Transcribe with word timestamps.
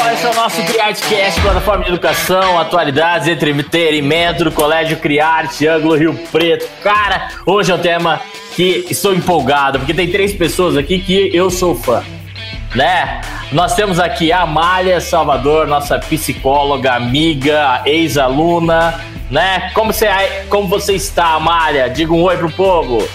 pessoal, 0.00 0.12
esse 0.12 0.26
é 0.26 0.30
o 0.30 0.34
nosso 0.34 0.62
CriArteCast, 0.62 1.40
plataforma 1.40 1.84
de 1.84 1.90
educação, 1.90 2.58
atualidades, 2.58 3.28
entretenimento 3.28 4.44
do 4.44 4.52
Colégio 4.52 4.96
CriArte, 4.96 5.66
Ângulo 5.66 5.94
Rio 5.94 6.14
Preto. 6.32 6.66
Cara, 6.82 7.28
hoje 7.44 7.70
é 7.70 7.74
um 7.74 7.78
tema 7.78 8.20
que 8.54 8.86
estou 8.88 9.14
empolgado, 9.14 9.78
porque 9.78 9.92
tem 9.92 10.10
três 10.10 10.32
pessoas 10.32 10.76
aqui 10.76 10.98
que 10.98 11.34
eu 11.34 11.50
sou 11.50 11.74
fã, 11.74 12.02
né? 12.74 13.20
Nós 13.52 13.74
temos 13.74 13.98
aqui 13.98 14.32
a 14.32 14.42
Amália 14.42 15.00
Salvador, 15.00 15.66
nossa 15.66 15.98
psicóloga, 15.98 16.92
amiga, 16.92 17.82
ex-aluna, 17.84 19.00
né? 19.30 19.70
Como 19.74 19.92
você, 19.92 20.08
como 20.48 20.68
você 20.68 20.94
está, 20.94 21.34
Amália? 21.34 21.90
Diga 21.90 22.12
um 22.12 22.22
oi 22.22 22.36
pro 22.36 22.50
povo. 22.50 23.06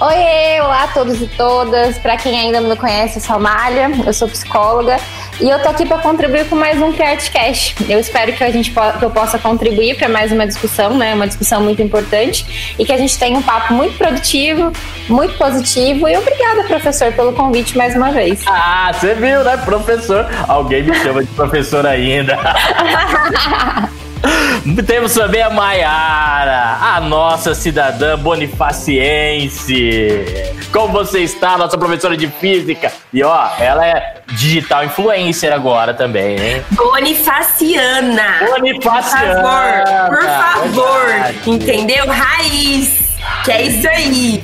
Oi, 0.00 0.60
olá 0.62 0.84
a 0.84 0.88
todos 0.88 1.20
e 1.20 1.26
todas. 1.26 1.98
Para 1.98 2.16
quem 2.16 2.38
ainda 2.38 2.60
não 2.60 2.70
me 2.70 2.76
conhece, 2.76 3.18
eu 3.18 3.22
sou 3.22 3.34
a 3.34 3.36
Amália, 3.36 3.90
eu 4.06 4.12
sou 4.14 4.28
psicóloga 4.28 4.96
e 5.40 5.48
eu 5.48 5.58
tô 5.62 5.68
aqui 5.68 5.86
para 5.86 5.98
contribuir 5.98 6.46
com 6.48 6.54
mais 6.54 6.80
um 6.80 6.92
CriArtCast. 6.92 7.76
Eu 7.88 7.98
espero 7.98 8.32
que 8.32 8.44
a 8.44 8.50
gente 8.50 8.70
que 8.70 9.04
eu 9.04 9.10
possa 9.10 9.38
contribuir 9.38 9.96
para 9.96 10.08
mais 10.08 10.30
uma 10.30 10.46
discussão, 10.46 10.96
né? 10.96 11.14
Uma 11.14 11.26
discussão 11.26 11.62
muito 11.62 11.80
importante 11.80 12.74
e 12.78 12.84
que 12.84 12.92
a 12.92 12.96
gente 12.98 13.18
tenha 13.18 13.38
um 13.38 13.42
papo 13.42 13.72
muito 13.72 13.96
produtivo, 13.96 14.72
muito 15.08 15.36
positivo. 15.38 16.08
E 16.08 16.16
obrigada, 16.16 16.64
professor, 16.64 17.12
pelo 17.12 17.32
convite 17.32 17.76
mais 17.76 17.96
uma 17.96 18.12
vez. 18.12 18.42
Ah, 18.46 18.90
você 18.92 19.14
viu, 19.14 19.42
né, 19.42 19.56
professor? 19.58 20.26
Alguém 20.46 20.82
me 20.82 20.94
chama 20.94 21.24
de 21.24 21.30
professor 21.30 21.86
ainda. 21.86 22.38
Temos 24.86 25.14
também 25.14 25.42
a 25.42 25.50
Maiara, 25.50 26.78
a 26.96 27.00
nossa 27.00 27.54
cidadã 27.54 28.16
bonifaciense. 28.18 30.24
Como 30.72 30.88
você 30.92 31.20
está, 31.20 31.58
nossa 31.58 31.76
professora 31.76 32.16
de 32.16 32.28
física? 32.28 32.92
E 33.12 33.22
ó, 33.22 33.48
ela 33.58 33.86
é 33.86 34.20
digital 34.28 34.84
influencer 34.84 35.52
agora 35.52 35.92
também, 35.94 36.38
hein? 36.38 36.64
Bonifaciana. 36.70 38.38
Bonifaciana. 38.50 39.84
Por 40.08 40.16
favor, 40.16 40.16
por 40.16 40.22
favor. 40.22 41.06
Entendeu? 41.46 42.06
Raiz. 42.06 42.99
Que 43.44 43.52
é 43.52 43.62
isso 43.62 43.88
aí. 43.88 44.42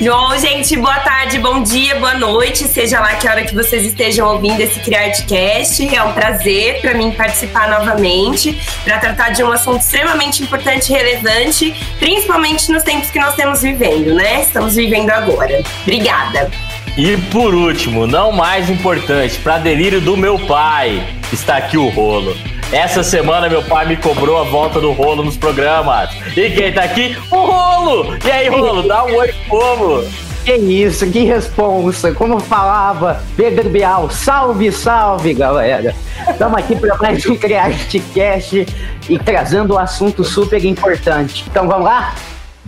Bom, 0.00 0.36
gente, 0.38 0.76
boa 0.76 0.98
tarde, 1.00 1.38
bom 1.38 1.62
dia, 1.62 1.94
boa 1.96 2.14
noite, 2.14 2.64
seja 2.64 3.00
lá 3.00 3.14
que 3.14 3.28
hora 3.28 3.44
que 3.44 3.54
vocês 3.54 3.84
estejam 3.84 4.28
ouvindo 4.28 4.60
esse 4.60 4.80
CriArtCast. 4.80 5.94
É 5.94 6.02
um 6.02 6.12
prazer 6.12 6.80
para 6.80 6.94
mim 6.94 7.12
participar 7.12 7.68
novamente 7.68 8.58
para 8.84 8.98
tratar 8.98 9.30
de 9.30 9.42
um 9.44 9.52
assunto 9.52 9.80
extremamente 9.80 10.42
importante 10.42 10.92
e 10.92 10.96
relevante, 10.96 11.74
principalmente 11.98 12.70
nos 12.70 12.82
tempos 12.82 13.10
que 13.10 13.18
nós 13.18 13.30
estamos 13.30 13.62
vivendo, 13.62 14.14
né? 14.14 14.42
Estamos 14.42 14.74
vivendo 14.74 15.10
agora. 15.10 15.62
Obrigada. 15.82 16.50
E 16.96 17.16
por 17.30 17.54
último, 17.54 18.06
não 18.06 18.32
mais 18.32 18.70
importante, 18.70 19.38
para 19.38 19.58
delírio 19.58 20.00
do 20.00 20.16
meu 20.16 20.38
pai, 20.38 21.06
está 21.32 21.58
aqui 21.58 21.76
o 21.76 21.88
rolo. 21.88 22.36
Essa 22.72 23.04
semana 23.04 23.48
meu 23.48 23.62
pai 23.62 23.86
me 23.86 23.96
cobrou 23.96 24.38
a 24.38 24.42
volta 24.42 24.80
do 24.80 24.90
rolo 24.90 25.22
nos 25.22 25.36
programas. 25.36 26.10
E 26.36 26.50
quem 26.50 26.72
tá 26.72 26.82
aqui? 26.82 27.16
O 27.30 27.36
rolo! 27.36 28.18
E 28.24 28.30
aí, 28.30 28.48
rolo, 28.48 28.82
dá 28.82 29.04
um 29.04 29.14
oi 29.14 29.28
pro 29.28 29.60
povo. 29.60 30.04
Que 30.44 30.56
isso, 30.56 31.08
que 31.08 31.22
responsa! 31.24 32.12
Como 32.12 32.40
falava 32.40 33.22
Pedro 33.36 33.68
Bial, 33.70 34.10
salve, 34.10 34.72
salve, 34.72 35.32
galera! 35.32 35.94
Estamos 36.28 36.58
aqui 36.58 36.74
para 36.74 36.96
mais 36.96 37.24
um 37.26 37.36
CreateCast 37.36 38.66
e 39.08 39.18
trazendo 39.20 39.74
um 39.74 39.78
assunto 39.78 40.24
super 40.24 40.64
importante. 40.64 41.44
Então 41.48 41.68
vamos 41.68 41.84
lá? 41.84 42.16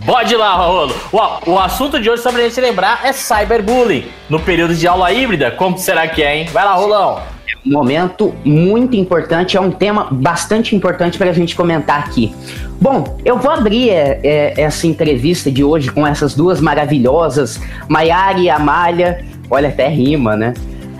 Pode 0.05 0.33
ir 0.33 0.37
lá, 0.37 0.53
Rolo. 0.55 0.95
O, 1.11 1.51
o 1.51 1.59
assunto 1.59 1.99
de 2.01 2.09
hoje, 2.09 2.23
só 2.23 2.31
pra 2.31 2.41
gente 2.41 2.59
lembrar, 2.61 3.01
é 3.03 3.11
cyberbullying. 3.11 4.09
No 4.29 4.39
período 4.39 4.73
de 4.73 4.87
aula 4.87 5.11
híbrida, 5.11 5.51
como 5.51 5.77
será 5.77 6.07
que 6.07 6.23
é, 6.23 6.37
hein? 6.37 6.49
Vai 6.53 6.63
lá, 6.63 6.73
Rolão 6.75 7.38
um 7.65 7.71
momento 7.71 8.33
muito 8.43 8.95
importante, 8.95 9.57
é 9.57 9.61
um 9.61 9.71
tema 9.71 10.07
bastante 10.11 10.75
importante 10.75 11.17
para 11.17 11.29
a 11.29 11.33
gente 11.33 11.55
comentar 11.55 11.99
aqui. 11.99 12.33
Bom, 12.81 13.17
eu 13.25 13.37
vou 13.37 13.51
abrir 13.51 13.89
é, 13.89 14.19
é, 14.23 14.61
essa 14.61 14.87
entrevista 14.87 15.51
de 15.51 15.63
hoje 15.63 15.91
com 15.91 16.05
essas 16.07 16.33
duas 16.33 16.61
maravilhosas, 16.61 17.59
Maiara 17.87 18.39
e 18.39 18.49
Amália, 18.49 19.25
olha, 19.49 19.69
até 19.69 19.87
rima, 19.87 20.35
né? 20.35 20.53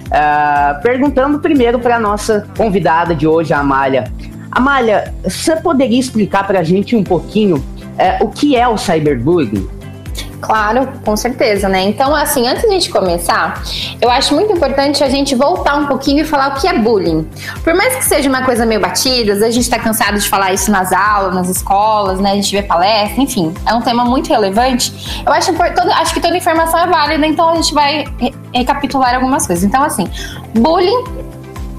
Uh, 0.07 0.81
perguntando 0.81 1.39
primeiro 1.39 1.79
para 1.79 1.97
a 1.97 1.99
nossa 1.99 2.47
convidada 2.57 3.13
de 3.13 3.27
hoje, 3.27 3.53
a 3.53 3.59
Amália. 3.59 4.11
Amália, 4.51 5.13
você 5.23 5.55
poderia 5.55 5.99
explicar 5.99 6.47
para 6.47 6.59
a 6.59 6.63
gente 6.63 6.95
um 6.95 7.03
pouquinho 7.03 7.57
uh, 7.57 8.23
o 8.23 8.29
que 8.29 8.55
é 8.55 8.67
o 8.67 8.75
cyberbullying? 8.75 9.69
Claro, 10.41 10.87
com 11.03 11.17
certeza, 11.17 11.67
né? 11.67 11.81
Então, 11.81 12.15
assim, 12.15 12.47
antes 12.47 12.61
de 12.61 12.67
a 12.67 12.71
gente 12.71 12.89
começar, 12.89 13.61
eu 14.01 14.09
acho 14.09 14.33
muito 14.33 14.53
importante 14.53 15.03
a 15.03 15.09
gente 15.09 15.35
voltar 15.35 15.75
um 15.75 15.87
pouquinho 15.87 16.21
e 16.21 16.25
falar 16.25 16.49
o 16.49 16.59
que 16.59 16.67
é 16.67 16.77
bullying. 16.77 17.27
Por 17.63 17.73
mais 17.73 17.95
que 17.95 18.05
seja 18.05 18.29
uma 18.29 18.43
coisa 18.43 18.65
meio 18.65 18.79
batida, 18.79 19.33
a 19.45 19.51
gente 19.51 19.69
tá 19.69 19.77
cansado 19.77 20.17
de 20.17 20.27
falar 20.29 20.53
isso 20.53 20.71
nas 20.71 20.93
aulas, 20.93 21.35
nas 21.35 21.49
escolas, 21.49 22.19
né? 22.19 22.31
A 22.31 22.35
gente 22.35 22.51
vê 22.55 22.63
palestra, 22.63 23.21
enfim, 23.21 23.53
é 23.65 23.73
um 23.73 23.81
tema 23.81 24.05
muito 24.05 24.29
relevante. 24.29 25.23
Eu 25.25 25.33
acho, 25.33 25.53
todo, 25.53 25.91
acho 25.91 26.13
que 26.13 26.21
toda 26.21 26.37
informação 26.37 26.79
é 26.79 26.87
válida, 26.87 27.25
então 27.27 27.49
a 27.49 27.55
gente 27.55 27.73
vai 27.73 28.05
recapitular 28.53 29.15
algumas 29.15 29.45
coisas. 29.45 29.63
Então, 29.63 29.83
assim, 29.83 30.07
bullying 30.53 31.28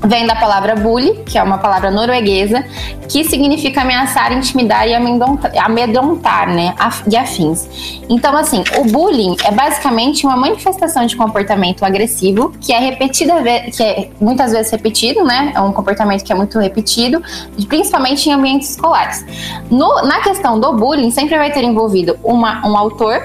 vem 0.02 0.26
da 0.26 0.34
palavra 0.34 0.74
bully, 0.74 1.22
que 1.26 1.36
é 1.38 1.42
uma 1.42 1.58
palavra 1.58 1.90
norueguesa, 1.90 2.64
que 3.08 3.24
significa 3.24 3.82
ameaçar, 3.82 4.32
intimidar 4.32 4.86
e 4.86 4.94
amedrontar, 4.94 6.48
né, 6.48 6.74
e 7.10 7.16
afins. 7.16 7.68
Então, 8.08 8.36
assim, 8.36 8.62
o 8.78 8.84
bullying 8.84 9.36
é 9.44 9.50
basicamente 9.50 10.24
uma 10.24 10.36
manifestação 10.36 11.04
de 11.06 11.16
comportamento 11.16 11.84
agressivo 11.84 12.52
que 12.60 12.72
é 12.72 12.78
repetida, 12.78 13.34
que 13.70 13.82
é 13.82 14.10
muitas 14.20 14.52
vezes 14.52 14.70
repetido, 14.70 15.24
né, 15.24 15.52
é 15.54 15.60
um 15.60 15.72
comportamento 15.72 16.24
que 16.24 16.32
é 16.32 16.36
muito 16.36 16.58
repetido, 16.58 17.22
principalmente 17.68 18.28
em 18.28 18.32
ambientes 18.32 18.70
escolares. 18.70 19.24
No, 19.70 20.02
na 20.02 20.20
questão 20.20 20.58
do 20.58 20.72
bullying, 20.74 21.10
sempre 21.10 21.36
vai 21.36 21.52
ter 21.52 21.64
envolvido 21.64 22.18
uma, 22.22 22.66
um 22.66 22.76
autor 22.76 23.24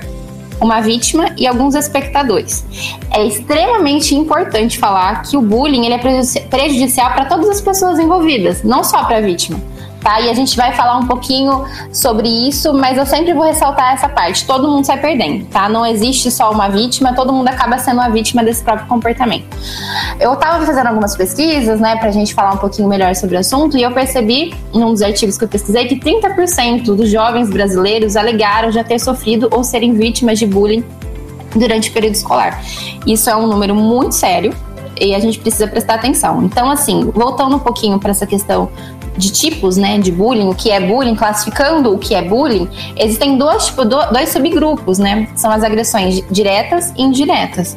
uma 0.60 0.82
vítima 0.82 1.34
e 1.38 1.48
alguns 1.48 1.76
espectadores. 1.76 2.66
É 3.12 3.26
extremamente 3.26 4.16
importante 4.16 4.78
falar 4.78 5.24
que 5.24 5.38
o 5.38 5.42
bullying 5.42 5.86
ele 5.86 5.96
é 5.96 6.46
prejudicial 6.50 7.12
para 7.14 7.26
todas 7.26 7.50
as 7.50 7.62
pessoas 7.62 8.00
envolvidas, 8.00 8.64
não 8.64 8.84
só 8.84 9.04
para 9.04 9.18
a 9.18 9.22
vítima 9.22 9.75
tá? 10.06 10.22
E 10.22 10.30
a 10.30 10.36
gente 10.36 10.56
vai 10.56 10.72
falar 10.72 10.98
um 10.98 11.08
pouquinho 11.08 11.66
sobre 11.92 12.30
isso, 12.30 12.72
mas 12.76 12.96
eu 12.96 13.08
sempre 13.08 13.34
vou 13.34 13.44
ressaltar 13.44 13.94
essa 13.96 14.08
parte. 14.08 14.46
Todo 14.46 14.68
mundo 14.68 14.86
sai 14.86 15.00
perdendo, 15.02 15.46
tá? 15.46 15.68
Não 15.68 15.84
existe 15.84 16.30
só 16.30 16.52
uma 16.52 16.70
vítima, 16.70 17.14
todo 17.16 17.34
mundo 17.34 17.48
acaba 17.48 17.80
sendo 17.80 17.96
uma 17.96 18.10
vítima 18.10 18.44
desse 18.44 18.64
próprio 18.64 18.88
comportamento. 18.88 19.46
Eu 20.20 20.36
tava 20.36 20.64
fazendo 20.64 20.86
algumas 20.86 21.18
pesquisas, 21.18 21.80
né, 21.80 21.96
pra 21.96 22.12
gente 22.12 22.36
falar 22.36 22.54
um 22.54 22.58
pouquinho 22.58 22.88
melhor 22.88 23.16
sobre 23.16 23.36
o 23.36 23.40
assunto, 23.40 23.76
e 23.78 23.82
eu 23.82 23.92
percebi, 23.92 24.54
num 24.72 24.92
dos 24.92 25.02
artigos 25.02 25.40
que 25.40 25.44
eu 25.44 25.48
pesquisei, 25.48 25.88
que 25.88 26.00
30% 26.00 26.84
dos 26.96 27.10
jovens 27.10 27.50
brasileiros 27.50 28.16
alegaram 28.16 28.72
já 28.72 28.84
ter 28.84 29.00
sofrido 29.00 29.50
ou 29.52 29.64
serem 29.64 29.96
vítimas 29.96 30.38
de 30.38 30.46
bullying 30.46 30.86
durante 31.56 31.90
o 31.90 31.94
período 31.94 32.14
escolar. 32.14 32.62
Isso 33.08 33.28
é 33.28 33.36
um 33.36 33.48
número 33.48 33.74
muito 33.74 34.14
sério, 34.14 34.54
e 35.02 35.16
a 35.16 35.20
gente 35.20 35.40
precisa 35.40 35.68
prestar 35.68 35.96
atenção. 35.96 36.44
Então, 36.44 36.70
assim, 36.70 37.12
voltando 37.14 37.56
um 37.56 37.60
pouquinho 37.60 38.00
para 38.00 38.12
essa 38.12 38.28
questão 38.28 38.70
de 39.18 39.32
tipos, 39.32 39.78
né, 39.78 39.98
de 39.98 40.12
bullying, 40.12 40.50
o 40.50 40.56
que 40.56 40.72
é 40.72 40.80
bullying, 40.80 41.16
classificando 41.16 41.94
o 41.94 41.98
que 41.98 42.14
é 42.14 42.22
bullying, 42.22 42.70
existem 42.98 43.38
dois, 43.38 43.68
tipo, 43.68 43.86
dois 43.86 44.30
subgrupos, 44.30 45.00
né? 45.00 45.28
São 45.36 45.52
as 45.52 45.64
agressões 45.64 46.22
diretas 46.30 46.92
e 46.96 47.02
indiretas. 47.04 47.76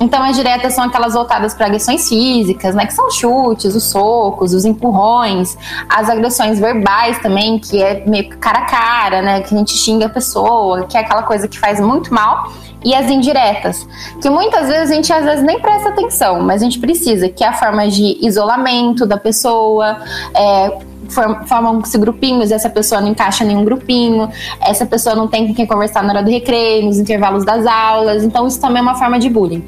Então, 0.00 0.20
as 0.24 0.34
diretas 0.36 0.74
são 0.74 0.84
aquelas 0.84 1.14
voltadas 1.14 1.54
para 1.54 1.66
agressões 1.66 2.08
físicas, 2.08 2.74
né? 2.74 2.86
Que 2.86 2.92
são 2.92 3.08
chutes, 3.10 3.74
os 3.74 3.84
socos, 3.84 4.52
os 4.52 4.64
empurrões, 4.64 5.56
as 5.88 6.10
agressões 6.10 6.58
verbais 6.58 7.18
também, 7.20 7.58
que 7.58 7.80
é 7.80 8.04
meio 8.04 8.28
cara 8.38 8.60
a 8.60 8.64
cara, 8.64 9.22
né? 9.22 9.40
Que 9.42 9.54
a 9.54 9.58
gente 9.58 9.76
xinga 9.76 10.06
a 10.06 10.08
pessoa, 10.08 10.86
que 10.86 10.96
é 10.96 11.00
aquela 11.00 11.22
coisa 11.22 11.46
que 11.46 11.58
faz 11.58 11.80
muito 11.80 12.12
mal 12.12 12.50
e 12.84 12.94
as 12.94 13.10
indiretas, 13.10 13.86
que 14.20 14.28
muitas 14.28 14.68
vezes 14.68 14.90
a 14.90 14.94
gente 14.94 15.12
às 15.12 15.24
vezes 15.24 15.44
nem 15.44 15.60
presta 15.60 15.90
atenção, 15.90 16.40
mas 16.40 16.62
a 16.62 16.64
gente 16.64 16.78
precisa, 16.78 17.28
que 17.28 17.44
é 17.44 17.48
a 17.48 17.52
forma 17.52 17.88
de 17.88 18.18
isolamento 18.24 19.06
da 19.06 19.16
pessoa, 19.16 19.98
é, 20.34 20.78
formam-se 21.46 21.98
grupinhos, 21.98 22.50
essa 22.50 22.70
pessoa 22.70 23.00
não 23.00 23.08
encaixa 23.08 23.44
nenhum 23.44 23.64
grupinho, 23.64 24.28
essa 24.60 24.86
pessoa 24.86 25.14
não 25.14 25.28
tem 25.28 25.46
com 25.46 25.54
quem 25.54 25.66
conversar 25.66 26.02
na 26.02 26.12
hora 26.12 26.22
do 26.22 26.30
recreio, 26.30 26.86
nos 26.86 26.98
intervalos 26.98 27.44
das 27.44 27.66
aulas, 27.66 28.24
então 28.24 28.46
isso 28.46 28.60
também 28.60 28.80
é 28.80 28.82
uma 28.82 28.94
forma 28.94 29.18
de 29.18 29.28
bullying. 29.28 29.62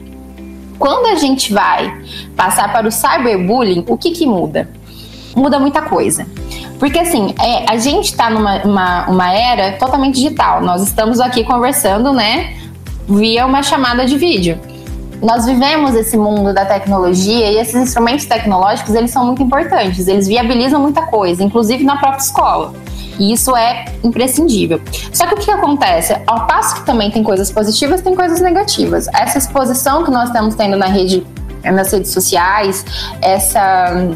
Quando 0.78 1.06
a 1.06 1.14
gente 1.14 1.52
vai 1.52 2.02
passar 2.36 2.72
para 2.72 2.88
o 2.88 2.90
cyberbullying, 2.90 3.84
o 3.88 3.96
que, 3.96 4.10
que 4.10 4.26
muda? 4.26 4.68
Muda 5.36 5.58
muita 5.58 5.82
coisa. 5.82 6.26
Porque 6.78 6.98
assim, 6.98 7.34
é, 7.40 7.64
a 7.70 7.76
gente 7.76 8.06
está 8.06 8.28
numa 8.28 8.62
uma, 8.64 9.06
uma 9.06 9.32
era 9.32 9.72
totalmente 9.78 10.16
digital. 10.16 10.60
Nós 10.62 10.82
estamos 10.82 11.20
aqui 11.20 11.44
conversando, 11.44 12.12
né? 12.12 12.54
Via 13.08 13.46
uma 13.46 13.62
chamada 13.62 14.04
de 14.06 14.16
vídeo. 14.16 14.58
Nós 15.22 15.46
vivemos 15.46 15.94
esse 15.94 16.16
mundo 16.16 16.52
da 16.52 16.66
tecnologia 16.66 17.50
e 17.50 17.56
esses 17.56 17.74
instrumentos 17.74 18.26
tecnológicos, 18.26 18.94
eles 18.94 19.10
são 19.10 19.24
muito 19.24 19.42
importantes, 19.42 20.06
eles 20.06 20.26
viabilizam 20.26 20.80
muita 20.80 21.06
coisa, 21.06 21.42
inclusive 21.42 21.82
na 21.82 21.96
própria 21.96 22.20
escola. 22.20 22.74
E 23.18 23.32
isso 23.32 23.56
é 23.56 23.84
imprescindível. 24.02 24.80
Só 25.12 25.26
que 25.26 25.34
o 25.34 25.38
que 25.38 25.50
acontece? 25.50 26.14
Ao 26.26 26.46
passo 26.46 26.76
que 26.76 26.86
também 26.86 27.10
tem 27.10 27.22
coisas 27.22 27.50
positivas, 27.50 28.02
tem 28.02 28.14
coisas 28.14 28.40
negativas. 28.40 29.08
Essa 29.14 29.38
exposição 29.38 30.04
que 30.04 30.10
nós 30.10 30.28
estamos 30.28 30.54
tendo 30.56 30.76
na 30.76 30.86
rede, 30.86 31.24
nas 31.62 31.92
redes 31.92 32.10
sociais, 32.10 32.84
essa 33.22 34.10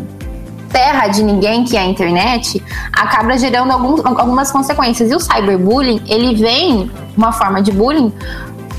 terra 0.71 1.09
de 1.09 1.23
ninguém, 1.23 1.65
que 1.65 1.77
é 1.77 1.81
a 1.81 1.87
internet, 1.87 2.63
acaba 2.93 3.39
gerando 3.39 3.73
algum, 3.73 4.07
algumas 4.07 4.51
consequências. 4.51 5.11
E 5.11 5.15
o 5.15 5.21
cyberbullying, 5.21 6.03
ele 6.07 6.35
vem 6.35 6.91
uma 7.17 7.33
forma 7.33 7.63
de 7.63 7.73
bullying 7.73 8.13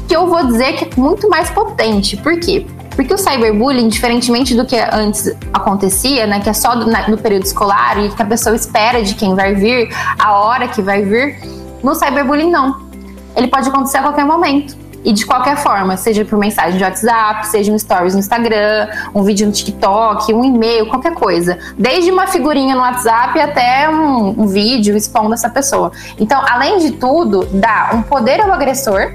que 0.09 0.15
eu 0.15 0.25
vou 0.25 0.44
dizer 0.44 0.73
que 0.73 0.85
é 0.85 0.89
muito 1.00 1.29
mais 1.29 1.51
potente. 1.51 2.17
Por 2.17 2.39
quê? 2.39 2.65
Porque 2.95 3.13
o 3.13 3.17
cyberbullying, 3.17 3.88
diferentemente 3.88 4.56
do 4.56 4.65
que 4.65 4.75
antes 4.91 5.31
acontecia, 5.53 6.25
né, 6.25 6.39
que 6.39 6.50
é 6.50 6.53
só 6.53 6.75
do, 6.75 6.88
na, 6.88 7.07
no 7.07 7.17
período 7.17 7.44
escolar 7.44 8.03
e 8.03 8.09
que 8.09 8.21
a 8.21 8.25
pessoa 8.25 8.56
espera 8.56 9.03
de 9.03 9.13
quem 9.13 9.35
vai 9.35 9.53
vir, 9.53 9.88
a 10.17 10.33
hora 10.33 10.67
que 10.67 10.81
vai 10.81 11.03
vir, 11.03 11.39
no 11.83 11.94
cyberbullying 11.94 12.50
não. 12.50 12.89
Ele 13.35 13.47
pode 13.47 13.69
acontecer 13.69 14.00
a 14.00 14.01
qualquer 14.01 14.25
momento. 14.25 14.75
E 15.06 15.13
de 15.13 15.25
qualquer 15.25 15.56
forma, 15.56 15.95
seja 15.95 16.25
por 16.25 16.38
mensagem 16.38 16.77
de 16.77 16.83
WhatsApp, 16.83 17.47
seja 17.47 17.71
um 17.71 17.79
stories 17.79 18.15
no 18.15 18.19
Instagram, 18.19 18.89
um 19.13 19.23
vídeo 19.23 19.45
no 19.47 19.53
TikTok, 19.53 20.33
um 20.33 20.44
e-mail, 20.44 20.88
qualquer 20.88 21.13
coisa. 21.13 21.57
Desde 21.77 22.12
uma 22.12 22.27
figurinha 22.27 22.75
no 22.75 22.81
WhatsApp 22.81 23.39
até 23.39 23.89
um, 23.89 24.41
um 24.41 24.47
vídeo 24.47 24.97
expondo 24.97 25.33
essa 25.35 25.50
pessoa. 25.50 25.91
Então, 26.19 26.41
além 26.50 26.79
de 26.79 26.91
tudo, 26.94 27.45
dá 27.53 27.91
um 27.94 28.01
poder 28.01 28.41
ao 28.41 28.51
agressor, 28.51 29.13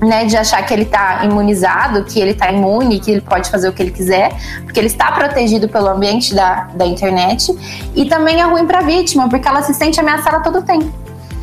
né, 0.00 0.24
de 0.26 0.36
achar 0.36 0.64
que 0.64 0.72
ele 0.72 0.82
está 0.82 1.24
imunizado, 1.24 2.04
que 2.04 2.20
ele 2.20 2.30
está 2.30 2.50
imune, 2.50 3.00
que 3.00 3.10
ele 3.10 3.20
pode 3.20 3.50
fazer 3.50 3.68
o 3.68 3.72
que 3.72 3.82
ele 3.82 3.90
quiser, 3.90 4.32
porque 4.64 4.78
ele 4.78 4.86
está 4.86 5.10
protegido 5.12 5.68
pelo 5.68 5.88
ambiente 5.88 6.34
da, 6.34 6.68
da 6.74 6.86
internet. 6.86 7.52
E 7.94 8.04
também 8.04 8.40
é 8.40 8.44
ruim 8.44 8.66
para 8.66 8.78
a 8.78 8.82
vítima, 8.82 9.28
porque 9.28 9.48
ela 9.48 9.62
se 9.62 9.74
sente 9.74 9.98
ameaçada 9.98 10.40
todo 10.40 10.58
o 10.60 10.62
tempo. 10.62 10.90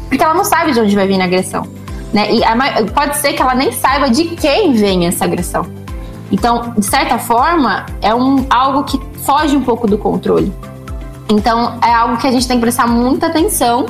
Porque 0.07 0.24
ela 0.24 0.34
não 0.34 0.46
sabe 0.46 0.72
de 0.72 0.80
onde 0.80 0.96
vai 0.96 1.07
vir 1.07 1.19
a 1.19 1.25
agressão. 1.25 1.68
Né? 2.13 2.31
E 2.31 2.44
a, 2.44 2.56
pode 2.94 3.18
ser 3.18 3.34
que 3.34 3.42
ela 3.42 3.56
nem 3.56 3.72
saiba 3.72 4.10
de 4.10 4.24
quem 4.36 4.74
vem 4.74 5.06
essa 5.06 5.25
agressão. 5.25 5.66
Então, 6.31 6.74
de 6.78 6.86
certa 6.86 7.18
forma, 7.18 7.86
é 8.01 8.13
um, 8.16 8.46
algo 8.50 8.84
que 8.84 9.00
foge 9.24 9.56
um 9.56 9.62
pouco 9.62 9.88
do 9.88 9.98
controle. 9.98 10.51
Então, 11.30 11.78
é 11.84 11.94
algo 11.94 12.18
que 12.18 12.28
a 12.28 12.31
gente 12.31 12.48
tem 12.48 12.58
que 12.58 12.62
prestar 12.62 12.88
muita 12.88 13.28
atenção 13.28 13.86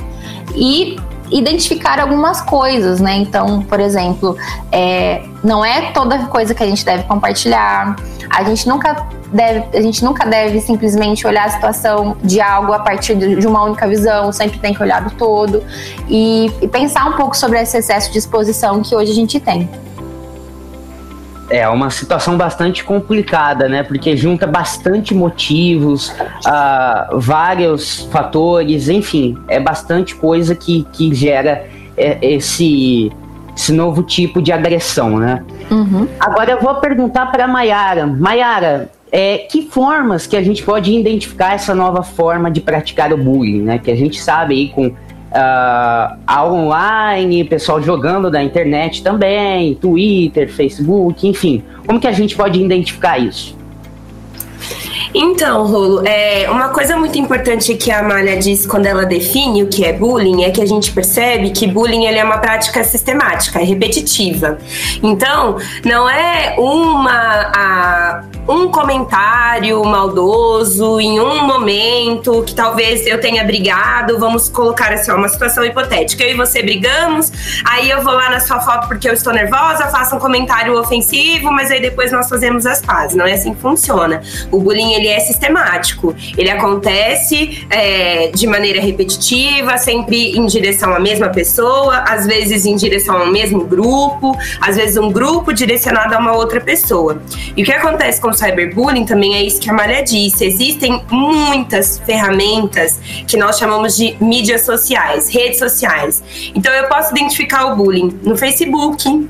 e 0.56 0.98
identificar 1.32 2.00
algumas 2.00 2.42
coisas, 2.42 3.00
né? 3.00 3.16
Então, 3.16 3.62
por 3.62 3.80
exemplo, 3.80 4.38
é, 4.72 5.24
não 5.44 5.64
é 5.64 5.92
toda 5.92 6.18
coisa 6.26 6.54
que 6.54 6.64
a 6.64 6.68
gente 6.68 6.86
deve 6.86 7.04
compartilhar. 7.04 7.96
A 8.30 8.44
gente 8.44 8.68
nunca 8.68 9.08
deve, 9.32 9.78
a 9.78 9.82
gente 9.82 10.04
nunca 10.04 10.26
deve 10.26 10.60
simplesmente 10.62 11.26
olhar 11.26 11.46
a 11.46 11.50
situação 11.50 12.18
de 12.24 12.40
algo 12.42 12.74
a 12.74 12.80
partir 12.80 13.16
de 13.16 13.48
uma 13.48 13.64
única 13.64 13.88
visão. 13.88 14.32
Sempre 14.32 14.60
tem 14.60 14.74
que 14.74 14.82
olhar 14.82 15.02
do 15.02 15.12
todo 15.12 15.64
e, 16.08 16.52
e 16.62 16.68
pensar 16.68 17.08
um 17.08 17.14
pouco 17.14 17.36
sobre 17.36 17.60
esse 17.62 17.78
excesso 17.78 18.12
de 18.12 18.18
exposição 18.18 18.82
que 18.82 18.96
hoje 18.96 19.12
a 19.12 19.16
gente 19.16 19.40
tem. 19.40 19.70
É 21.50 21.68
uma 21.70 21.90
situação 21.90 22.38
bastante 22.38 22.84
complicada, 22.84 23.70
né? 23.70 23.84
Porque 23.84 24.18
junta 24.18 24.48
bastante 24.48 25.14
motivos, 25.14 26.10
uh, 26.10 27.20
vários 27.20 28.02
fatores, 28.12 28.90
enfim, 28.90 29.38
é 29.48 29.60
bastante 29.60 30.16
coisa 30.16 30.56
que, 30.56 30.88
que 30.92 31.14
gera 31.14 31.68
é, 31.96 32.18
esse, 32.22 33.12
esse 33.56 33.72
novo 33.72 34.02
tipo 34.02 34.42
de 34.42 34.52
agressão, 34.52 35.18
né? 35.20 35.44
Uhum. 35.70 36.08
Agora 36.20 36.52
eu 36.52 36.62
vou 36.62 36.76
perguntar 36.76 37.28
para 37.28 37.48
Maiara. 37.48 38.08
Maiara, 38.08 38.90
é, 39.12 39.38
que 39.38 39.70
formas 39.70 40.26
que 40.28 40.36
a 40.36 40.44
gente 40.44 40.64
pode 40.64 40.94
identificar 40.94 41.54
essa 41.54 41.76
nova 41.76 42.04
forma 42.04 42.50
de 42.50 42.60
praticar 42.60 43.14
o 43.14 43.18
bullying, 43.18 43.62
né? 43.62 43.78
Que 43.78 43.92
a 43.92 43.96
gente 43.96 44.20
sabe 44.20 44.56
aí 44.56 44.70
com 44.70 44.92
uh, 45.36 46.44
online, 46.44 47.44
pessoal 47.44 47.82
jogando 47.82 48.32
na 48.32 48.44
internet 48.44 49.04
também, 49.04 49.76
Twitter, 49.76 50.50
Facebook, 50.52 51.28
enfim. 51.28 51.64
Como 51.86 52.00
que 52.00 52.08
a 52.08 52.12
gente 52.12 52.36
pode 52.36 52.62
identificar 52.62 53.20
isso? 53.20 53.56
Então, 55.18 55.66
Rolo, 55.66 56.06
é, 56.06 56.46
uma 56.52 56.68
coisa 56.68 56.98
muito 56.98 57.18
importante 57.18 57.74
que 57.76 57.90
a 57.90 58.00
Amália 58.00 58.38
diz 58.38 58.66
quando 58.66 58.86
ela 58.86 59.06
define 59.06 59.64
o 59.64 59.68
que 59.68 59.86
é 59.86 59.94
bullying 59.94 60.44
é 60.44 60.52
que 60.52 60.62
a 60.62 60.66
gente 60.66 60.92
percebe 60.92 61.52
que 61.52 61.66
bullying 61.66 62.04
ele 62.06 62.20
é 62.20 62.24
uma 62.24 62.38
prática 62.38 62.84
sistemática, 62.84 63.62
é 63.62 63.64
repetitiva. 63.64 64.58
Então, 65.02 65.56
não 65.86 66.10
é 66.10 66.56
uma 66.58 67.52
a, 67.56 68.24
um 68.46 68.68
comentário 68.68 69.82
maldoso 69.86 71.00
em 71.00 71.20
um 71.22 71.46
momento 71.46 72.44
que 72.44 72.54
talvez 72.54 73.08
eu 73.08 73.20
tenha 73.22 73.44
brigado, 73.46 74.20
vamos 74.20 74.50
colocar 74.50 74.92
assim, 74.92 75.14
uma 75.14 75.30
situação 75.30 75.64
hipotética. 75.64 76.26
Eu 76.26 76.32
e 76.32 76.34
você 76.36 76.62
brigamos, 76.62 77.32
aí 77.64 77.90
eu 77.90 78.04
vou 78.04 78.14
lá 78.14 78.30
na 78.30 78.42
sua 78.42 78.60
foto 78.60 78.90
porque 78.90 79.08
eu 79.08 79.14
estou 79.14 79.32
nervosa, 79.32 79.88
faço 79.88 80.18
um 80.18 80.20
comentário 80.20 80.78
ofensivo, 80.78 81.52
mas 81.52 81.72
aí 81.72 81.82
depois 81.82 82.12
nós 82.12 82.28
fazemos 82.28 82.66
as 82.66 82.82
pazes. 82.82 83.16
Não 83.16 83.26
é 83.26 83.32
assim 83.32 83.54
que 83.54 83.62
funciona. 83.62 84.22
O 84.52 84.60
bullying 84.60 84.94
ele 84.94 85.05
é 85.08 85.20
sistemático. 85.20 86.16
Ele 86.38 86.50
acontece 86.50 87.66
é, 87.70 88.28
de 88.28 88.48
maneira 88.48 88.82
repetitiva, 88.82 89.78
sempre 89.78 90.38
em 90.38 90.46
direção 90.46 90.94
à 90.94 91.00
mesma 91.00 91.30
pessoa, 91.30 91.98
às 92.08 92.26
vezes 92.26 92.66
em 92.66 92.76
direção 92.76 93.18
ao 93.18 93.28
mesmo 93.28 93.66
grupo, 93.66 94.38
às 94.62 94.76
vezes 94.76 94.98
um 94.98 95.12
grupo 95.12 95.54
direcionado 95.54 96.16
a 96.16 96.18
uma 96.18 96.34
outra 96.34 96.60
pessoa. 96.62 97.22
E 97.56 97.64
o 97.64 97.66
que 97.66 97.72
acontece 97.72 98.20
com 98.20 98.30
o 98.30 98.34
cyberbullying 98.34 99.06
também 99.06 99.36
é 99.36 99.44
isso 99.44 99.60
que 99.60 99.70
a 99.70 99.74
Maria 99.74 100.04
disse. 100.04 100.46
Existem 100.46 101.02
muitas 101.10 102.00
ferramentas 102.00 103.00
que 103.28 103.38
nós 103.38 103.58
chamamos 103.58 103.96
de 103.96 104.16
mídias 104.20 104.62
sociais, 104.66 105.30
redes 105.30 105.60
sociais. 105.60 106.24
Então 106.54 106.72
eu 106.74 106.88
posso 106.88 107.12
identificar 107.12 107.66
o 107.66 107.76
bullying 107.76 108.20
no 108.24 108.38
Facebook, 108.38 109.28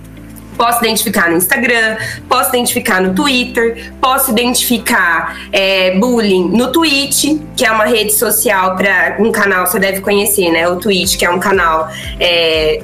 Posso 0.58 0.84
identificar 0.84 1.30
no 1.30 1.38
Instagram, 1.38 1.98
posso 2.30 2.50
identificar 2.50 3.02
no 3.02 3.14
Twitter, 3.14 3.92
posso 4.00 4.32
identificar 4.32 5.38
é, 5.52 5.98
bullying 5.98 6.50
no 6.50 6.72
Twitch, 6.72 7.40
que 7.56 7.66
é 7.66 7.72
uma 7.72 7.86
rede 7.86 8.14
social 8.14 8.76
para 8.76 9.18
um 9.20 9.32
canal, 9.32 9.66
você 9.68 9.80
deve 9.80 10.02
conhecer, 10.02 10.52
né? 10.52 10.68
O 10.68 10.78
Twitch, 10.78 11.18
que 11.18 11.26
é 11.26 11.30
um 11.30 11.40
canal 11.40 11.90
é, 12.20 12.82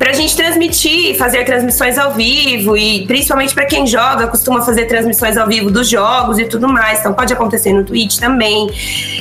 para 0.00 0.12
a 0.12 0.14
gente 0.14 0.34
transmitir, 0.34 1.14
fazer 1.18 1.44
transmissões 1.44 1.98
ao 1.98 2.14
vivo 2.14 2.74
e 2.74 3.06
principalmente 3.06 3.52
para 3.52 3.66
quem 3.66 3.86
joga, 3.86 4.28
costuma 4.28 4.62
fazer 4.62 4.86
transmissões 4.86 5.36
ao 5.36 5.46
vivo 5.46 5.70
dos 5.70 5.90
jogos 5.90 6.38
e 6.38 6.46
tudo 6.46 6.66
mais. 6.66 7.00
Então 7.00 7.12
pode 7.12 7.30
acontecer 7.34 7.74
no 7.74 7.84
Twitch 7.84 8.18
também. 8.18 8.70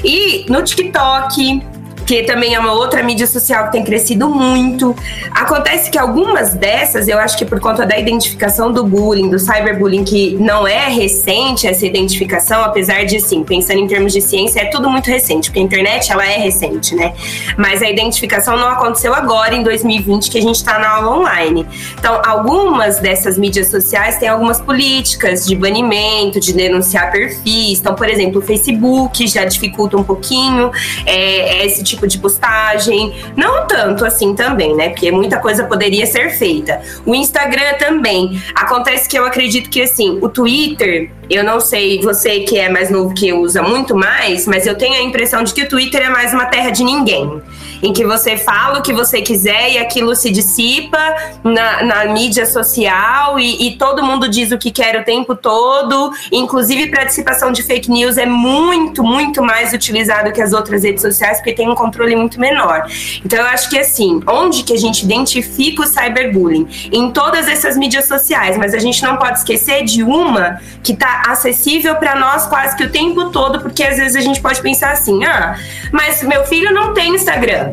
E 0.06 0.46
no 0.48 0.64
TikTok, 0.64 1.62
que 2.10 2.24
também 2.24 2.56
é 2.56 2.60
uma 2.60 2.72
outra 2.72 3.04
mídia 3.04 3.28
social 3.28 3.66
que 3.66 3.74
tem 3.74 3.84
crescido 3.84 4.28
muito. 4.28 4.96
Acontece 5.30 5.92
que 5.92 5.98
algumas 5.98 6.56
dessas, 6.56 7.08
eu 7.08 7.20
acho 7.20 7.38
que 7.38 7.46
por 7.46 7.60
conta 7.60 7.86
da 7.86 8.00
identificação 8.00 8.72
do 8.72 8.84
bullying, 8.84 9.30
do 9.30 9.38
cyberbullying, 9.38 10.04
que 10.04 10.36
não 10.40 10.68
é 10.68 10.88
recente 10.88 11.68
essa 11.68 11.86
identificação, 11.86 12.64
apesar 12.64 13.06
de, 13.06 13.20
sim, 13.20 13.44
pensando 13.44 13.82
em 13.82 13.86
termos 13.86 14.12
de 14.12 14.22
ciência, 14.22 14.62
é 14.62 14.66
tudo 14.66 14.90
muito 14.90 15.06
recente, 15.06 15.52
porque 15.52 15.60
a 15.60 15.62
internet, 15.62 16.12
ela 16.12 16.26
é 16.26 16.38
recente, 16.38 16.96
né? 16.96 17.14
Mas 17.56 17.84
a 17.84 17.88
identificação 17.88 18.58
não 18.58 18.70
aconteceu 18.70 19.14
agora, 19.14 19.54
em 19.54 19.62
2020, 19.62 20.32
que 20.32 20.40
a 20.40 20.42
gente 20.42 20.56
está 20.56 20.80
na 20.80 20.90
aula 20.90 21.16
online. 21.16 21.64
Então, 21.94 22.20
algumas 22.26 22.98
dessas 22.98 23.38
mídias 23.38 23.70
sociais 23.70 24.18
têm 24.18 24.30
algumas 24.30 24.60
políticas 24.60 25.46
de 25.46 25.56
banimento, 25.56 26.40
de 26.40 26.54
denunciar 26.54 27.12
perfis. 27.12 27.80
Então, 27.80 27.94
por 27.94 28.10
exemplo, 28.10 28.40
o 28.40 28.42
Facebook 28.42 29.28
já 29.28 29.46
dificulta 29.46 29.96
um 29.96 30.04
pouquinho 30.04 30.72
é, 31.06 31.68
esse 31.68 31.84
tipo 31.84 31.99
tipo 32.00 32.08
de 32.08 32.18
postagem. 32.18 33.14
Não 33.36 33.68
tanto 33.68 34.06
assim 34.06 34.34
também, 34.34 34.76
né? 34.76 34.90
Porque 34.90 35.12
muita 35.12 35.38
coisa 35.38 35.66
poderia 35.66 36.06
ser 36.06 36.30
feita. 36.32 36.82
O 37.06 37.14
Instagram 37.14 37.74
também. 37.78 38.42
Acontece 38.56 39.10
que 39.10 39.18
eu 39.18 39.26
acredito 39.26 39.70
que, 39.70 39.82
assim, 39.82 40.20
o 40.22 40.30
Twitter, 40.30 41.12
eu 41.30 41.44
não 41.44 41.60
sei, 41.60 42.00
você 42.02 42.42
que 42.42 42.58
é 42.58 42.70
mais 42.70 42.90
novo 42.90 43.14
que 43.14 43.34
usa 43.34 43.62
muito 43.62 43.96
mais, 43.96 44.48
mas 44.48 44.66
eu 44.66 44.76
tenho 44.76 44.96
a 44.96 45.02
impressão 45.02 45.44
de 45.44 45.54
que 45.54 45.64
o 45.64 45.70
Twitter 45.70 46.02
é 46.02 46.10
mais 46.10 46.34
uma 46.34 46.46
terra 46.46 46.70
de 46.70 46.84
ninguém 46.84 47.42
em 47.82 47.94
que 47.94 48.06
você 48.06 48.38
fala 48.38 48.80
o 48.80 48.82
que 48.82 48.94
você 48.94 49.22
quiser 49.22 49.72
e 49.72 49.78
aquilo 49.78 50.16
se 50.16 50.30
dissipa 50.32 51.00
na, 51.44 51.84
na 51.84 52.06
mídia 52.06 52.46
social 52.46 53.40
e, 53.40 53.68
e, 53.68 53.78
todo 53.78 54.04
mundo 54.04 54.28
diz 54.28 54.52
o 54.52 54.58
que 54.58 54.72
quer 54.72 55.00
o 55.00 55.04
tempo 55.04 55.36
todo. 55.36 56.12
Inclusive, 56.32 56.88
participação 56.88 57.52
de 57.52 57.64
fake 57.64 57.90
news 57.90 58.18
é 58.18 58.26
muito, 58.26 59.04
muito 59.04 59.42
mais 59.42 59.74
utilizado 59.74 60.32
que 60.32 60.42
as 60.42 60.54
outras 60.54 60.84
redes 60.84 61.02
sociais, 61.02 61.38
porque 61.38 61.54
tem 61.54 61.70
um 61.70 61.76
controle 61.76 62.16
muito 62.16 62.40
menor. 62.40 62.86
Então, 63.24 63.40
eu 63.40 63.46
acho 63.46 63.70
que 63.70 63.78
assim, 63.78 64.22
onde 64.28 64.64
que 64.64 64.74
a 64.74 64.78
gente 64.78 65.04
identifica 65.04 65.84
o 65.84 65.88
cyberbullying? 65.88 66.68
Em 66.92 67.12
todas 67.12 67.48
essas 67.48 67.78
mídias 67.78 68.08
sociais, 68.08 68.58
mas 68.58 68.74
a 68.74 68.80
gente 68.80 69.02
não 69.04 69.18
pode 69.18 69.40
esquecer 69.40 69.84
de 69.84 70.04
uma 70.04 70.60
que 70.84 70.92
está 70.92 71.24
acessível 71.28 71.96
para 71.96 72.16
nós 72.16 72.46
quase 72.48 72.76
que 72.76 72.84
o 72.84 72.90
tempo 72.90 73.30
todo, 73.30 73.62
porque 73.62 73.84
às 73.84 73.98
vezes 73.98 74.16
a 74.16 74.22
gente 74.22 74.42
pode 74.42 74.62
pensar 74.62 74.92
assim: 74.92 75.24
ah, 75.26 75.58
mas 75.92 76.22
meu 76.24 76.44
filho 76.46 76.74
não 76.74 76.94
tem 76.94 77.16
Instagram. 77.16 77.69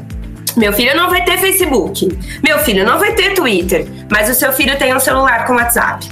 Meu 0.57 0.73
filho 0.73 0.97
não 0.97 1.11
vai 1.11 1.23
ter 1.23 1.39
Facebook. 1.39 2.09
Meu 2.43 2.59
filho 2.61 2.85
não 2.85 2.99
vai 2.99 3.13
ter 3.13 3.35
Twitter. 3.35 3.87
Mas 4.11 4.31
o 4.31 4.35
seu 4.35 4.53
filho 4.53 4.79
tem 4.79 4.95
um 4.95 5.01
celular 5.01 5.47
com 5.47 5.55
WhatsApp. 5.55 6.09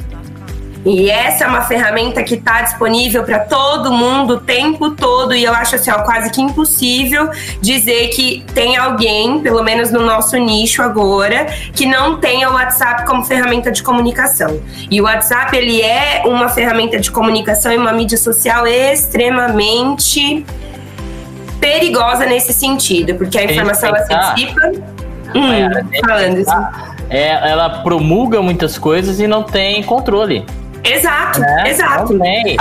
E 0.85 1.11
essa 1.11 1.45
é 1.45 1.47
uma 1.47 1.63
ferramenta 1.63 2.23
que 2.23 2.35
está 2.35 2.61
disponível 2.61 3.25
para 3.25 3.39
todo 3.39 3.91
mundo 3.91 4.35
o 4.35 4.41
tempo 4.41 4.91
todo. 4.91 5.35
E 5.35 5.43
eu 5.43 5.53
acho 5.53 5.77
assim, 5.77 5.91
ó, 5.91 6.03
quase 6.03 6.31
que 6.31 6.43
impossível 6.43 7.31
dizer 7.61 8.09
que 8.09 8.45
tem 8.55 8.77
alguém, 8.77 9.41
pelo 9.41 9.63
menos 9.63 9.91
no 9.91 10.01
nosso 10.01 10.37
nicho 10.37 10.83
agora, 10.83 11.47
que 11.73 11.87
não 11.87 12.21
tenha 12.21 12.51
o 12.51 12.53
WhatsApp 12.53 13.07
como 13.07 13.25
ferramenta 13.25 13.73
de 13.73 13.83
comunicação. 13.83 14.61
E 14.91 15.01
o 15.01 15.05
WhatsApp 15.05 15.57
ele 15.57 15.81
é 15.81 16.23
uma 16.27 16.51
ferramenta 16.51 17.01
de 17.01 17.11
comunicação 17.11 17.73
e 17.73 17.79
uma 17.79 17.93
mídia 17.93 18.19
social 18.19 18.67
extremamente 18.67 20.45
perigosa 21.65 22.27
nesse 22.27 22.53
sentido, 22.53 23.15
porque 23.15 23.39
a 23.39 23.45
informação 23.45 23.89
ela 23.89 24.05
se 24.05 24.35
dissipa. 24.35 24.73
Hum, 25.35 26.01
falando 26.07 26.39
isso. 26.39 26.55
É, 27.09 27.51
ela 27.51 27.83
promulga 27.83 28.43
muitas 28.43 28.77
coisas 28.77 29.19
e 29.19 29.27
não 29.27 29.43
tem 29.43 29.83
controle. 29.83 30.45
Exato, 30.85 31.41
né? 31.41 31.71
exato. 31.71 32.13
Não 32.13 32.21
tem. 32.21 32.57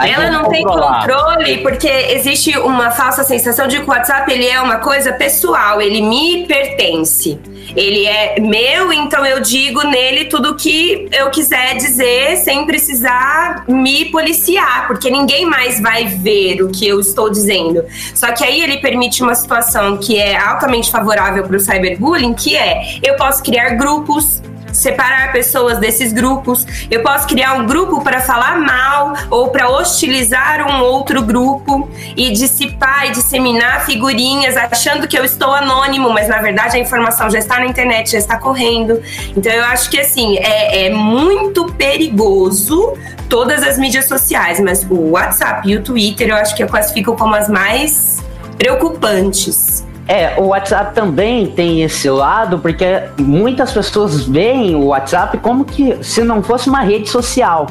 Ela 0.00 0.30
não 0.30 0.48
tem 0.50 0.64
controle 0.64 1.58
porque 1.58 1.88
existe 1.88 2.56
uma 2.58 2.90
falsa 2.90 3.22
sensação 3.22 3.68
de 3.68 3.78
que 3.78 3.84
o 3.84 3.88
WhatsApp 3.88 4.30
ele 4.32 4.46
é 4.46 4.60
uma 4.60 4.78
coisa 4.78 5.12
pessoal, 5.12 5.80
ele 5.80 6.02
me 6.02 6.46
pertence. 6.46 7.38
Ele 7.76 8.06
é 8.06 8.38
meu, 8.40 8.92
então 8.92 9.24
eu 9.24 9.40
digo 9.40 9.82
nele 9.86 10.26
tudo 10.26 10.54
que 10.54 11.08
eu 11.12 11.30
quiser 11.30 11.76
dizer 11.76 12.36
sem 12.36 12.66
precisar 12.66 13.64
me 13.66 14.06
policiar, 14.06 14.86
porque 14.86 15.10
ninguém 15.10 15.46
mais 15.46 15.80
vai 15.80 16.06
ver 16.06 16.62
o 16.62 16.70
que 16.70 16.86
eu 16.86 17.00
estou 17.00 17.30
dizendo. 17.30 17.84
Só 18.14 18.32
que 18.32 18.44
aí 18.44 18.62
ele 18.62 18.78
permite 18.78 19.22
uma 19.22 19.34
situação 19.34 19.96
que 19.96 20.18
é 20.18 20.36
altamente 20.36 20.90
favorável 20.90 21.44
para 21.44 21.56
o 21.56 21.60
cyberbullying, 21.60 22.34
que 22.34 22.56
é 22.56 22.98
eu 23.02 23.16
posso 23.16 23.42
criar 23.42 23.70
grupos 23.70 24.42
separar 24.74 25.32
pessoas 25.32 25.78
desses 25.78 26.12
grupos. 26.12 26.66
Eu 26.90 27.02
posso 27.02 27.26
criar 27.26 27.54
um 27.54 27.66
grupo 27.66 28.02
para 28.02 28.20
falar 28.20 28.58
mal 28.58 29.14
ou 29.30 29.48
para 29.48 29.68
hostilizar 29.68 30.66
um 30.68 30.82
outro 30.82 31.22
grupo 31.22 31.88
e 32.16 32.32
dissipar 32.32 33.06
e 33.06 33.12
disseminar 33.12 33.86
figurinhas 33.86 34.56
achando 34.56 35.06
que 35.08 35.18
eu 35.18 35.24
estou 35.24 35.52
anônimo, 35.52 36.10
mas 36.10 36.28
na 36.28 36.38
verdade 36.38 36.76
a 36.76 36.80
informação 36.80 37.30
já 37.30 37.38
está 37.38 37.58
na 37.58 37.66
internet, 37.66 38.10
já 38.10 38.18
está 38.18 38.38
correndo. 38.38 39.00
Então 39.36 39.52
eu 39.52 39.64
acho 39.64 39.90
que 39.90 39.98
assim 39.98 40.36
é, 40.38 40.86
é 40.86 40.90
muito 40.90 41.66
perigoso 41.72 42.94
todas 43.28 43.62
as 43.62 43.78
mídias 43.78 44.06
sociais, 44.06 44.60
mas 44.60 44.84
o 44.88 45.10
WhatsApp 45.10 45.68
e 45.68 45.76
o 45.76 45.82
Twitter 45.82 46.28
eu 46.28 46.36
acho 46.36 46.54
que 46.54 46.62
eu 46.62 46.68
classifico 46.68 47.16
como 47.16 47.34
as 47.34 47.48
mais 47.48 48.22
preocupantes. 48.56 49.83
É, 50.06 50.38
o 50.38 50.48
WhatsApp 50.48 50.94
também 50.94 51.46
tem 51.46 51.82
esse 51.82 52.10
lado, 52.10 52.58
porque 52.58 53.04
muitas 53.18 53.72
pessoas 53.72 54.24
veem 54.24 54.74
o 54.74 54.86
WhatsApp 54.86 55.38
como 55.38 55.64
que 55.64 56.02
se 56.04 56.22
não 56.22 56.42
fosse 56.42 56.68
uma 56.68 56.80
rede 56.80 57.08
social. 57.08 57.66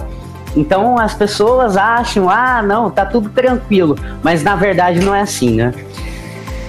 Então 0.56 0.98
as 0.98 1.14
pessoas 1.14 1.78
acham, 1.78 2.30
ah, 2.30 2.62
não, 2.62 2.90
tá 2.90 3.06
tudo 3.06 3.30
tranquilo, 3.30 3.98
mas 4.22 4.44
na 4.44 4.56
verdade 4.56 5.00
não 5.00 5.14
é 5.14 5.22
assim, 5.22 5.52
né? 5.56 5.74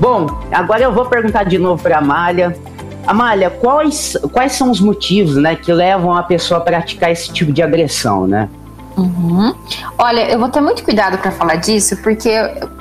Bom, 0.00 0.26
agora 0.52 0.82
eu 0.82 0.92
vou 0.92 1.06
perguntar 1.06 1.44
de 1.44 1.58
novo 1.58 1.82
para 1.82 1.98
Amália. 1.98 2.56
Amália, 3.06 3.50
quais, 3.50 4.16
quais 4.32 4.52
são 4.52 4.70
os 4.70 4.80
motivos, 4.80 5.36
né, 5.36 5.54
que 5.54 5.72
levam 5.72 6.14
a 6.16 6.22
pessoa 6.22 6.58
a 6.58 6.62
praticar 6.62 7.10
esse 7.10 7.32
tipo 7.32 7.52
de 7.52 7.62
agressão, 7.62 8.26
né? 8.26 8.48
Uhum. 8.96 9.52
Olha, 9.98 10.30
eu 10.30 10.38
vou 10.38 10.48
ter 10.48 10.60
muito 10.60 10.84
cuidado 10.84 11.18
para 11.18 11.32
falar 11.32 11.56
disso, 11.56 11.96
porque 12.02 12.30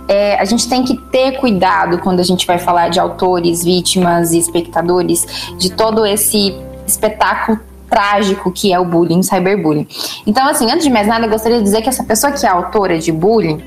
é, 0.08 0.40
a 0.40 0.46
gente 0.46 0.70
tem 0.70 0.84
que 0.84 0.96
ter 0.96 1.38
cuidado 1.38 1.98
quando 2.00 2.20
a 2.20 2.24
gente 2.24 2.46
vai 2.46 2.60
falar 2.60 2.90
de 2.90 3.00
autores, 3.00 3.64
vítimas 3.64 4.32
e 4.32 4.38
espectadores 4.38 5.26
de 5.58 5.72
todo 5.72 6.06
esse 6.06 6.56
espetáculo 6.86 7.60
trágico 7.90 8.52
que 8.52 8.74
é 8.74 8.80
o 8.80 8.86
bullying, 8.86 9.20
o 9.20 9.24
cyberbullying. 9.24 9.88
Então, 10.26 10.48
assim, 10.48 10.70
antes 10.72 10.84
de 10.84 10.90
mais 10.90 11.08
nada, 11.08 11.26
eu 11.26 11.30
gostaria 11.30 11.58
de 11.58 11.64
dizer 11.64 11.82
que 11.82 11.90
essa 11.90 12.04
pessoa 12.04 12.32
que 12.32 12.46
é 12.46 12.50
autora 12.50 12.98
de 12.98 13.12
bullying, 13.12 13.64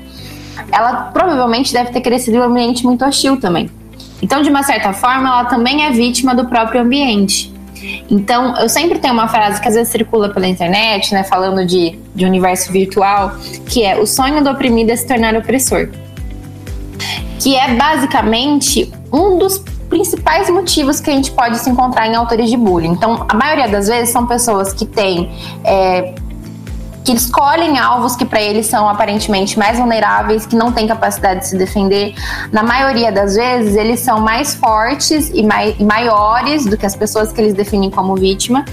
ela 0.71 1.11
provavelmente 1.13 1.71
deve 1.73 1.91
ter 1.91 2.01
crescido 2.01 2.37
em 2.37 2.39
um 2.39 2.43
ambiente 2.43 2.85
muito 2.85 3.05
hostil 3.05 3.39
também. 3.39 3.69
Então, 4.21 4.41
de 4.41 4.49
uma 4.49 4.63
certa 4.63 4.93
forma, 4.93 5.27
ela 5.29 5.45
também 5.45 5.85
é 5.85 5.91
vítima 5.91 6.33
do 6.33 6.45
próprio 6.45 6.81
ambiente. 6.81 7.53
Então, 8.09 8.55
eu 8.57 8.69
sempre 8.69 8.99
tenho 8.99 9.13
uma 9.13 9.27
frase 9.27 9.61
que 9.61 9.67
às 9.67 9.75
vezes 9.75 9.89
circula 9.89 10.29
pela 10.29 10.47
internet, 10.47 11.13
né, 11.13 11.23
falando 11.23 11.65
de, 11.65 11.99
de 12.13 12.25
universo 12.25 12.71
virtual, 12.71 13.33
que 13.67 13.83
é 13.83 13.97
o 13.97 14.05
sonho 14.05 14.43
do 14.43 14.49
oprimido 14.49 14.91
é 14.91 14.95
se 14.95 15.07
tornar 15.07 15.35
opressor. 15.35 15.89
Que 17.39 17.55
é 17.55 17.75
basicamente 17.75 18.91
um 19.11 19.37
dos 19.37 19.59
principais 19.89 20.49
motivos 20.49 20.99
que 20.99 21.09
a 21.09 21.13
gente 21.13 21.31
pode 21.31 21.57
se 21.59 21.69
encontrar 21.69 22.07
em 22.07 22.15
autores 22.15 22.49
de 22.49 22.57
bullying. 22.57 22.89
Então, 22.89 23.25
a 23.27 23.33
maioria 23.35 23.67
das 23.67 23.87
vezes 23.87 24.09
são 24.09 24.25
pessoas 24.25 24.73
que 24.73 24.85
têm 24.85 25.31
é, 25.63 26.13
que 27.07 27.13
escolhem 27.13 27.79
alvos 27.79 28.17
que 28.17 28.25
para 28.25 28.41
eles 28.41 28.65
são 28.65 28.89
aparentemente 28.89 29.57
mais 29.57 29.77
vulneráveis, 29.77 30.45
que 30.45 30.57
não 30.57 30.73
têm 30.73 30.85
capacidade 30.85 31.39
de 31.39 31.47
se 31.47 31.57
defender. 31.57 32.13
Na 32.51 32.63
maioria 32.63 33.13
das 33.13 33.35
vezes, 33.35 33.77
eles 33.77 34.01
são 34.01 34.19
mais 34.19 34.55
fortes 34.55 35.31
e, 35.33 35.41
mai 35.41 35.73
maiores 35.79 36.65
do 36.65 36.75
que 36.75 36.85
as 36.85 36.97
pessoas 36.97 37.31
que 37.31 37.39
eles 37.39 37.53
definem 37.53 37.89
como 37.89 38.13
vítima. 38.17 38.65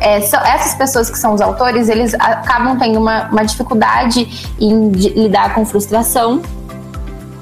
É, 0.00 0.16
essas 0.16 0.74
pessoas 0.76 1.10
que 1.10 1.18
são 1.18 1.34
os 1.34 1.42
autores, 1.42 1.90
eles 1.90 2.14
acabam 2.14 2.78
tendo 2.78 2.98
uma, 2.98 3.28
uma 3.28 3.44
dificuldade 3.44 4.54
em 4.58 4.90
lidar 4.90 5.54
com 5.54 5.66
frustração, 5.66 6.40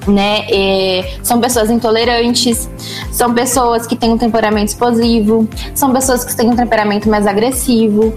né? 0.08 0.44
É, 0.50 1.18
são 1.22 1.40
pessoas 1.40 1.70
intolerantes, 1.70 2.68
são 3.12 3.32
pessoas 3.32 3.86
que 3.86 3.94
têm 3.94 4.10
um 4.10 4.18
temperamento 4.18 4.70
explosivo, 4.70 5.48
são 5.72 5.92
pessoas 5.92 6.24
que 6.24 6.34
têm 6.34 6.50
um 6.50 6.56
temperamento 6.56 7.08
mais 7.08 7.28
agressivo 7.28 8.12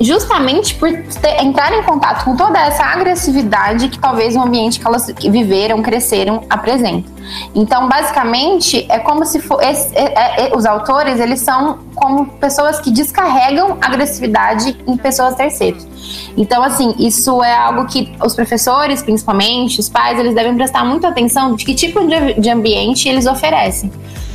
justamente 0.00 0.74
por 0.74 0.90
ter, 1.20 1.42
entrar 1.42 1.72
em 1.72 1.82
contato 1.82 2.24
com 2.24 2.36
toda 2.36 2.58
essa 2.58 2.84
agressividade 2.84 3.88
que 3.88 3.98
talvez 3.98 4.36
o 4.36 4.40
ambiente 4.40 4.78
que 4.78 4.86
elas 4.86 5.06
viveram, 5.18 5.82
cresceram, 5.82 6.44
apresenta. 6.48 7.08
Então, 7.54 7.88
basicamente, 7.88 8.86
é 8.88 8.98
como 8.98 9.24
se 9.24 9.40
for, 9.40 9.62
é, 9.62 9.72
é, 9.94 10.48
é, 10.48 10.56
os 10.56 10.64
autores 10.64 11.18
eles 11.18 11.40
são 11.40 11.78
como 11.94 12.26
pessoas 12.26 12.78
que 12.80 12.90
descarregam 12.90 13.78
agressividade 13.80 14.76
em 14.86 14.96
pessoas 14.96 15.34
terceiras. 15.34 15.86
Então, 16.36 16.62
assim, 16.62 16.94
isso 16.98 17.42
é 17.42 17.54
algo 17.56 17.86
que 17.86 18.12
os 18.22 18.34
professores, 18.34 19.02
principalmente, 19.02 19.80
os 19.80 19.88
pais, 19.88 20.18
eles 20.18 20.34
devem 20.34 20.54
prestar 20.54 20.84
muita 20.84 21.08
atenção 21.08 21.54
de 21.54 21.64
que 21.64 21.74
tipo 21.74 22.06
de, 22.06 22.34
de 22.34 22.50
ambiente 22.50 23.08
eles 23.08 23.26
oferecem, 23.26 23.90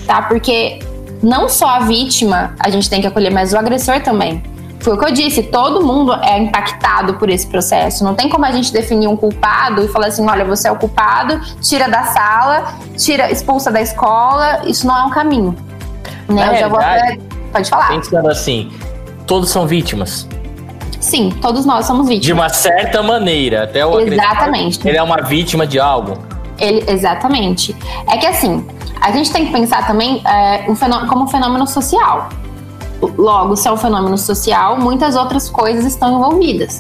tá? 0.06 0.24
Porque 0.24 0.80
não 1.22 1.48
só 1.48 1.68
a 1.68 1.80
vítima 1.82 2.56
a 2.60 2.70
gente 2.70 2.89
tem 2.89 3.00
que 3.00 3.08
acolher, 3.08 3.32
mas 3.32 3.53
o 3.53 3.58
agressor 3.58 4.01
também. 4.01 4.41
Foi 4.82 4.96
o 4.96 4.98
que 4.98 5.06
eu 5.06 5.12
disse, 5.12 5.44
todo 5.44 5.86
mundo 5.86 6.14
é 6.14 6.40
impactado 6.40 7.14
por 7.16 7.30
esse 7.30 7.46
processo. 7.48 8.04
Não 8.04 8.16
tem 8.16 8.28
como 8.28 8.46
a 8.46 8.52
gente 8.52 8.74
definir 8.74 9.08
um 9.08 9.16
culpado 9.16 9.84
e 9.84 9.88
falar 9.88 10.08
assim: 10.08 10.28
olha, 10.28 10.44
você 10.44 10.68
é 10.68 10.72
o 10.72 10.76
culpado, 10.76 11.40
tira 11.62 11.88
da 11.88 12.04
sala, 12.06 12.76
tira, 12.98 13.32
expulsa 13.32 13.72
da 13.72 13.82
escola. 13.82 14.62
Isso 14.66 14.88
não 14.88 14.98
é 14.98 15.04
um 15.04 15.10
caminho. 15.10 15.56
Né? 16.28 16.56
eu 16.56 16.60
já 16.60 16.68
vou 16.68 16.80
Pode 17.52 17.70
falar. 17.70 17.90
Pensando 17.90 18.30
assim, 18.30 18.72
todos 19.28 19.50
são 19.50 19.68
vítimas. 19.68 20.28
Sim, 21.00 21.32
todos 21.42 21.66
nós 21.66 21.86
somos 21.86 22.08
vítimas. 22.08 22.26
De 22.26 22.34
uma 22.34 22.50
certa 22.50 23.04
maneira, 23.04 23.64
até 23.64 23.86
o 23.86 24.00
Exatamente. 24.00 24.88
Ele 24.88 24.98
é 24.98 25.04
uma 25.04 25.22
vítima 25.22 25.68
de 25.68 25.80
algo. 25.80 26.18
Ele, 26.58 26.84
exatamente. 26.88 27.76
É 28.08 28.18
que 28.18 28.26
assim, 28.26 28.66
a 29.02 29.12
gente 29.12 29.32
tem 29.32 29.48
que 29.48 29.52
pensar 29.52 29.86
também 29.86 30.22
é, 30.26 30.70
um 30.70 30.76
fenômeno, 30.76 31.10
como 31.10 31.24
um 31.24 31.28
fenômeno 31.28 31.68
social. 31.68 32.30
Logo, 33.01 33.55
se 33.55 33.67
é 33.67 33.72
um 33.72 33.77
fenômeno 33.77 34.17
social, 34.17 34.77
muitas 34.77 35.15
outras 35.15 35.50
coisas 35.50 35.86
estão 35.86 36.17
envolvidas. 36.17 36.79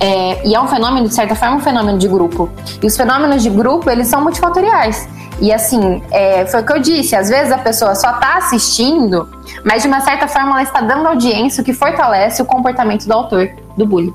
É, 0.00 0.46
e 0.46 0.54
é 0.54 0.60
um 0.60 0.66
fenômeno, 0.66 1.06
de 1.08 1.14
certa 1.14 1.34
forma, 1.34 1.56
um 1.56 1.60
fenômeno 1.60 1.98
de 1.98 2.08
grupo. 2.08 2.48
E 2.82 2.86
os 2.86 2.96
fenômenos 2.96 3.42
de 3.42 3.50
grupo, 3.50 3.88
eles 3.88 4.08
são 4.08 4.20
multifatoriais. 4.22 5.08
E 5.40 5.52
assim, 5.52 6.02
é, 6.10 6.46
foi 6.46 6.60
o 6.60 6.66
que 6.66 6.72
eu 6.72 6.78
disse, 6.80 7.16
às 7.16 7.28
vezes 7.28 7.52
a 7.52 7.58
pessoa 7.58 7.94
só 7.94 8.12
está 8.12 8.36
assistindo, 8.36 9.28
mas 9.64 9.82
de 9.82 9.88
uma 9.88 10.00
certa 10.00 10.28
forma 10.28 10.50
ela 10.52 10.62
está 10.62 10.80
dando 10.80 11.06
audiência, 11.08 11.62
o 11.62 11.64
que 11.64 11.72
fortalece 11.72 12.40
o 12.40 12.44
comportamento 12.44 13.06
do 13.06 13.12
autor 13.12 13.50
do 13.76 13.86
bullying. 13.86 14.14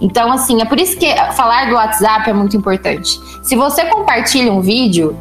Então, 0.00 0.30
assim, 0.32 0.62
é 0.62 0.64
por 0.64 0.78
isso 0.78 0.96
que 0.96 1.14
falar 1.32 1.68
do 1.68 1.74
WhatsApp 1.74 2.30
é 2.30 2.32
muito 2.32 2.56
importante. 2.56 3.20
Se 3.42 3.56
você 3.56 3.84
compartilha 3.86 4.52
um 4.52 4.60
vídeo, 4.60 5.16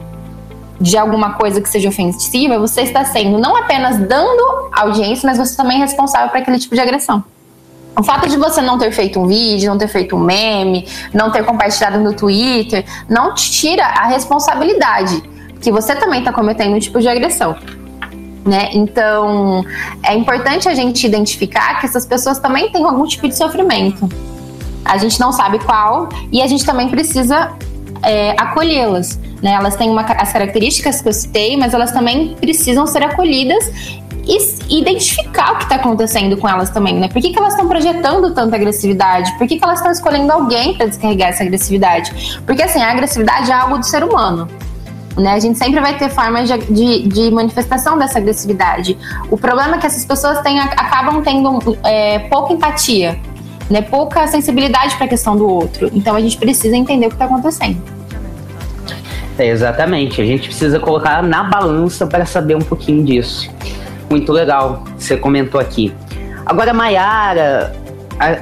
de 0.79 0.97
alguma 0.97 1.33
coisa 1.33 1.61
que 1.61 1.69
seja 1.69 1.89
ofensiva, 1.89 2.59
você 2.59 2.81
está 2.81 3.05
sendo 3.05 3.37
não 3.37 3.55
apenas 3.55 3.97
dando 4.07 4.69
audiência, 4.71 5.27
mas 5.27 5.37
você 5.37 5.55
também 5.55 5.77
é 5.77 5.81
responsável 5.81 6.29
por 6.29 6.37
aquele 6.37 6.59
tipo 6.59 6.75
de 6.75 6.81
agressão. 6.81 7.23
O 7.97 8.03
fato 8.03 8.27
de 8.27 8.35
você 8.35 8.61
não 8.61 8.77
ter 8.77 8.91
feito 8.91 9.19
um 9.19 9.25
vídeo, 9.25 9.69
não 9.69 9.77
ter 9.77 9.87
feito 9.87 10.17
um 10.17 10.19
meme, 10.19 10.85
não 11.13 11.31
ter 11.31 11.45
compartilhado 11.45 11.97
no 11.99 12.13
Twitter, 12.13 12.85
não 13.07 13.33
te 13.33 13.49
tira 13.49 13.85
a 13.85 14.07
responsabilidade 14.07 15.23
que 15.61 15.71
você 15.71 15.95
também 15.95 16.19
está 16.19 16.33
cometendo 16.33 16.75
um 16.75 16.79
tipo 16.79 16.99
de 16.99 17.07
agressão. 17.07 17.55
Né? 18.45 18.69
Então, 18.73 19.65
é 20.03 20.13
importante 20.13 20.69
a 20.69 20.75
gente 20.75 21.07
identificar 21.07 21.79
que 21.79 21.87
essas 21.87 22.05
pessoas 22.05 22.37
também 22.37 22.69
têm 22.69 22.83
algum 22.83 23.05
tipo 23.07 23.27
de 23.27 23.35
sofrimento. 23.35 24.07
A 24.83 24.97
gente 24.97 25.19
não 25.19 25.31
sabe 25.31 25.57
qual 25.59 26.09
e 26.31 26.41
a 26.41 26.47
gente 26.47 26.63
também 26.63 26.89
precisa 26.89 27.53
é, 28.03 28.31
acolhê-las. 28.31 29.19
Né? 29.41 29.51
Elas 29.53 29.75
têm 29.75 29.89
uma, 29.89 30.01
as 30.01 30.31
características 30.31 31.01
que 31.01 31.07
eu 31.07 31.13
citei, 31.13 31.57
mas 31.57 31.73
elas 31.73 31.91
também 31.91 32.35
precisam 32.35 32.85
ser 32.87 33.03
acolhidas 33.03 33.69
e 34.27 34.79
identificar 34.79 35.53
o 35.53 35.57
que 35.57 35.63
está 35.63 35.75
acontecendo 35.75 36.35
com 36.37 36.49
elas 36.49 36.71
também, 36.71 36.95
né? 36.95 37.07
Por 37.07 37.21
que, 37.21 37.31
que 37.31 37.37
elas 37.37 37.53
estão 37.53 37.67
projetando 37.67 38.33
tanta 38.33 38.55
agressividade? 38.55 39.31
Por 39.37 39.47
que, 39.47 39.57
que 39.57 39.63
elas 39.63 39.77
estão 39.79 39.91
escolhendo 39.91 40.31
alguém 40.31 40.73
para 40.73 40.87
descarregar 40.87 41.29
essa 41.29 41.43
agressividade? 41.43 42.41
Porque, 42.45 42.63
assim, 42.63 42.81
a 42.81 42.91
agressividade 42.91 43.51
é 43.51 43.53
algo 43.53 43.77
do 43.77 43.85
ser 43.85 44.03
humano. 44.03 44.47
Né? 45.15 45.31
A 45.31 45.39
gente 45.39 45.57
sempre 45.57 45.79
vai 45.79 45.97
ter 45.97 46.09
formas 46.09 46.49
de, 46.49 46.57
de, 46.57 47.07
de, 47.07 47.31
manifestação 47.31 47.97
dessa 47.97 48.17
agressividade. 48.17 48.97
O 49.29 49.37
problema 49.37 49.75
é 49.75 49.77
que 49.79 49.85
essas 49.85 50.03
pessoas 50.03 50.41
têm, 50.41 50.59
acabam 50.59 51.21
tendo 51.21 51.77
é, 51.83 52.19
pouca 52.19 52.51
empatia, 52.51 53.17
né? 53.69 53.81
pouca 53.81 54.27
sensibilidade 54.27 54.95
para 54.95 55.05
a 55.05 55.09
questão 55.09 55.35
do 55.35 55.47
outro. 55.47 55.89
Então 55.93 56.15
a 56.15 56.21
gente 56.21 56.37
precisa 56.37 56.75
entender 56.75 57.07
o 57.07 57.09
que 57.09 57.15
está 57.15 57.25
acontecendo. 57.25 57.81
É, 59.37 59.47
exatamente. 59.47 60.21
A 60.21 60.25
gente 60.25 60.47
precisa 60.47 60.79
colocar 60.79 61.21
na 61.21 61.43
balança 61.43 62.07
para 62.07 62.25
saber 62.25 62.55
um 62.55 62.61
pouquinho 62.61 63.03
disso. 63.03 63.49
Muito 64.09 64.31
legal, 64.31 64.83
você 64.97 65.17
comentou 65.17 65.59
aqui. 65.59 65.93
Agora, 66.45 66.73
Mayara, 66.73 67.75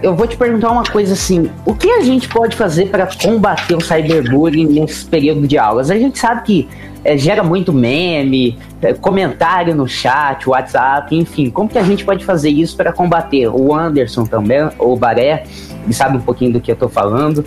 eu 0.03 0.15
vou 0.15 0.27
te 0.27 0.37
perguntar 0.37 0.71
uma 0.71 0.83
coisa 0.83 1.13
assim: 1.13 1.49
o 1.65 1.73
que 1.73 1.89
a 1.89 2.01
gente 2.01 2.27
pode 2.27 2.55
fazer 2.55 2.87
para 2.87 3.07
combater 3.07 3.75
o 3.75 3.81
cyberbullying 3.81 4.67
nesse 4.67 5.05
período 5.05 5.47
de 5.47 5.57
aulas? 5.57 5.89
A 5.89 5.97
gente 5.97 6.19
sabe 6.19 6.43
que 6.43 6.69
é, 7.03 7.17
gera 7.17 7.43
muito 7.43 7.73
meme, 7.73 8.57
é, 8.81 8.93
comentário 8.93 9.75
no 9.75 9.87
chat, 9.87 10.47
WhatsApp, 10.47 11.15
enfim. 11.15 11.49
Como 11.49 11.69
que 11.69 11.77
a 11.77 11.83
gente 11.83 12.05
pode 12.05 12.23
fazer 12.23 12.49
isso 12.49 12.75
para 12.75 12.91
combater? 12.93 13.47
O 13.47 13.73
Anderson 13.73 14.25
também, 14.25 14.69
o 14.79 14.95
Baré, 14.95 15.43
ele 15.83 15.93
sabe 15.93 16.17
um 16.17 16.21
pouquinho 16.21 16.53
do 16.53 16.61
que 16.61 16.71
eu 16.71 16.73
estou 16.73 16.89
falando. 16.89 17.45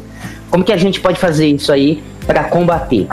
Como 0.51 0.63
que 0.63 0.73
a 0.73 0.77
gente 0.77 1.01
pode 1.01 1.19
fazer 1.19 1.47
isso 1.47 1.73
aí 1.73 2.03
para 2.27 2.45
combater? 2.45 3.07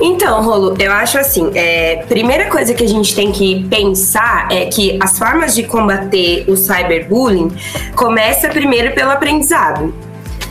Então, 0.00 0.42
Rolo, 0.42 0.74
eu 0.78 0.90
acho 0.92 1.18
assim, 1.18 1.50
é, 1.54 1.96
primeira 2.08 2.48
coisa 2.48 2.72
que 2.72 2.82
a 2.82 2.88
gente 2.88 3.14
tem 3.14 3.30
que 3.30 3.68
pensar 3.68 4.48
é 4.50 4.64
que 4.64 4.98
as 5.00 5.18
formas 5.18 5.54
de 5.54 5.64
combater 5.64 6.46
o 6.48 6.56
cyberbullying 6.56 7.52
começa 7.94 8.48
primeiro 8.48 8.94
pelo 8.94 9.10
aprendizado. 9.10 9.92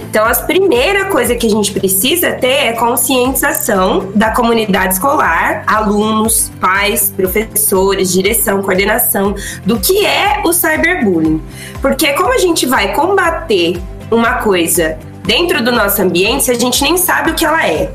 Então, 0.09 0.25
a 0.25 0.33
primeira 0.33 1.05
coisa 1.05 1.35
que 1.35 1.45
a 1.45 1.49
gente 1.49 1.71
precisa 1.71 2.31
ter 2.31 2.47
é 2.47 2.73
conscientização 2.73 4.11
da 4.15 4.31
comunidade 4.31 4.95
escolar, 4.95 5.63
alunos, 5.67 6.51
pais, 6.59 7.13
professores, 7.15 8.11
direção, 8.11 8.63
coordenação, 8.63 9.35
do 9.63 9.79
que 9.79 10.03
é 10.03 10.41
o 10.43 10.51
cyberbullying. 10.51 11.39
Porque 11.79 12.13
como 12.13 12.33
a 12.33 12.39
gente 12.39 12.65
vai 12.65 12.93
combater 12.95 13.79
uma 14.09 14.41
coisa 14.41 14.97
dentro 15.23 15.63
do 15.63 15.71
nosso 15.71 16.01
ambiente 16.01 16.45
se 16.45 16.51
a 16.51 16.55
gente 16.55 16.81
nem 16.81 16.97
sabe 16.97 17.29
o 17.29 17.35
que 17.35 17.45
ela 17.45 17.67
é? 17.67 17.91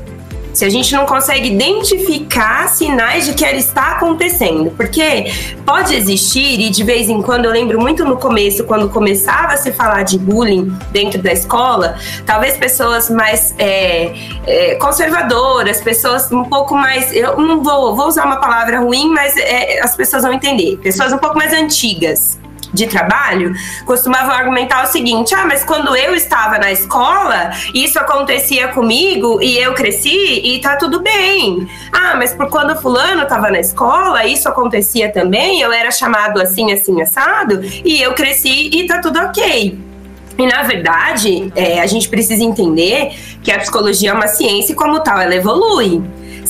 Se 0.55 0.63
a 0.63 0.69
gente 0.69 0.93
não 0.93 1.05
consegue 1.05 1.49
identificar 1.49 2.69
sinais 2.69 3.25
de 3.25 3.33
que 3.33 3.43
ela 3.43 3.57
está 3.57 3.91
acontecendo. 3.91 4.71
Porque 4.71 5.31
pode 5.65 5.93
existir, 5.93 6.59
e 6.61 6.69
de 6.69 6.83
vez 6.83 7.09
em 7.09 7.21
quando, 7.21 7.45
eu 7.45 7.51
lembro 7.51 7.79
muito 7.79 8.05
no 8.05 8.15
começo, 8.15 8.63
quando 8.63 8.89
começava 8.89 9.53
a 9.53 9.57
se 9.57 9.73
falar 9.73 10.03
de 10.03 10.17
bullying 10.17 10.75
dentro 10.91 11.21
da 11.21 11.33
escola, 11.33 11.97
talvez 12.25 12.55
pessoas 12.55 13.09
mais 13.09 13.53
é, 13.59 14.13
é, 14.47 14.75
conservadoras, 14.75 15.81
pessoas 15.81 16.31
um 16.31 16.45
pouco 16.45 16.73
mais. 16.73 17.13
Eu 17.13 17.37
não 17.37 17.61
vou, 17.61 17.93
vou 17.93 18.07
usar 18.07 18.25
uma 18.25 18.37
palavra 18.37 18.79
ruim, 18.79 19.09
mas 19.09 19.35
é, 19.35 19.81
as 19.81 19.93
pessoas 19.93 20.23
vão 20.23 20.31
entender. 20.31 20.77
Pessoas 20.77 21.11
um 21.11 21.17
pouco 21.17 21.37
mais 21.37 21.51
antigas 21.51 22.37
de 22.75 22.87
trabalho 22.87 23.53
costumavam 23.85 24.31
argumentar 24.35 24.83
o 24.83 24.87
seguinte: 24.87 25.33
ah, 25.33 25.45
mas 25.45 25.63
quando 25.63 25.95
eu 25.95 26.13
estava 26.13 26.59
na 26.59 26.71
escola, 26.71 27.51
isso 27.73 27.97
acontecia 27.97 28.67
comigo 28.67 29.41
e 29.41 29.57
eu 29.57 29.73
cresci 29.73 30.41
e 30.43 30.59
tá 30.59 30.75
tudo 30.75 31.01
bem. 31.01 31.67
Ah, 31.91 32.15
mas 32.15 32.33
por 32.33 32.49
quando 32.49 32.79
fulano 32.79 33.23
estava 33.23 33.49
na 33.49 33.59
escola, 33.59 34.25
isso 34.25 34.47
acontecia 34.47 35.11
também, 35.11 35.61
eu 35.61 35.71
era 35.71 35.89
chamado 35.89 36.41
assim, 36.41 36.71
assim, 36.71 37.01
assado, 37.01 37.61
e 37.63 38.01
eu 38.01 38.13
cresci 38.13 38.69
e 38.73 38.85
tá 38.85 38.99
tudo 38.99 39.19
ok. 39.19 39.95
E 40.37 40.45
na 40.45 40.63
verdade, 40.63 41.51
é, 41.55 41.79
a 41.79 41.87
gente 41.87 42.09
precisa 42.09 42.43
entender 42.43 43.15
que 43.41 43.51
a 43.51 43.59
psicologia 43.59 44.09
é 44.09 44.13
uma 44.13 44.27
ciência 44.27 44.73
e, 44.73 44.75
como 44.75 44.99
tal, 44.99 45.19
ela 45.19 45.33
evolui. 45.33 46.03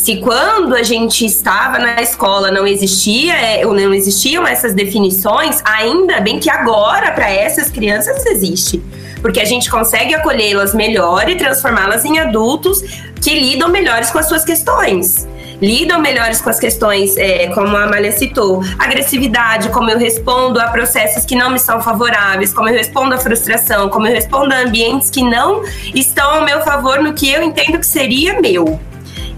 Se 0.06 0.18
quando 0.18 0.76
a 0.76 0.84
gente 0.84 1.26
estava 1.26 1.80
na 1.80 2.00
escola 2.00 2.52
não 2.52 2.68
existia 2.68 3.34
é, 3.34 3.66
ou 3.66 3.74
não 3.74 3.92
existiam 3.92 4.46
essas 4.46 4.76
definições, 4.76 5.64
ainda 5.66 6.22
bem 6.22 6.40
que 6.40 6.48
agora 6.48 7.12
para 7.12 7.28
essas 7.28 7.72
crianças 7.72 8.24
existe. 8.28 8.84
Porque 9.20 9.40
a 9.40 9.46
gente 9.46 9.68
consegue 9.68 10.14
acolhê-las 10.14 10.76
melhor 10.76 11.28
e 11.28 11.36
transformá-las 11.36 12.06
em 12.06 12.20
adultos 12.20 12.84
que 13.20 13.34
lidam 13.34 13.68
melhores 13.68 14.12
com 14.12 14.20
as 14.20 14.28
suas 14.28 14.46
questões 14.46 15.28
lidam 15.62 16.02
melhores 16.02 16.42
com 16.42 16.50
as 16.50 16.60
questões, 16.60 17.16
é, 17.16 17.48
como 17.48 17.78
a 17.78 17.86
Amália 17.86 18.12
citou, 18.12 18.62
agressividade, 18.78 19.70
como 19.70 19.90
eu 19.90 19.98
respondo 19.98 20.60
a 20.60 20.68
processos 20.68 21.24
que 21.24 21.34
não 21.34 21.50
me 21.50 21.58
são 21.58 21.82
favoráveis, 21.82 22.54
como 22.54 22.68
eu 22.68 22.74
respondo 22.74 23.16
à 23.16 23.18
frustração, 23.18 23.88
como 23.88 24.06
eu 24.06 24.14
respondo 24.14 24.54
a 24.54 24.60
ambientes 24.60 25.10
que 25.10 25.24
não 25.24 25.64
estão 25.94 26.30
ao 26.30 26.46
meu 26.46 26.62
favor 26.62 27.02
no 27.02 27.14
que 27.14 27.32
eu 27.32 27.42
entendo 27.42 27.80
que 27.80 27.88
seria 27.88 28.40
meu. 28.42 28.80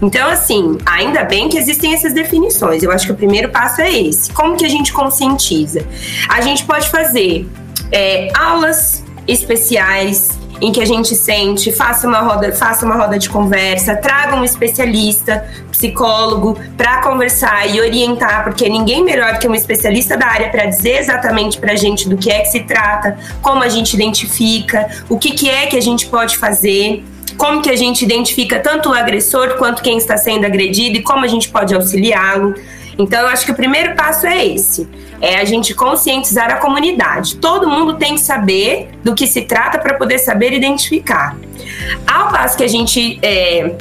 Então, 0.00 0.28
assim, 0.28 0.78
ainda 0.86 1.24
bem 1.24 1.48
que 1.48 1.58
existem 1.58 1.92
essas 1.92 2.12
definições. 2.12 2.82
Eu 2.82 2.92
acho 2.92 3.06
que 3.06 3.12
o 3.12 3.16
primeiro 3.16 3.48
passo 3.48 3.80
é 3.80 3.92
esse. 3.92 4.32
Como 4.32 4.56
que 4.56 4.64
a 4.64 4.68
gente 4.68 4.92
conscientiza? 4.92 5.84
A 6.28 6.40
gente 6.40 6.64
pode 6.64 6.88
fazer 6.88 7.48
é, 7.90 8.28
aulas 8.34 9.04
especiais 9.26 10.38
em 10.60 10.72
que 10.72 10.80
a 10.80 10.84
gente 10.84 11.14
sente, 11.14 11.70
faça 11.70 12.06
uma 12.06 12.20
roda, 12.20 12.52
faça 12.52 12.84
uma 12.84 12.96
roda 12.96 13.18
de 13.18 13.28
conversa, 13.28 13.96
traga 13.96 14.34
um 14.34 14.44
especialista, 14.44 15.46
psicólogo, 15.70 16.58
para 16.76 17.00
conversar 17.00 17.68
e 17.72 17.80
orientar, 17.80 18.42
porque 18.42 18.68
ninguém 18.68 19.04
melhor 19.04 19.38
que 19.38 19.46
um 19.46 19.54
especialista 19.54 20.16
da 20.16 20.26
área 20.26 20.48
para 20.48 20.66
dizer 20.66 20.98
exatamente 20.98 21.58
para 21.58 21.72
a 21.72 21.76
gente 21.76 22.08
do 22.08 22.16
que 22.16 22.30
é 22.30 22.40
que 22.40 22.48
se 22.48 22.60
trata, 22.60 23.16
como 23.40 23.62
a 23.62 23.68
gente 23.68 23.94
identifica, 23.94 24.88
o 25.08 25.16
que, 25.16 25.30
que 25.30 25.48
é 25.48 25.66
que 25.66 25.76
a 25.76 25.82
gente 25.82 26.06
pode 26.06 26.36
fazer 26.36 27.04
como 27.38 27.62
que 27.62 27.70
a 27.70 27.76
gente 27.76 28.04
identifica 28.04 28.58
tanto 28.58 28.90
o 28.90 28.92
agressor 28.92 29.56
quanto 29.56 29.80
quem 29.80 29.96
está 29.96 30.16
sendo 30.16 30.44
agredido 30.44 30.98
e 30.98 31.02
como 31.02 31.24
a 31.24 31.28
gente 31.28 31.48
pode 31.48 31.74
auxiliá-lo. 31.74 32.54
Então, 32.98 33.20
eu 33.20 33.28
acho 33.28 33.46
que 33.46 33.52
o 33.52 33.54
primeiro 33.54 33.94
passo 33.94 34.26
é 34.26 34.44
esse: 34.44 34.88
é 35.20 35.36
a 35.36 35.44
gente 35.44 35.72
conscientizar 35.72 36.50
a 36.50 36.56
comunidade. 36.56 37.36
Todo 37.36 37.68
mundo 37.68 37.94
tem 37.94 38.16
que 38.16 38.20
saber 38.20 38.90
do 39.04 39.14
que 39.14 39.26
se 39.26 39.42
trata 39.42 39.78
para 39.78 39.94
poder 39.94 40.18
saber 40.18 40.52
identificar. 40.52 41.36
Ao 42.04 42.28
passo 42.30 42.56
que 42.56 42.64
a 42.64 42.68
gente 42.68 43.20
é, 43.22 43.76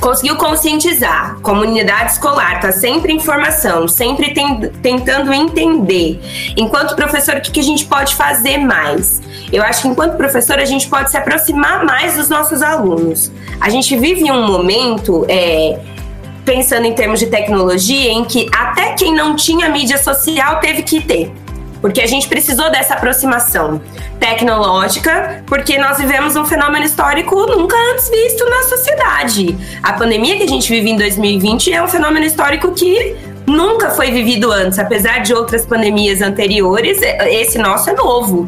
conseguiu 0.00 0.36
conscientizar, 0.36 1.36
comunidade 1.40 2.12
escolar 2.12 2.56
está 2.56 2.72
sempre 2.72 3.12
em 3.12 3.20
formação, 3.20 3.88
sempre 3.88 4.32
tem, 4.34 4.70
tentando 4.82 5.32
entender. 5.32 6.20
Enquanto 6.56 6.94
professor, 6.94 7.36
o 7.36 7.40
que, 7.40 7.50
que 7.50 7.60
a 7.60 7.62
gente 7.62 7.84
pode 7.86 8.14
fazer 8.14 8.58
mais? 8.58 9.20
Eu 9.52 9.62
acho 9.62 9.82
que 9.82 9.88
enquanto 9.88 10.16
professor 10.16 10.58
a 10.58 10.64
gente 10.64 10.88
pode 10.88 11.10
se 11.10 11.16
aproximar 11.16 11.84
mais 11.84 12.16
dos 12.16 12.28
nossos 12.28 12.62
alunos. 12.62 13.32
A 13.60 13.68
gente 13.68 13.96
vive 13.96 14.30
um 14.30 14.46
momento 14.46 15.24
é, 15.28 15.78
pensando 16.44 16.86
em 16.86 16.92
termos 16.92 17.18
de 17.18 17.26
tecnologia 17.26 18.10
em 18.10 18.24
que 18.24 18.48
até 18.54 18.92
quem 18.92 19.14
não 19.14 19.34
tinha 19.34 19.68
mídia 19.68 19.98
social 19.98 20.60
teve 20.60 20.82
que 20.82 21.00
ter 21.00 21.32
porque 21.80 22.00
a 22.00 22.06
gente 22.06 22.28
precisou 22.28 22.70
dessa 22.70 22.94
aproximação 22.94 23.80
tecnológica, 24.18 25.42
porque 25.46 25.78
nós 25.78 25.98
vivemos 25.98 26.36
um 26.36 26.44
fenômeno 26.44 26.84
histórico 26.84 27.46
nunca 27.46 27.76
antes 27.92 28.08
visto 28.08 28.48
na 28.48 28.62
sociedade. 28.62 29.56
A 29.82 29.92
pandemia 29.92 30.36
que 30.36 30.42
a 30.42 30.48
gente 30.48 30.70
vive 30.70 30.90
em 30.90 30.96
2020 30.96 31.72
é 31.72 31.82
um 31.82 31.88
fenômeno 31.88 32.24
histórico 32.24 32.72
que 32.72 33.16
nunca 33.46 33.90
foi 33.90 34.10
vivido 34.10 34.50
antes, 34.50 34.78
apesar 34.78 35.20
de 35.20 35.32
outras 35.32 35.64
pandemias 35.64 36.20
anteriores, 36.20 37.00
esse 37.02 37.58
nosso 37.58 37.90
é 37.90 37.92
novo. 37.94 38.46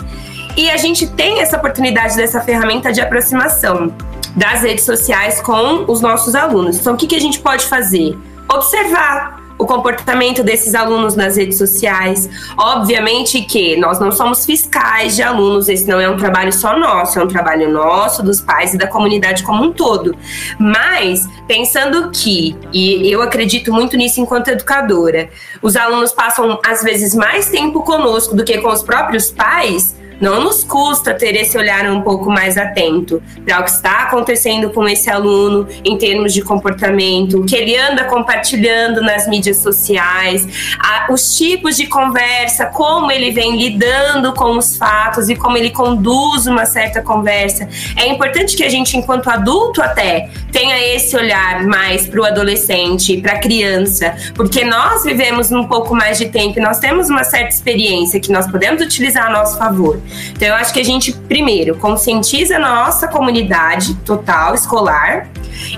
E 0.56 0.68
a 0.70 0.76
gente 0.76 1.06
tem 1.06 1.40
essa 1.40 1.56
oportunidade 1.56 2.16
dessa 2.16 2.40
ferramenta 2.40 2.92
de 2.92 3.00
aproximação 3.00 3.94
das 4.34 4.62
redes 4.62 4.84
sociais 4.84 5.40
com 5.40 5.84
os 5.86 6.00
nossos 6.00 6.34
alunos. 6.34 6.78
Então, 6.78 6.94
o 6.94 6.96
que, 6.96 7.06
que 7.06 7.14
a 7.14 7.20
gente 7.20 7.38
pode 7.38 7.64
fazer? 7.64 8.18
Observar 8.52 9.47
o 9.58 9.66
comportamento 9.66 10.42
desses 10.42 10.74
alunos 10.74 11.16
nas 11.16 11.36
redes 11.36 11.58
sociais. 11.58 12.28
Obviamente 12.56 13.42
que 13.42 13.76
nós 13.76 13.98
não 13.98 14.12
somos 14.12 14.46
fiscais 14.46 15.16
de 15.16 15.22
alunos, 15.22 15.68
esse 15.68 15.86
não 15.86 16.00
é 16.00 16.08
um 16.08 16.16
trabalho 16.16 16.52
só 16.52 16.78
nosso, 16.78 17.18
é 17.18 17.24
um 17.24 17.28
trabalho 17.28 17.70
nosso, 17.70 18.22
dos 18.22 18.40
pais 18.40 18.74
e 18.74 18.78
da 18.78 18.86
comunidade 18.86 19.42
como 19.42 19.64
um 19.64 19.72
todo. 19.72 20.16
Mas, 20.58 21.28
pensando 21.46 22.10
que, 22.10 22.56
e 22.72 23.10
eu 23.10 23.20
acredito 23.20 23.72
muito 23.72 23.96
nisso 23.96 24.20
enquanto 24.20 24.48
educadora, 24.48 25.28
os 25.60 25.76
alunos 25.76 26.12
passam 26.12 26.58
às 26.64 26.82
vezes 26.82 27.14
mais 27.14 27.48
tempo 27.48 27.82
conosco 27.82 28.36
do 28.36 28.44
que 28.44 28.58
com 28.58 28.68
os 28.68 28.82
próprios 28.82 29.30
pais, 29.30 29.96
não 30.20 30.42
nos 30.42 30.64
custa 30.64 31.14
ter 31.14 31.34
esse 31.36 31.56
olhar 31.56 31.90
um 31.90 32.02
pouco 32.02 32.30
mais 32.30 32.56
atento 32.56 33.22
para 33.44 33.60
o 33.60 33.64
que 33.64 33.70
está 33.70 34.02
acontecendo 34.04 34.70
com 34.70 34.88
esse 34.88 35.10
aluno 35.10 35.66
em 35.84 35.96
termos 35.96 36.32
de 36.32 36.42
comportamento, 36.42 37.40
o 37.40 37.46
que 37.46 37.56
ele 37.56 37.76
anda 37.76 38.04
compartilhando 38.04 39.00
nas 39.00 39.28
mídias 39.28 39.58
sociais, 39.58 40.46
a, 40.78 41.12
os 41.12 41.36
tipos 41.36 41.76
de 41.76 41.86
conversa, 41.86 42.66
como 42.66 43.10
ele 43.10 43.30
vem 43.30 43.56
lidando 43.56 44.32
com 44.34 44.56
os 44.56 44.76
fatos 44.76 45.28
e 45.28 45.36
como 45.36 45.56
ele 45.56 45.70
conduz 45.70 46.46
uma 46.46 46.66
certa 46.66 47.00
conversa. 47.02 47.68
É 47.96 48.08
importante 48.08 48.56
que 48.56 48.64
a 48.64 48.68
gente, 48.68 48.96
enquanto 48.96 49.28
adulto, 49.28 49.80
até 49.82 50.28
tenha 50.52 50.78
esse 50.94 51.16
olhar 51.16 51.64
mais 51.64 52.06
para 52.06 52.20
o 52.20 52.24
adolescente, 52.24 53.20
para 53.20 53.32
a 53.32 53.38
criança, 53.38 54.14
porque 54.34 54.64
nós 54.64 55.04
vivemos 55.04 55.52
um 55.52 55.64
pouco 55.64 55.94
mais 55.94 56.18
de 56.18 56.28
tempo, 56.28 56.60
nós 56.60 56.78
temos 56.78 57.08
uma 57.08 57.24
certa 57.24 57.48
experiência 57.48 58.20
que 58.20 58.32
nós 58.32 58.50
podemos 58.50 58.82
utilizar 58.82 59.26
a 59.26 59.30
nosso 59.30 59.58
favor. 59.58 60.00
Então, 60.30 60.48
eu 60.48 60.54
acho 60.54 60.72
que 60.72 60.80
a 60.80 60.84
gente, 60.84 61.12
primeiro, 61.12 61.76
conscientiza 61.76 62.56
a 62.56 62.58
nossa 62.58 63.08
comunidade 63.08 63.94
total 63.96 64.54
escolar 64.54 65.28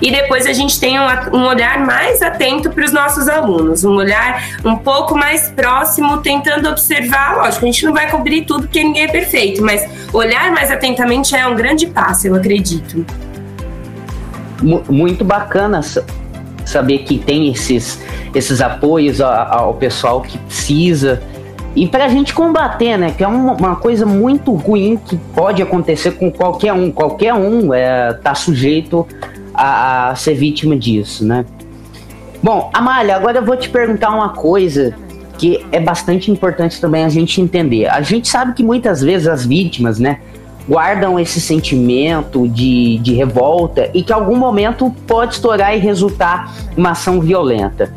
e 0.01 0.11
depois 0.11 0.45
a 0.45 0.53
gente 0.53 0.79
tem 0.79 0.99
um, 0.99 1.05
um 1.33 1.45
olhar 1.45 1.79
mais 1.79 2.21
atento 2.21 2.69
para 2.69 2.85
os 2.85 2.91
nossos 2.91 3.27
alunos, 3.27 3.83
um 3.83 3.95
olhar 3.95 4.59
um 4.63 4.75
pouco 4.75 5.15
mais 5.17 5.49
próximo, 5.49 6.17
tentando 6.17 6.69
observar. 6.69 7.37
Lógico, 7.37 7.65
a 7.65 7.67
gente 7.67 7.85
não 7.85 7.93
vai 7.93 8.09
cobrir 8.09 8.45
tudo 8.45 8.63
porque 8.63 8.83
ninguém 8.83 9.03
é 9.03 9.07
perfeito, 9.07 9.63
mas 9.63 9.87
olhar 10.13 10.51
mais 10.51 10.71
atentamente 10.71 11.35
é 11.35 11.45
um 11.47 11.55
grande 11.55 11.87
passo, 11.87 12.27
eu 12.27 12.35
acredito. 12.35 13.05
muito 14.61 15.25
bacana 15.25 15.81
saber 16.65 16.99
que 16.99 17.17
tem 17.17 17.51
esses, 17.51 17.99
esses 18.33 18.61
apoios 18.61 19.19
ao, 19.19 19.31
ao 19.31 19.73
pessoal 19.73 20.21
que 20.21 20.37
precisa. 20.37 21.21
E 21.75 21.87
para 21.87 22.05
a 22.05 22.09
gente 22.09 22.33
combater, 22.33 22.97
né? 22.97 23.13
Que 23.15 23.23
é 23.23 23.27
uma, 23.27 23.53
uma, 23.53 23.75
coisa 23.75 24.05
muito 24.05 24.53
ruim 24.53 24.97
que 24.97 25.15
pode 25.33 25.61
acontecer 25.61 26.11
com 26.11 26.31
qualquer 26.31 26.73
um. 26.73 26.91
Qualquer 26.91 27.33
um 27.33 27.73
é, 27.73 28.13
tá 28.13 28.35
sujeito 28.35 29.07
a, 29.53 30.09
a 30.09 30.15
ser 30.15 30.33
vítima 30.35 30.75
disso, 30.75 31.25
né? 31.25 31.45
Bom, 32.43 32.69
Amália, 32.73 33.15
agora 33.15 33.37
eu 33.37 33.45
vou 33.45 33.55
te 33.55 33.69
perguntar 33.69 34.09
uma 34.09 34.29
coisa 34.29 34.93
que 35.37 35.65
é 35.71 35.79
bastante 35.79 36.29
importante 36.29 36.79
também 36.81 37.05
a 37.05 37.09
gente 37.09 37.39
entender. 37.39 37.87
A 37.87 38.01
gente 38.01 38.27
sabe 38.27 38.53
que 38.53 38.63
muitas 38.63 39.01
vezes 39.01 39.27
as 39.27 39.45
vítimas, 39.45 39.97
né, 39.97 40.19
guardam 40.67 41.19
esse 41.19 41.41
sentimento 41.41 42.47
de, 42.47 42.97
de 42.99 43.13
revolta 43.13 43.89
e 43.93 44.03
que 44.03 44.13
algum 44.13 44.35
momento 44.35 44.93
pode 45.07 45.35
estourar 45.35 45.75
e 45.75 45.79
resultar 45.79 46.53
uma 46.77 46.91
ação 46.91 47.19
violenta. 47.19 47.91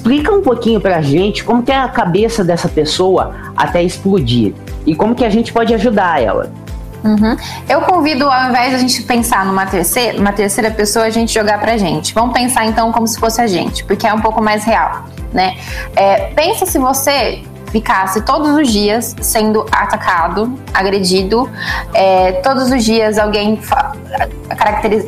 Explica 0.00 0.32
um 0.32 0.40
pouquinho 0.40 0.80
pra 0.80 1.02
gente 1.02 1.44
como 1.44 1.62
que 1.62 1.70
é 1.70 1.78
a 1.78 1.86
cabeça 1.86 2.42
dessa 2.42 2.70
pessoa 2.70 3.34
até 3.54 3.82
explodir 3.82 4.54
e 4.86 4.94
como 4.94 5.14
que 5.14 5.26
a 5.26 5.28
gente 5.28 5.52
pode 5.52 5.74
ajudar 5.74 6.22
ela. 6.22 6.50
Uhum. 7.04 7.36
Eu 7.68 7.82
convido, 7.82 8.26
ao 8.26 8.48
invés 8.48 8.70
de 8.70 8.76
a 8.76 8.78
gente 8.78 9.02
pensar 9.02 9.44
numa 9.44 9.66
terceira, 9.66 10.18
uma 10.18 10.32
terceira 10.32 10.70
pessoa, 10.70 11.04
a 11.04 11.10
gente 11.10 11.34
jogar 11.34 11.60
pra 11.60 11.76
gente. 11.76 12.14
Vamos 12.14 12.32
pensar 12.32 12.64
então 12.64 12.90
como 12.92 13.06
se 13.06 13.20
fosse 13.20 13.42
a 13.42 13.46
gente, 13.46 13.84
porque 13.84 14.06
é 14.06 14.14
um 14.14 14.20
pouco 14.20 14.40
mais 14.40 14.64
real 14.64 15.04
né? 15.32 15.56
É, 15.94 16.26
pensa 16.34 16.66
se 16.66 16.78
você 16.78 17.42
ficasse 17.70 18.20
todos 18.22 18.50
os 18.56 18.68
dias 18.68 19.14
sendo 19.20 19.64
atacado, 19.70 20.58
agredido, 20.74 21.48
é, 21.94 22.32
todos 22.32 22.70
os 22.70 22.84
dias 22.84 23.18
alguém 23.18 23.60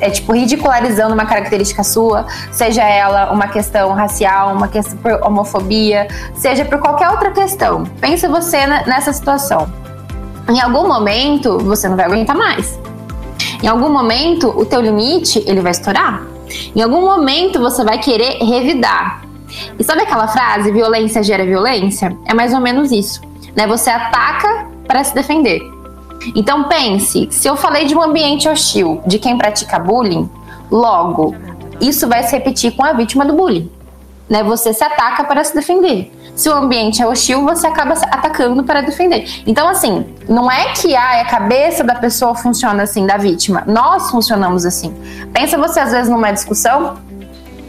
é, 0.00 0.10
tipo, 0.10 0.32
ridicularizando 0.32 1.14
uma 1.14 1.26
característica 1.26 1.82
sua, 1.82 2.26
seja 2.50 2.82
ela 2.82 3.32
uma 3.32 3.48
questão 3.48 3.92
racial, 3.92 4.54
uma 4.54 4.68
questão 4.68 4.96
por 4.98 5.12
homofobia, 5.22 6.08
seja 6.34 6.64
por 6.64 6.78
qualquer 6.78 7.08
outra 7.10 7.30
questão. 7.30 7.84
Pensa 8.00 8.28
você 8.28 8.66
nessa 8.66 9.12
situação. 9.12 9.70
Em 10.48 10.60
algum 10.60 10.86
momento 10.86 11.58
você 11.58 11.88
não 11.88 11.96
vai 11.96 12.06
aguentar 12.06 12.36
mais. 12.36 12.78
Em 13.62 13.68
algum 13.68 13.88
momento 13.88 14.48
o 14.48 14.64
teu 14.64 14.80
limite 14.80 15.42
ele 15.46 15.60
vai 15.60 15.72
estourar. 15.72 16.22
Em 16.74 16.82
algum 16.82 17.00
momento 17.00 17.60
você 17.60 17.84
vai 17.84 17.98
querer 17.98 18.38
revidar. 18.44 19.22
E 19.78 19.84
sabe 19.84 20.02
aquela 20.02 20.28
frase, 20.28 20.70
violência 20.70 21.22
gera 21.22 21.44
violência? 21.44 22.16
É 22.26 22.34
mais 22.34 22.52
ou 22.52 22.60
menos 22.60 22.90
isso. 22.90 23.20
Né? 23.54 23.66
Você 23.66 23.90
ataca 23.90 24.66
para 24.86 25.02
se 25.04 25.14
defender. 25.14 25.60
Então 26.36 26.68
pense, 26.68 27.28
se 27.30 27.48
eu 27.48 27.56
falei 27.56 27.84
de 27.84 27.94
um 27.94 28.02
ambiente 28.02 28.48
hostil 28.48 29.02
de 29.06 29.18
quem 29.18 29.36
pratica 29.36 29.78
bullying, 29.78 30.30
logo 30.70 31.34
isso 31.80 32.08
vai 32.08 32.22
se 32.22 32.32
repetir 32.32 32.72
com 32.76 32.84
a 32.84 32.92
vítima 32.92 33.24
do 33.24 33.32
bullying. 33.32 33.70
Né? 34.28 34.42
Você 34.44 34.72
se 34.72 34.84
ataca 34.84 35.24
para 35.24 35.42
se 35.42 35.54
defender. 35.54 36.12
Se 36.34 36.48
o 36.48 36.54
ambiente 36.54 37.02
é 37.02 37.06
hostil, 37.06 37.44
você 37.44 37.66
acaba 37.66 37.92
atacando 37.92 38.64
para 38.64 38.80
defender. 38.80 39.28
Então, 39.46 39.68
assim, 39.68 40.06
não 40.28 40.50
é 40.50 40.72
que 40.72 40.96
ah, 40.96 41.20
a 41.20 41.24
cabeça 41.26 41.84
da 41.84 41.94
pessoa 41.96 42.34
funciona 42.34 42.84
assim, 42.84 43.04
da 43.04 43.18
vítima. 43.18 43.64
Nós 43.66 44.10
funcionamos 44.10 44.64
assim. 44.64 44.94
Pensa 45.32 45.58
você, 45.58 45.80
às 45.80 45.92
vezes, 45.92 46.08
numa 46.08 46.30
discussão 46.32 46.96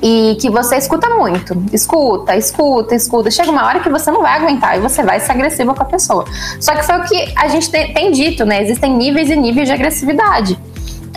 e 0.03 0.35
que 0.35 0.49
você 0.49 0.75
escuta 0.75 1.09
muito. 1.09 1.63
Escuta, 1.71 2.35
escuta, 2.35 2.93
escuta. 2.93 3.31
Chega 3.31 3.49
uma 3.49 3.65
hora 3.65 3.79
que 3.79 3.89
você 3.89 4.11
não 4.11 4.21
vai 4.21 4.37
aguentar 4.37 4.77
e 4.77 4.81
você 4.81 5.01
vai 5.01 5.21
ser 5.21 5.31
agressiva 5.31 5.73
com 5.73 5.81
a 5.81 5.85
pessoa. 5.85 6.25
Só 6.59 6.75
que 6.75 6.83
foi 6.83 6.97
o 6.97 7.03
que 7.05 7.33
a 7.37 7.47
gente 7.47 7.71
tem 7.71 8.11
dito, 8.11 8.43
né? 8.43 8.61
Existem 8.61 8.93
níveis 8.93 9.29
e 9.29 9.35
níveis 9.37 9.69
de 9.69 9.73
agressividade 9.73 10.59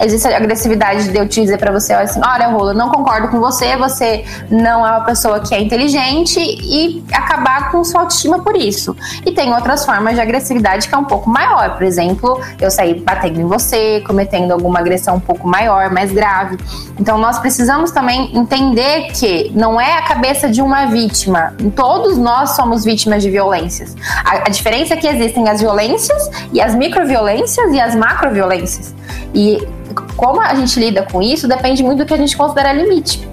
existe 0.00 0.28
a 0.28 0.36
agressividade 0.36 1.08
de 1.08 1.16
eu 1.16 1.28
te 1.28 1.40
dizer 1.40 1.58
para 1.58 1.72
você 1.72 1.92
assim, 1.92 2.20
olha, 2.24 2.48
Rola, 2.48 2.74
não 2.74 2.90
concordo 2.90 3.28
com 3.28 3.40
você, 3.40 3.76
você 3.76 4.24
não 4.50 4.86
é 4.86 4.90
uma 4.90 5.04
pessoa 5.04 5.40
que 5.40 5.54
é 5.54 5.60
inteligente 5.60 6.38
e 6.40 7.04
acabar 7.12 7.70
com 7.70 7.82
sua 7.82 8.02
autoestima 8.02 8.40
por 8.40 8.56
isso. 8.56 8.96
E 9.24 9.32
tem 9.32 9.52
outras 9.52 9.84
formas 9.84 10.14
de 10.14 10.20
agressividade 10.20 10.88
que 10.88 10.94
é 10.94 10.98
um 10.98 11.04
pouco 11.04 11.30
maior, 11.30 11.76
por 11.76 11.82
exemplo, 11.82 12.40
eu 12.60 12.70
sair 12.70 13.00
batendo 13.00 13.40
em 13.40 13.46
você, 13.46 14.02
cometendo 14.06 14.52
alguma 14.52 14.80
agressão 14.80 15.16
um 15.16 15.20
pouco 15.20 15.48
maior, 15.48 15.90
mais 15.90 16.12
grave. 16.12 16.58
Então 16.98 17.18
nós 17.18 17.38
precisamos 17.38 17.90
também 17.90 18.36
entender 18.36 19.12
que 19.12 19.50
não 19.54 19.80
é 19.80 19.94
a 19.94 20.02
cabeça 20.02 20.48
de 20.48 20.60
uma 20.60 20.86
vítima. 20.86 21.54
Todos 21.74 22.18
nós 22.18 22.50
somos 22.50 22.84
vítimas 22.84 23.22
de 23.22 23.30
violências. 23.30 23.96
A, 24.24 24.46
a 24.46 24.50
diferença 24.50 24.94
é 24.94 24.96
que 24.96 25.06
existem 25.06 25.48
as 25.48 25.60
violências 25.60 26.30
e 26.52 26.60
as 26.60 26.74
microviolências 26.74 27.72
e 27.72 27.80
as 27.80 27.94
macroviolências. 27.94 28.94
E 29.34 29.66
como 30.16 30.40
a 30.40 30.54
gente 30.54 30.78
lida 30.80 31.02
com 31.10 31.20
isso 31.20 31.46
depende 31.46 31.82
muito 31.82 31.98
do 31.98 32.06
que 32.06 32.14
a 32.14 32.16
gente 32.16 32.36
considera 32.36 32.72
limite. 32.72 33.28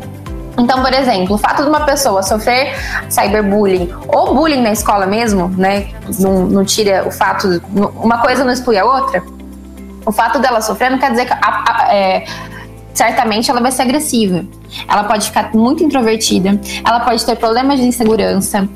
Então, 0.57 0.83
por 0.83 0.93
exemplo, 0.93 1.35
o 1.35 1.37
fato 1.37 1.63
de 1.63 1.69
uma 1.69 1.81
pessoa 1.81 2.21
sofrer 2.21 2.75
cyberbullying 3.09 3.89
ou 4.07 4.35
bullying 4.35 4.61
na 4.61 4.71
escola 4.71 5.05
mesmo, 5.05 5.47
né? 5.47 5.89
Não, 6.19 6.45
não 6.45 6.63
tira 6.63 7.07
o 7.07 7.11
fato. 7.11 7.61
Uma 7.73 8.19
coisa 8.19 8.43
não 8.43 8.53
exclui 8.53 8.77
a 8.77 8.85
outra. 8.85 9.23
O 10.05 10.11
fato 10.11 10.39
dela 10.39 10.61
sofrer 10.61 10.91
não 10.91 10.99
quer 10.99 11.09
dizer 11.11 11.25
que 11.25 11.33
a, 11.33 11.39
a, 11.41 11.95
é, 11.95 12.25
certamente 12.93 13.49
ela 13.49 13.61
vai 13.61 13.71
ser 13.71 13.81
agressiva. 13.81 14.45
Ela 14.87 15.05
pode 15.05 15.27
ficar 15.27 15.53
muito 15.53 15.83
introvertida, 15.83 16.59
ela 16.85 16.99
pode 16.99 17.25
ter 17.25 17.35
problemas 17.35 17.79
de 17.79 17.85
insegurança, 17.85 18.67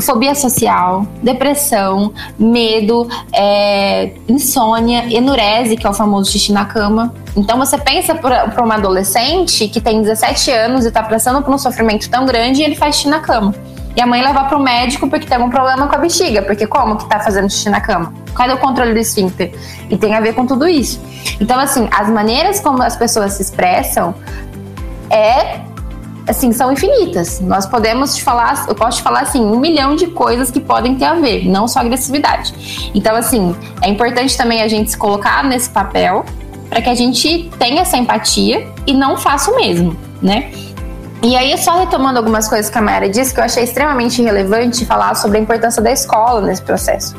fobia 0.00 0.34
social, 0.34 1.06
depressão, 1.22 2.12
medo, 2.38 3.08
é, 3.32 4.12
insônia, 4.28 5.04
enurese, 5.08 5.76
que 5.76 5.86
é 5.86 5.90
o 5.90 5.94
famoso 5.94 6.30
xixi 6.30 6.52
na 6.52 6.64
cama. 6.64 7.14
Então 7.36 7.58
você 7.58 7.78
pensa 7.78 8.14
para 8.14 8.62
uma 8.62 8.74
adolescente 8.74 9.68
que 9.68 9.80
tem 9.80 10.02
17 10.02 10.50
anos 10.50 10.84
e 10.84 10.88
está 10.88 11.02
passando 11.02 11.42
por 11.42 11.54
um 11.54 11.58
sofrimento 11.58 12.08
tão 12.08 12.26
grande 12.26 12.60
e 12.60 12.64
ele 12.64 12.74
faz 12.74 12.96
xixi 12.96 13.08
na 13.08 13.20
cama. 13.20 13.54
E 13.96 14.00
a 14.00 14.06
mãe 14.06 14.22
leva 14.22 14.44
para 14.44 14.58
o 14.58 14.60
médico 14.60 15.08
porque 15.08 15.24
tem 15.24 15.36
algum 15.36 15.50
problema 15.50 15.86
com 15.86 15.94
a 15.94 15.98
bexiga, 15.98 16.42
porque 16.42 16.66
como 16.66 16.96
que 16.96 17.08
tá 17.08 17.20
fazendo 17.20 17.48
xixi 17.48 17.70
na 17.70 17.80
cama? 17.80 18.12
Qual 18.34 18.48
é 18.48 18.54
o 18.54 18.58
controle 18.58 18.92
do 18.92 18.98
esfíncter? 18.98 19.54
E 19.88 19.96
tem 19.96 20.14
a 20.14 20.20
ver 20.20 20.34
com 20.34 20.44
tudo 20.44 20.66
isso. 20.66 21.00
Então, 21.40 21.58
assim, 21.58 21.88
as 21.92 22.08
maneiras 22.08 22.58
como 22.58 22.82
as 22.82 22.96
pessoas 22.96 23.34
se 23.34 23.42
expressam 23.42 24.12
é 25.08 25.60
assim, 26.26 26.52
são 26.52 26.72
infinitas. 26.72 27.40
Nós 27.40 27.66
podemos 27.66 28.16
te 28.16 28.22
falar, 28.22 28.66
eu 28.68 28.74
posso 28.74 28.98
te 28.98 29.02
falar 29.02 29.20
assim, 29.20 29.40
um 29.40 29.58
milhão 29.58 29.94
de 29.94 30.06
coisas 30.08 30.50
que 30.50 30.60
podem 30.60 30.96
ter 30.96 31.04
a 31.04 31.14
ver, 31.14 31.46
não 31.48 31.68
só 31.68 31.80
agressividade. 31.80 32.90
Então, 32.94 33.14
assim, 33.14 33.54
é 33.82 33.88
importante 33.88 34.36
também 34.36 34.62
a 34.62 34.68
gente 34.68 34.90
se 34.90 34.96
colocar 34.96 35.44
nesse 35.44 35.70
papel 35.70 36.24
para 36.68 36.80
que 36.80 36.88
a 36.88 36.94
gente 36.94 37.50
tenha 37.58 37.82
essa 37.82 37.96
empatia 37.96 38.66
e 38.86 38.92
não 38.92 39.16
faça 39.16 39.50
o 39.50 39.56
mesmo, 39.56 39.96
né? 40.20 40.50
E 41.22 41.36
aí, 41.36 41.56
só 41.56 41.78
retomando 41.78 42.18
algumas 42.18 42.48
coisas 42.48 42.70
que 42.70 42.76
a 42.76 42.82
Mayara 42.82 43.08
disse, 43.08 43.32
que 43.32 43.40
eu 43.40 43.44
achei 43.44 43.64
extremamente 43.64 44.20
relevante 44.20 44.84
falar 44.84 45.14
sobre 45.14 45.38
a 45.38 45.40
importância 45.40 45.80
da 45.80 45.90
escola 45.90 46.42
nesse 46.42 46.60
processo. 46.60 47.16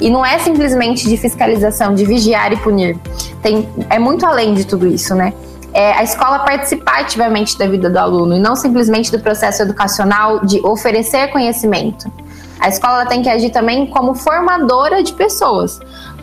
E 0.00 0.08
não 0.08 0.24
é 0.24 0.38
simplesmente 0.38 1.06
de 1.06 1.18
fiscalização, 1.18 1.94
de 1.94 2.04
vigiar 2.06 2.50
e 2.50 2.56
punir. 2.56 2.96
Tem, 3.42 3.68
é 3.90 3.98
muito 3.98 4.24
além 4.24 4.54
de 4.54 4.64
tudo 4.64 4.86
isso, 4.86 5.14
né? 5.14 5.34
É, 5.72 5.92
a 5.92 6.02
escola 6.02 6.40
participar 6.40 7.00
ativamente 7.00 7.58
da 7.58 7.66
vida 7.66 7.88
do 7.88 7.98
aluno 7.98 8.36
e 8.36 8.38
não 8.38 8.54
simplesmente 8.54 9.10
do 9.10 9.18
processo 9.18 9.62
educacional 9.62 10.40
de 10.44 10.60
oferecer 10.64 11.28
conhecimento. 11.28 12.12
A 12.60 12.68
escola 12.68 13.06
tem 13.06 13.22
que 13.22 13.28
agir 13.28 13.50
também 13.50 13.86
como 13.86 14.14
formadora 14.14 15.02
de 15.02 15.12
pessoas. 15.12 15.80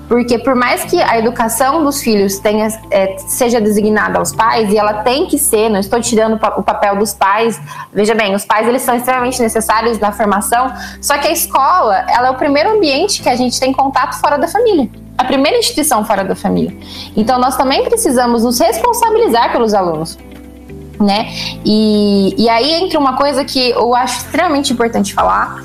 Porque 0.08 0.40
por 0.40 0.56
mais 0.56 0.86
que 0.86 1.00
a 1.00 1.20
educação 1.20 1.84
dos 1.84 2.02
filhos 2.02 2.40
tenha, 2.40 2.68
é, 2.90 3.16
seja 3.20 3.62
designada 3.62 4.18
aos 4.18 4.34
pais, 4.34 4.72
e 4.72 4.78
ela 4.78 5.04
tem 5.04 5.28
que 5.28 5.38
ser, 5.38 5.70
não 5.70 5.80
estou 5.80 6.02
tirando 6.02 6.34
o 6.58 6.64
papel 6.64 6.96
dos 6.96 7.14
pais, 7.14 7.62
veja 7.94 8.16
bem, 8.16 8.34
os 8.34 8.44
pais 8.44 8.68
eles 8.68 8.82
são 8.82 8.96
extremamente 8.96 9.40
necessários 9.40 10.00
na 10.00 10.12
formação, 10.12 10.74
só 11.00 11.16
que 11.20 11.28
a 11.28 11.32
escola 11.32 12.06
ela 12.10 12.30
é 12.30 12.32
o 12.32 12.36
primeiro 12.36 12.72
ambiente 12.72 13.22
que 13.22 13.30
a 13.30 13.36
gente 13.36 13.60
tem 13.60 13.72
contato 13.72 14.20
fora 14.20 14.40
da 14.40 14.48
família 14.48 14.90
a 15.20 15.26
primeira 15.26 15.58
instituição 15.58 16.06
fora 16.06 16.24
da 16.24 16.34
família. 16.34 16.74
Então 17.16 17.38
nós 17.38 17.58
também 17.58 17.84
precisamos 17.84 18.46
nos 18.46 18.58
responsabilizar 18.58 19.52
pelos 19.52 19.74
alunos. 19.74 20.18
Né? 20.98 21.30
E, 21.66 22.34
e 22.38 22.50
aí 22.50 22.74
entra 22.74 22.98
uma 22.98 23.18
coisa 23.18 23.44
que 23.44 23.72
eu 23.72 23.94
acho 23.94 24.20
extremamente 24.20 24.72
importante 24.72 25.14
falar, 25.14 25.62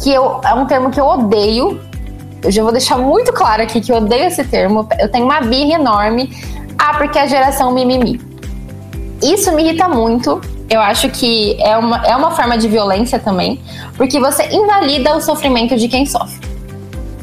que 0.00 0.12
eu, 0.12 0.40
é 0.44 0.54
um 0.54 0.64
termo 0.66 0.90
que 0.92 1.00
eu 1.00 1.06
odeio. 1.06 1.80
Eu 2.40 2.52
já 2.52 2.62
vou 2.62 2.70
deixar 2.70 2.96
muito 2.96 3.32
claro 3.32 3.62
aqui 3.62 3.80
que 3.80 3.90
eu 3.90 3.96
odeio 3.96 4.26
esse 4.26 4.44
termo. 4.44 4.88
Eu 5.00 5.10
tenho 5.10 5.24
uma 5.24 5.40
birra 5.40 5.74
enorme. 5.74 6.30
Ah, 6.78 6.94
porque 6.96 7.18
a 7.18 7.26
geração 7.26 7.72
mimimi. 7.72 8.20
Isso 9.20 9.52
me 9.52 9.64
irrita 9.64 9.88
muito. 9.88 10.40
Eu 10.70 10.80
acho 10.80 11.08
que 11.10 11.60
é 11.60 11.76
uma, 11.76 12.06
é 12.06 12.14
uma 12.14 12.30
forma 12.30 12.56
de 12.56 12.68
violência 12.68 13.18
também, 13.18 13.60
porque 13.96 14.18
você 14.18 14.48
invalida 14.50 15.16
o 15.16 15.20
sofrimento 15.20 15.76
de 15.76 15.88
quem 15.88 16.06
sofre. 16.06 16.53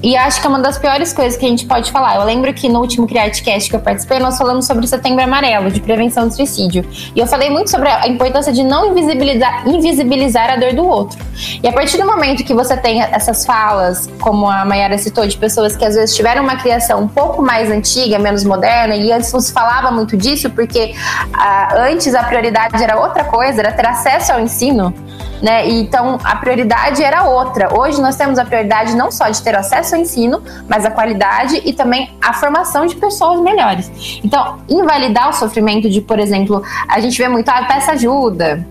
E 0.03 0.17
acho 0.17 0.41
que 0.41 0.47
é 0.47 0.49
uma 0.49 0.59
das 0.59 0.77
piores 0.77 1.13
coisas 1.13 1.37
que 1.37 1.45
a 1.45 1.49
gente 1.49 1.65
pode 1.65 1.91
falar. 1.91 2.15
Eu 2.15 2.23
lembro 2.23 2.51
que 2.53 2.67
no 2.67 2.79
último 2.79 3.07
CriArtCast 3.07 3.69
que 3.69 3.75
eu 3.75 3.79
participei, 3.79 4.19
nós 4.19 4.37
falamos 4.37 4.65
sobre 4.65 4.83
o 4.83 4.87
Setembro 4.87 5.23
Amarelo, 5.23 5.69
de 5.69 5.79
prevenção 5.79 6.27
do 6.27 6.33
suicídio. 6.33 6.85
E 7.15 7.19
eu 7.19 7.27
falei 7.27 7.49
muito 7.49 7.69
sobre 7.69 7.87
a 7.87 8.07
importância 8.07 8.51
de 8.51 8.63
não 8.63 8.91
invisibilizar, 8.91 9.67
invisibilizar 9.67 10.49
a 10.51 10.55
dor 10.55 10.73
do 10.73 10.85
outro. 10.85 11.19
E 11.61 11.67
a 11.67 11.71
partir 11.71 11.97
do 11.97 12.05
momento 12.05 12.43
que 12.43 12.53
você 12.53 12.75
tem 12.75 13.01
essas 13.01 13.45
falas, 13.45 14.09
como 14.19 14.49
a 14.49 14.65
Mayara 14.65 14.97
citou, 14.97 15.25
de 15.27 15.37
pessoas 15.37 15.75
que 15.75 15.85
às 15.85 15.95
vezes 15.95 16.15
tiveram 16.15 16.43
uma 16.43 16.55
criação 16.55 17.01
um 17.03 17.07
pouco 17.07 17.41
mais 17.41 17.69
antiga, 17.69 18.17
menos 18.17 18.43
moderna, 18.43 18.95
e 18.95 19.11
antes 19.11 19.31
não 19.31 19.39
se 19.39 19.53
falava 19.53 19.91
muito 19.91 20.17
disso, 20.17 20.49
porque 20.49 20.95
ah, 21.33 21.75
antes 21.89 22.15
a 22.15 22.23
prioridade 22.23 22.81
era 22.81 22.99
outra 22.99 23.23
coisa, 23.23 23.61
era 23.61 23.71
ter 23.71 23.85
acesso 23.85 24.33
ao 24.33 24.39
ensino 24.39 24.93
né? 25.41 25.67
Então 25.67 26.17
a 26.23 26.35
prioridade 26.35 27.03
era 27.03 27.23
outra. 27.23 27.73
Hoje 27.77 28.01
nós 28.01 28.15
temos 28.15 28.37
a 28.37 28.45
prioridade 28.45 28.95
não 28.95 29.11
só 29.11 29.29
de 29.29 29.41
ter 29.41 29.55
acesso 29.55 29.95
ao 29.95 30.01
ensino, 30.01 30.41
mas 30.67 30.85
a 30.85 30.91
qualidade 30.91 31.61
e 31.65 31.73
também 31.73 32.15
a 32.21 32.33
formação 32.33 32.85
de 32.85 32.95
pessoas 32.95 33.41
melhores. 33.41 33.91
Então, 34.23 34.59
invalidar 34.69 35.29
o 35.29 35.33
sofrimento 35.33 35.89
de, 35.89 36.01
por 36.01 36.19
exemplo, 36.19 36.63
a 36.87 36.99
gente 36.99 37.17
vê 37.17 37.27
muito, 37.27 37.49
ah, 37.49 37.65
peça 37.65 37.93
ajuda, 37.93 38.65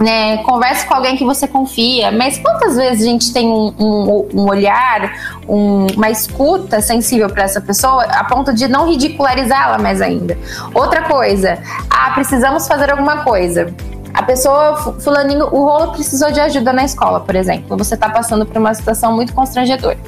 né, 0.00 0.38
converse 0.38 0.86
com 0.86 0.94
alguém 0.94 1.14
que 1.14 1.24
você 1.24 1.46
confia, 1.46 2.10
mas 2.10 2.38
quantas 2.38 2.74
vezes 2.74 3.02
a 3.02 3.10
gente 3.10 3.32
tem 3.34 3.48
um, 3.48 3.74
um, 3.78 4.28
um 4.34 4.48
olhar, 4.48 5.12
um, 5.46 5.86
uma 5.94 6.08
escuta 6.08 6.80
sensível 6.80 7.28
para 7.28 7.42
essa 7.42 7.60
pessoa 7.60 8.04
a 8.04 8.24
ponto 8.24 8.52
de 8.54 8.66
não 8.66 8.88
ridicularizá-la 8.88 9.78
mais 9.78 10.00
ainda? 10.00 10.38
Outra 10.72 11.02
coisa, 11.02 11.58
ah, 11.90 12.12
precisamos 12.12 12.66
fazer 12.66 12.90
alguma 12.90 13.18
coisa. 13.24 13.74
A 14.12 14.22
pessoa, 14.22 14.76
fulaninho, 15.00 15.46
o 15.46 15.64
rolo 15.64 15.92
precisou 15.92 16.30
de 16.30 16.40
ajuda 16.40 16.72
na 16.72 16.84
escola, 16.84 17.20
por 17.20 17.34
exemplo. 17.36 17.76
Você 17.76 17.94
está 17.94 18.08
passando 18.08 18.44
por 18.44 18.56
uma 18.56 18.74
situação 18.74 19.14
muito 19.14 19.32
constrangedora. 19.32 19.98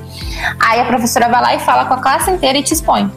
Aí 0.61 0.81
a 0.81 0.85
professora 0.85 1.29
vai 1.29 1.41
lá 1.41 1.55
e 1.55 1.61
fala 1.61 1.85
com 1.85 1.95
a 1.95 1.99
classe 1.99 2.31
inteira 2.31 2.59
e 2.59 2.63
te 2.63 2.75
expõe. 2.75 3.11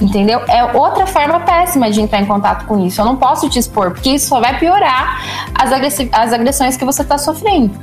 Entendeu? 0.00 0.40
É 0.48 0.64
outra 0.76 1.06
forma 1.06 1.40
péssima 1.40 1.90
de 1.90 2.00
entrar 2.00 2.20
em 2.20 2.26
contato 2.26 2.66
com 2.66 2.78
isso. 2.86 3.00
Eu 3.00 3.04
não 3.04 3.16
posso 3.16 3.48
te 3.48 3.58
expor, 3.58 3.90
porque 3.90 4.10
isso 4.10 4.28
só 4.28 4.40
vai 4.40 4.58
piorar 4.58 5.20
as, 5.54 5.72
as 6.12 6.32
agressões 6.32 6.76
que 6.76 6.84
você 6.84 7.02
está 7.02 7.18
sofrendo. 7.18 7.74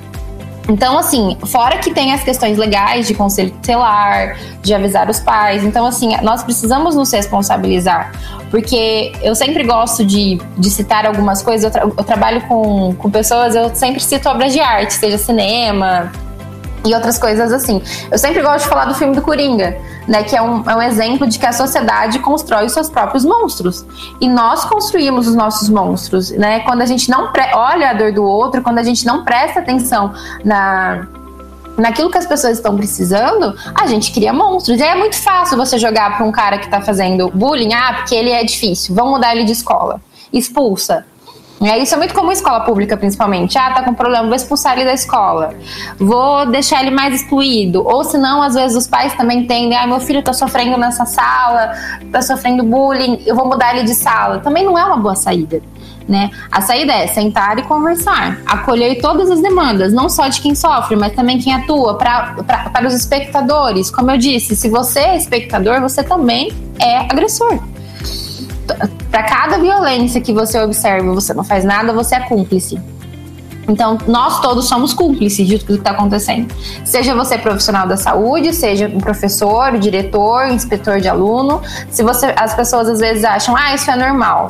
Então, 0.68 0.98
assim, 0.98 1.38
fora 1.46 1.78
que 1.78 1.94
tem 1.94 2.14
as 2.14 2.24
questões 2.24 2.58
legais 2.58 3.08
de 3.08 3.14
conselho 3.14 3.52
tutelar, 3.52 4.36
de 4.62 4.74
avisar 4.74 5.10
os 5.10 5.20
pais. 5.20 5.64
Então, 5.64 5.86
assim, 5.86 6.16
nós 6.22 6.44
precisamos 6.44 6.96
nos 6.96 7.12
responsabilizar. 7.12 8.12
Porque 8.50 9.12
eu 9.22 9.36
sempre 9.36 9.64
gosto 9.64 10.04
de, 10.04 10.40
de 10.58 10.70
citar 10.70 11.06
algumas 11.06 11.42
coisas. 11.42 11.66
Eu, 11.66 11.72
tra 11.72 11.84
eu 11.84 12.04
trabalho 12.04 12.42
com, 12.48 12.96
com 12.96 13.12
pessoas, 13.12 13.56
eu 13.56 13.74
sempre 13.76 14.00
cito 14.00 14.28
obras 14.28 14.54
de 14.54 14.60
arte, 14.60 14.94
seja 14.94 15.18
cinema, 15.18 16.12
e 16.86 16.94
outras 16.94 17.18
coisas 17.18 17.52
assim. 17.52 17.82
Eu 18.12 18.18
sempre 18.18 18.42
gosto 18.42 18.64
de 18.64 18.70
falar 18.70 18.86
do 18.86 18.96
filme 18.96 19.16
do 19.16 19.22
Coringa, 19.22 19.78
né? 20.08 20.24
Que 20.24 20.36
é 20.36 20.42
um, 20.42 20.70
é 20.70 20.76
um 20.76 20.82
exemplo 20.82 21.28
de 21.28 21.40
que 21.40 21.46
a 21.46 21.52
sociedade 21.52 22.20
constrói 22.20 22.66
os 22.66 22.72
seus 22.72 22.90
próprios 22.90 23.26
monstros. 23.26 23.86
E 24.22 24.30
nós 24.30 24.64
construímos 24.66 25.28
os 25.28 25.36
nossos 25.36 25.70
monstros, 25.70 26.32
né? 26.32 26.60
Quando 26.62 26.82
a 26.82 26.86
gente 26.86 27.10
não 27.10 27.32
olha 27.54 27.90
a 27.90 27.94
dor 27.94 28.12
do 28.12 28.24
outro, 28.24 28.62
quando 28.62 28.80
a 28.80 28.84
gente 28.84 29.06
não 29.06 29.24
presta 29.24 29.60
atenção 29.60 30.14
na 30.44 31.08
naquilo 31.78 32.10
que 32.10 32.18
as 32.18 32.26
pessoas 32.26 32.58
estão 32.58 32.76
precisando, 32.78 33.54
a 33.74 33.86
gente 33.86 34.14
cria 34.14 34.32
monstros. 34.32 34.80
E 34.80 34.84
é 34.84 34.96
muito 34.96 35.18
fácil 35.18 35.58
você 35.58 35.78
jogar 35.78 36.16
para 36.16 36.26
um 36.26 36.32
cara 36.32 36.58
que 36.58 36.66
está 36.66 36.82
fazendo 36.82 37.30
bullying, 37.30 37.74
ah, 37.74 37.96
porque 37.98 38.16
ele 38.16 38.32
é 38.32 38.46
difícil, 38.46 38.96
vamos 38.96 39.16
mudar 39.16 39.36
ele 39.36 39.44
de 39.44 39.52
escola. 39.52 40.00
Expulsa. 40.32 41.06
É, 41.62 41.80
isso 41.80 41.94
é 41.96 41.98
muito 41.98 42.14
comum 42.14 42.32
em 42.32 42.34
escola 42.34 42.62
pública, 42.62 42.98
principalmente. 42.98 43.58
Ah, 43.58 43.72
tá 43.72 43.84
com 43.84 43.94
problema, 43.94 44.26
vou 44.26 44.36
expulsar 44.36 44.74
ele 44.74 44.86
da 44.86 44.94
escola. 44.94 45.54
Vou 45.98 46.46
deixar 46.48 46.82
ele 46.82 46.92
mais 46.92 47.22
excluído. 47.22 47.86
Ou 47.86 48.04
senão, 48.04 48.42
às 48.42 48.56
vezes, 48.56 48.76
os 48.76 48.88
pais 48.88 49.14
também 49.14 49.40
entendem, 49.40 49.78
ah, 49.78 49.88
meu 49.88 50.00
filho 50.00 50.22
tá 50.22 50.34
sofrendo 50.34 50.78
nessa 50.78 51.06
sala, 51.06 51.72
tá 52.12 52.22
sofrendo 52.22 52.64
bullying, 52.64 53.24
eu 53.26 53.36
vou 53.36 53.48
mudar 53.48 53.76
ele 53.76 53.86
de 53.86 53.96
sala. 53.96 54.40
Também 54.40 54.66
não 54.66 54.78
é 54.78 54.84
uma 54.84 54.98
boa 54.98 55.16
saída. 55.16 55.62
Né? 56.08 56.30
A 56.52 56.62
saída 56.62 56.94
é 56.94 57.08
sentar 57.08 57.58
e 57.58 57.64
conversar, 57.64 58.38
acolher 58.46 59.02
todas 59.02 59.32
as 59.32 59.42
demandas, 59.42 59.92
não 59.92 60.08
só 60.08 60.28
de 60.28 60.40
quem 60.40 60.54
sofre, 60.54 60.96
mas 60.96 61.14
também 61.14 61.40
quem 61.40 61.52
atua, 61.52 61.98
pra, 61.98 62.36
pra, 62.46 62.70
para 62.70 62.88
os 62.88 62.94
espectadores. 62.94 63.90
Como 63.90 64.12
eu 64.12 64.18
disse, 64.18 64.56
se 64.56 64.70
você 64.70 65.00
é 65.00 65.18
espectador, 65.18 65.82
você 65.82 66.04
também 66.04 66.52
é 66.80 66.98
agressor 66.98 67.60
para 69.12 69.24
cada 69.24 69.58
violência 69.58 70.20
que 70.22 70.34
você 70.34 70.60
observa, 70.60 71.14
você 71.14 71.34
não 71.34 71.44
faz 71.44 71.64
nada, 71.64 71.94
você 71.94 72.16
é 72.16 72.20
cúmplice. 72.22 72.80
Então, 73.68 73.98
nós 74.08 74.42
todos 74.42 74.68
somos 74.68 74.94
cúmplices 74.94 75.48
de 75.48 75.58
tudo 75.58 75.74
que 75.74 75.80
está 75.80 75.92
acontecendo. 75.92 76.54
Seja 76.84 77.16
você 77.16 77.38
profissional 77.38 77.88
da 77.88 77.98
saúde, 77.98 78.54
seja 78.54 78.88
um 78.88 79.00
professor, 79.00 79.78
diretor, 79.80 80.48
inspetor 80.48 81.02
de 81.02 81.08
aluno. 81.08 81.62
Se 81.90 82.04
você, 82.04 82.34
as 82.38 82.54
pessoas 82.54 82.88
às 82.88 83.00
vezes 83.00 83.24
acham, 83.24 83.56
ah, 83.56 83.74
isso 83.74 83.90
é 83.90 83.96
normal. 83.96 84.50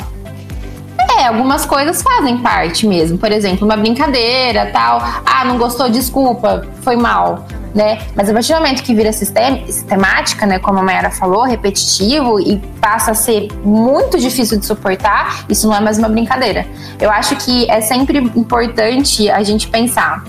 É, 1.17 1.27
algumas 1.27 1.65
coisas 1.65 2.01
fazem 2.01 2.39
parte 2.39 2.85
mesmo. 2.85 3.17
Por 3.17 3.31
exemplo, 3.31 3.65
uma 3.65 3.77
brincadeira, 3.77 4.69
tal. 4.73 5.01
Ah, 5.25 5.45
não 5.45 5.57
gostou, 5.57 5.89
desculpa, 5.89 6.67
foi 6.81 6.97
mal 6.97 7.45
né? 7.75 7.99
Mas 8.15 8.29
a 8.29 8.33
partir 8.33 8.53
do 8.53 8.59
momento 8.59 8.81
que 8.81 8.95
vira 8.95 9.11
sistemática, 9.11 10.45
né, 10.45 10.57
como 10.59 10.79
a 10.79 10.81
Mayara 10.81 11.11
falou, 11.11 11.43
repetitivo 11.43 12.39
e 12.39 12.57
passa 12.79 13.11
a 13.11 13.13
ser 13.13 13.49
muito 13.65 14.17
difícil 14.17 14.57
de 14.57 14.65
suportar, 14.65 15.45
isso 15.49 15.67
não 15.67 15.75
é 15.75 15.81
mais 15.81 15.97
uma 15.97 16.07
brincadeira. 16.07 16.65
Eu 16.99 17.11
acho 17.11 17.35
que 17.35 17.69
é 17.69 17.81
sempre 17.81 18.19
importante 18.19 19.29
a 19.29 19.43
gente 19.43 19.67
pensar 19.67 20.23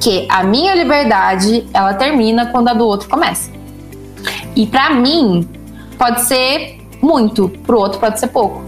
que 0.00 0.26
a 0.28 0.42
minha 0.42 0.74
liberdade, 0.74 1.68
ela 1.72 1.94
termina 1.94 2.46
quando 2.46 2.68
a 2.68 2.74
do 2.74 2.84
outro 2.84 3.08
começa. 3.08 3.48
E 4.56 4.66
para 4.66 4.90
mim, 4.90 5.48
pode 5.96 6.22
ser 6.22 6.80
muito, 7.00 7.48
pro 7.64 7.78
outro 7.78 8.00
pode 8.00 8.18
ser 8.18 8.26
pouco 8.26 8.65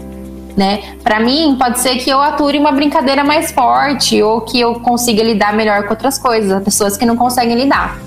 né? 0.59 0.95
Para 1.01 1.21
mim, 1.21 1.55
pode 1.57 1.79
ser 1.79 1.95
que 1.95 2.09
eu 2.09 2.19
ature 2.19 2.57
uma 2.59 2.73
brincadeira 2.73 3.23
mais 3.23 3.49
forte 3.49 4.21
ou 4.21 4.41
que 4.41 4.59
eu 4.59 4.75
consiga 4.81 5.23
lidar 5.23 5.53
melhor 5.53 5.83
com 5.83 5.91
outras 5.91 6.19
coisas, 6.19 6.61
pessoas 6.61 6.97
que 6.97 7.05
não 7.05 7.15
conseguem 7.15 7.55
lidar. 7.55 7.97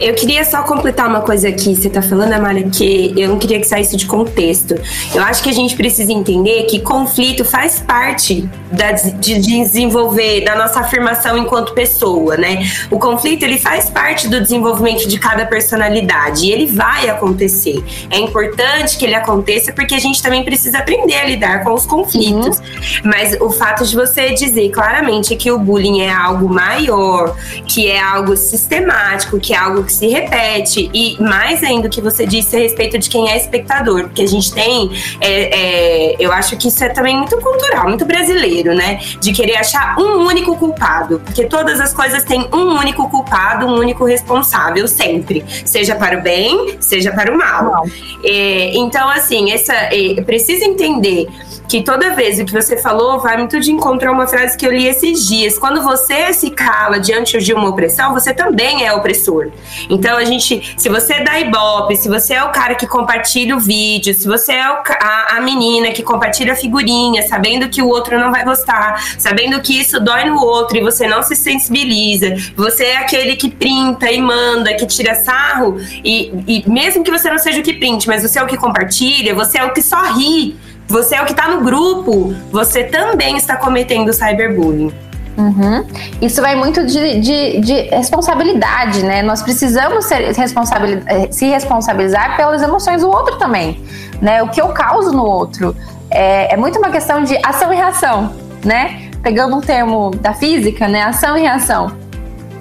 Eu 0.00 0.14
queria 0.14 0.44
só 0.44 0.62
completar 0.62 1.08
uma 1.08 1.20
coisa 1.20 1.48
aqui, 1.48 1.74
você 1.74 1.88
tá 1.88 2.02
falando, 2.02 2.32
Amália, 2.32 2.68
que 2.68 3.12
eu 3.16 3.28
não 3.28 3.38
queria 3.38 3.58
que 3.60 3.66
saísse 3.66 3.96
de 3.96 4.06
contexto. 4.06 4.74
Eu 5.14 5.22
acho 5.22 5.42
que 5.42 5.50
a 5.50 5.52
gente 5.52 5.76
precisa 5.76 6.12
entender 6.12 6.64
que 6.64 6.80
conflito 6.80 7.44
faz 7.44 7.80
parte 7.80 8.48
da, 8.70 8.92
de 8.92 9.38
desenvolver, 9.38 10.44
da 10.44 10.56
nossa 10.56 10.80
afirmação 10.80 11.36
enquanto 11.36 11.74
pessoa, 11.74 12.36
né? 12.36 12.66
O 12.90 12.98
conflito, 12.98 13.42
ele 13.42 13.58
faz 13.58 13.90
parte 13.90 14.28
do 14.28 14.40
desenvolvimento 14.40 15.06
de 15.06 15.18
cada 15.18 15.46
personalidade 15.46 16.46
e 16.46 16.52
ele 16.52 16.66
vai 16.66 17.08
acontecer. 17.08 17.82
É 18.10 18.18
importante 18.18 18.96
que 18.96 19.04
ele 19.04 19.14
aconteça 19.14 19.72
porque 19.72 19.94
a 19.94 19.98
gente 19.98 20.22
também 20.22 20.44
precisa 20.44 20.78
aprender 20.78 21.16
a 21.16 21.24
lidar 21.24 21.64
com 21.64 21.72
os 21.72 21.86
conflitos. 21.86 22.58
Uhum. 22.58 22.64
Mas 23.04 23.36
o 23.40 23.50
fato 23.50 23.84
de 23.84 23.94
você 23.94 24.30
dizer 24.30 24.70
claramente 24.70 25.36
que 25.36 25.50
o 25.50 25.58
bullying 25.58 26.00
é 26.00 26.10
algo 26.10 26.48
maior, 26.48 27.36
que 27.66 27.88
é 27.88 28.00
algo 28.00 28.36
sistemático, 28.36 29.38
que 29.38 29.52
é 29.52 29.56
algo 29.56 29.81
que 29.84 29.92
se 29.92 30.08
repete. 30.08 30.90
E 30.92 31.20
mais 31.22 31.62
ainda 31.62 31.88
o 31.88 31.90
que 31.90 32.00
você 32.00 32.26
disse 32.26 32.56
a 32.56 32.58
respeito 32.58 32.98
de 32.98 33.08
quem 33.08 33.30
é 33.30 33.36
espectador, 33.36 34.04
porque 34.04 34.22
a 34.22 34.26
gente 34.26 34.52
tem, 34.52 34.90
é, 35.20 35.30
é, 35.30 36.16
eu 36.18 36.32
acho 36.32 36.56
que 36.56 36.68
isso 36.68 36.82
é 36.84 36.88
também 36.88 37.16
muito 37.16 37.36
cultural, 37.38 37.88
muito 37.88 38.04
brasileiro, 38.04 38.74
né? 38.74 39.00
De 39.20 39.32
querer 39.32 39.56
achar 39.56 39.98
um 39.98 40.26
único 40.26 40.56
culpado, 40.56 41.20
porque 41.24 41.44
todas 41.44 41.80
as 41.80 41.92
coisas 41.92 42.24
têm 42.24 42.48
um 42.52 42.78
único 42.78 43.08
culpado, 43.08 43.66
um 43.66 43.78
único 43.78 44.04
responsável, 44.04 44.86
sempre, 44.88 45.44
seja 45.64 45.94
para 45.94 46.18
o 46.18 46.22
bem, 46.22 46.76
seja 46.80 47.12
para 47.12 47.32
o 47.32 47.38
mal. 47.38 47.84
É, 48.24 48.76
então, 48.76 49.08
assim, 49.08 49.52
essa, 49.52 49.74
é, 49.74 50.20
precisa 50.22 50.64
entender 50.64 51.28
que 51.68 51.82
toda 51.82 52.14
vez 52.14 52.38
o 52.38 52.44
que 52.44 52.52
você 52.52 52.76
falou 52.76 53.18
vai 53.18 53.38
muito 53.38 53.58
de 53.58 53.72
encontro 53.72 54.08
a 54.08 54.12
uma 54.12 54.26
frase 54.26 54.58
que 54.58 54.66
eu 54.66 54.70
li 54.70 54.86
esses 54.86 55.26
dias. 55.26 55.58
Quando 55.58 55.82
você 55.82 56.32
se 56.34 56.50
cala 56.50 57.00
diante 57.00 57.38
de 57.38 57.54
uma 57.54 57.68
opressão, 57.68 58.12
você 58.12 58.34
também 58.34 58.86
é 58.86 58.92
opressor. 58.92 59.50
Então 59.88 60.16
a 60.16 60.24
gente, 60.24 60.74
se 60.76 60.88
você 60.88 61.20
dá 61.20 61.38
ibope, 61.38 61.96
se 61.96 62.08
você 62.08 62.34
é 62.34 62.44
o 62.44 62.50
cara 62.50 62.74
que 62.74 62.86
compartilha 62.86 63.56
o 63.56 63.60
vídeo, 63.60 64.14
se 64.14 64.26
você 64.26 64.52
é 64.52 64.70
o, 64.70 64.82
a, 65.00 65.36
a 65.36 65.40
menina 65.40 65.90
que 65.90 66.02
compartilha 66.02 66.52
a 66.52 66.56
figurinha, 66.56 67.22
sabendo 67.26 67.68
que 67.68 67.82
o 67.82 67.88
outro 67.88 68.18
não 68.18 68.30
vai 68.30 68.44
gostar, 68.44 69.02
sabendo 69.18 69.60
que 69.60 69.78
isso 69.78 70.00
dói 70.00 70.24
no 70.24 70.40
outro 70.42 70.76
e 70.76 70.80
você 70.80 71.06
não 71.06 71.22
se 71.22 71.36
sensibiliza, 71.36 72.34
você 72.56 72.84
é 72.84 72.96
aquele 72.98 73.36
que 73.36 73.50
printa 73.50 74.10
e 74.10 74.20
manda, 74.20 74.74
que 74.74 74.86
tira 74.86 75.14
sarro, 75.14 75.78
e, 76.04 76.32
e 76.46 76.70
mesmo 76.70 77.04
que 77.04 77.10
você 77.10 77.30
não 77.30 77.38
seja 77.38 77.60
o 77.60 77.62
que 77.62 77.74
printe, 77.74 78.08
mas 78.08 78.22
você 78.22 78.38
é 78.38 78.42
o 78.42 78.46
que 78.46 78.56
compartilha, 78.56 79.34
você 79.34 79.58
é 79.58 79.64
o 79.64 79.72
que 79.72 79.82
sorri 79.82 80.56
você 80.88 81.14
é 81.14 81.22
o 81.22 81.24
que 81.24 81.32
está 81.32 81.48
no 81.48 81.62
grupo, 81.62 82.34
você 82.50 82.84
também 82.84 83.38
está 83.38 83.56
cometendo 83.56 84.12
cyberbullying. 84.12 84.92
Uhum. 85.36 85.86
Isso 86.20 86.42
vai 86.42 86.54
muito 86.54 86.84
de, 86.84 87.20
de, 87.20 87.60
de, 87.60 87.74
responsabilidade, 87.88 89.02
né? 89.02 89.22
Nós 89.22 89.42
precisamos 89.42 90.04
ser 90.04 90.32
responsabil, 90.32 91.00
eh, 91.06 91.28
se 91.30 91.46
responsabilizar 91.46 92.36
pelas 92.36 92.62
emoções 92.62 93.00
do 93.00 93.08
outro 93.08 93.38
também, 93.38 93.82
né? 94.20 94.42
O 94.42 94.48
que 94.48 94.60
eu 94.60 94.68
causo 94.68 95.10
no 95.10 95.24
outro 95.24 95.74
é, 96.10 96.52
é 96.52 96.56
muito 96.56 96.78
uma 96.78 96.90
questão 96.90 97.24
de 97.24 97.38
ação 97.42 97.72
e 97.72 97.76
reação, 97.76 98.34
né? 98.62 99.10
Pegando 99.22 99.56
um 99.56 99.60
termo 99.60 100.10
da 100.10 100.34
física, 100.34 100.86
né? 100.86 101.02
Ação 101.02 101.36
e 101.36 101.40
reação. 101.40 102.01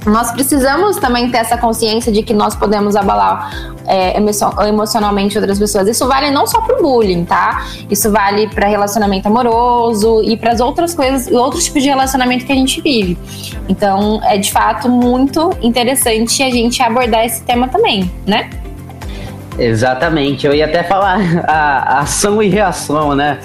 Nós 0.05 0.31
precisamos 0.31 0.97
também 0.97 1.29
ter 1.29 1.37
essa 1.37 1.57
consciência 1.57 2.11
de 2.11 2.23
que 2.23 2.33
nós 2.33 2.55
podemos 2.55 2.95
abalar 2.95 3.75
é, 3.85 4.17
emocionalmente 4.67 5.37
outras 5.37 5.59
pessoas. 5.59 5.87
Isso 5.87 6.07
vale 6.07 6.31
não 6.31 6.47
só 6.47 6.61
para 6.61 6.79
o 6.79 6.81
bullying, 6.81 7.23
tá? 7.25 7.65
Isso 7.89 8.11
vale 8.11 8.47
para 8.47 8.67
relacionamento 8.67 9.27
amoroso 9.27 10.21
e 10.23 10.35
para 10.37 10.51
as 10.51 10.59
outras 10.59 10.95
coisas, 10.95 11.31
outros 11.31 11.65
tipos 11.65 11.83
de 11.83 11.89
relacionamento 11.89 12.45
que 12.45 12.51
a 12.51 12.55
gente 12.55 12.81
vive. 12.81 13.17
Então, 13.69 14.19
é 14.23 14.37
de 14.37 14.51
fato 14.51 14.89
muito 14.89 15.51
interessante 15.61 16.41
a 16.41 16.49
gente 16.49 16.81
abordar 16.81 17.25
esse 17.25 17.43
tema 17.43 17.67
também, 17.67 18.11
né? 18.25 18.49
Exatamente, 19.57 20.47
eu 20.47 20.53
ia 20.53 20.65
até 20.65 20.83
falar 20.83 21.19
a, 21.47 21.99
ação 21.99 22.41
e 22.41 22.47
reação, 22.47 23.15
né? 23.15 23.39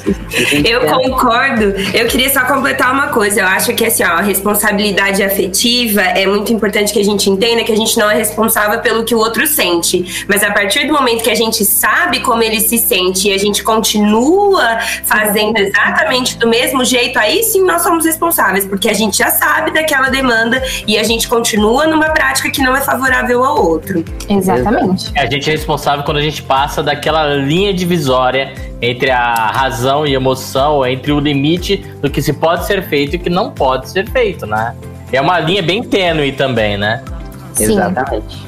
Eu 0.64 0.82
é... 0.82 0.86
concordo. 0.86 1.64
Eu 1.92 2.06
queria 2.06 2.30
só 2.30 2.44
completar 2.44 2.92
uma 2.92 3.08
coisa. 3.08 3.40
Eu 3.40 3.46
acho 3.46 3.74
que 3.74 3.84
assim, 3.84 4.04
ó, 4.04 4.08
a 4.08 4.20
responsabilidade 4.20 5.22
afetiva 5.22 6.00
é 6.00 6.26
muito 6.26 6.52
importante 6.52 6.92
que 6.92 6.98
a 6.98 7.04
gente 7.04 7.28
entenda 7.28 7.64
que 7.64 7.72
a 7.72 7.76
gente 7.76 7.98
não 7.98 8.10
é 8.10 8.14
responsável 8.14 8.80
pelo 8.80 9.04
que 9.04 9.14
o 9.14 9.18
outro 9.18 9.46
sente. 9.46 10.24
Mas 10.28 10.42
a 10.42 10.52
partir 10.52 10.86
do 10.86 10.92
momento 10.92 11.22
que 11.22 11.30
a 11.30 11.34
gente 11.34 11.64
sabe 11.64 12.20
como 12.20 12.42
ele 12.42 12.60
se 12.60 12.78
sente 12.78 13.28
e 13.28 13.32
a 13.32 13.38
gente 13.38 13.62
continua 13.62 14.78
fazendo 15.04 15.58
exatamente 15.58 16.38
do 16.38 16.48
mesmo 16.48 16.84
jeito, 16.84 17.18
aí 17.18 17.42
sim 17.42 17.62
nós 17.64 17.82
somos 17.82 18.04
responsáveis, 18.04 18.64
porque 18.64 18.88
a 18.88 18.94
gente 18.94 19.18
já 19.18 19.30
sabe 19.30 19.72
daquela 19.72 20.08
demanda 20.08 20.62
e 20.86 20.96
a 20.98 21.02
gente 21.02 21.28
continua 21.28 21.86
numa 21.86 22.10
prática 22.10 22.50
que 22.50 22.62
não 22.62 22.76
é 22.76 22.80
favorável 22.80 23.44
ao 23.44 23.64
outro. 23.64 24.04
Exatamente. 24.28 25.12
A 25.16 25.26
gente 25.26 25.48
é 25.48 25.52
responsável 25.52 25.95
quando 26.02 26.18
a 26.18 26.22
gente 26.22 26.42
passa 26.42 26.82
daquela 26.82 27.34
linha 27.34 27.72
divisória 27.72 28.52
entre 28.80 29.10
a 29.10 29.32
razão 29.52 30.06
e 30.06 30.14
emoção, 30.14 30.86
entre 30.86 31.12
o 31.12 31.20
limite 31.20 31.76
do 32.00 32.10
que 32.10 32.20
se 32.20 32.32
pode 32.32 32.66
ser 32.66 32.82
feito 32.88 33.14
e 33.14 33.16
o 33.16 33.20
que 33.20 33.30
não 33.30 33.50
pode 33.50 33.88
ser 33.90 34.08
feito, 34.10 34.46
né? 34.46 34.74
É 35.12 35.20
uma 35.20 35.38
linha 35.38 35.62
bem 35.62 35.82
tênue 35.82 36.32
também, 36.32 36.76
né? 36.76 37.02
Sim. 37.52 37.64
Exatamente. 37.64 38.46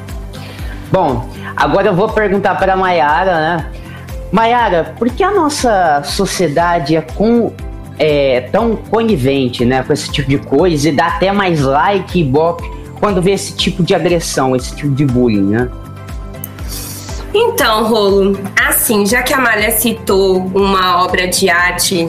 Bom, 0.90 1.28
agora 1.56 1.88
eu 1.88 1.94
vou 1.94 2.08
perguntar 2.08 2.56
para 2.56 2.72
a 2.72 2.76
Mayara, 2.76 3.34
né? 3.34 3.66
Mayara, 4.30 4.94
por 4.98 5.08
que 5.08 5.22
a 5.22 5.30
nossa 5.30 6.02
sociedade 6.04 6.96
é, 6.96 7.00
com, 7.00 7.52
é 7.98 8.42
tão 8.52 8.76
conivente 8.76 9.64
né, 9.64 9.82
com 9.82 9.92
esse 9.92 10.10
tipo 10.10 10.28
de 10.28 10.38
coisa 10.38 10.88
e 10.88 10.92
dá 10.92 11.06
até 11.06 11.32
mais 11.32 11.62
like 11.62 12.20
e 12.20 12.24
bop 12.24 12.62
quando 13.00 13.22
vê 13.22 13.32
esse 13.32 13.54
tipo 13.56 13.82
de 13.82 13.94
agressão, 13.94 14.54
esse 14.54 14.74
tipo 14.74 14.94
de 14.94 15.06
bullying, 15.06 15.50
né? 15.50 15.68
Então, 17.34 17.84
Rolo, 17.84 18.38
assim, 18.68 19.06
já 19.06 19.22
que 19.22 19.34
a 19.34 19.38
Malha 19.38 19.70
citou 19.70 20.38
uma 20.54 21.04
obra 21.04 21.26
de 21.28 21.50
arte 21.50 22.08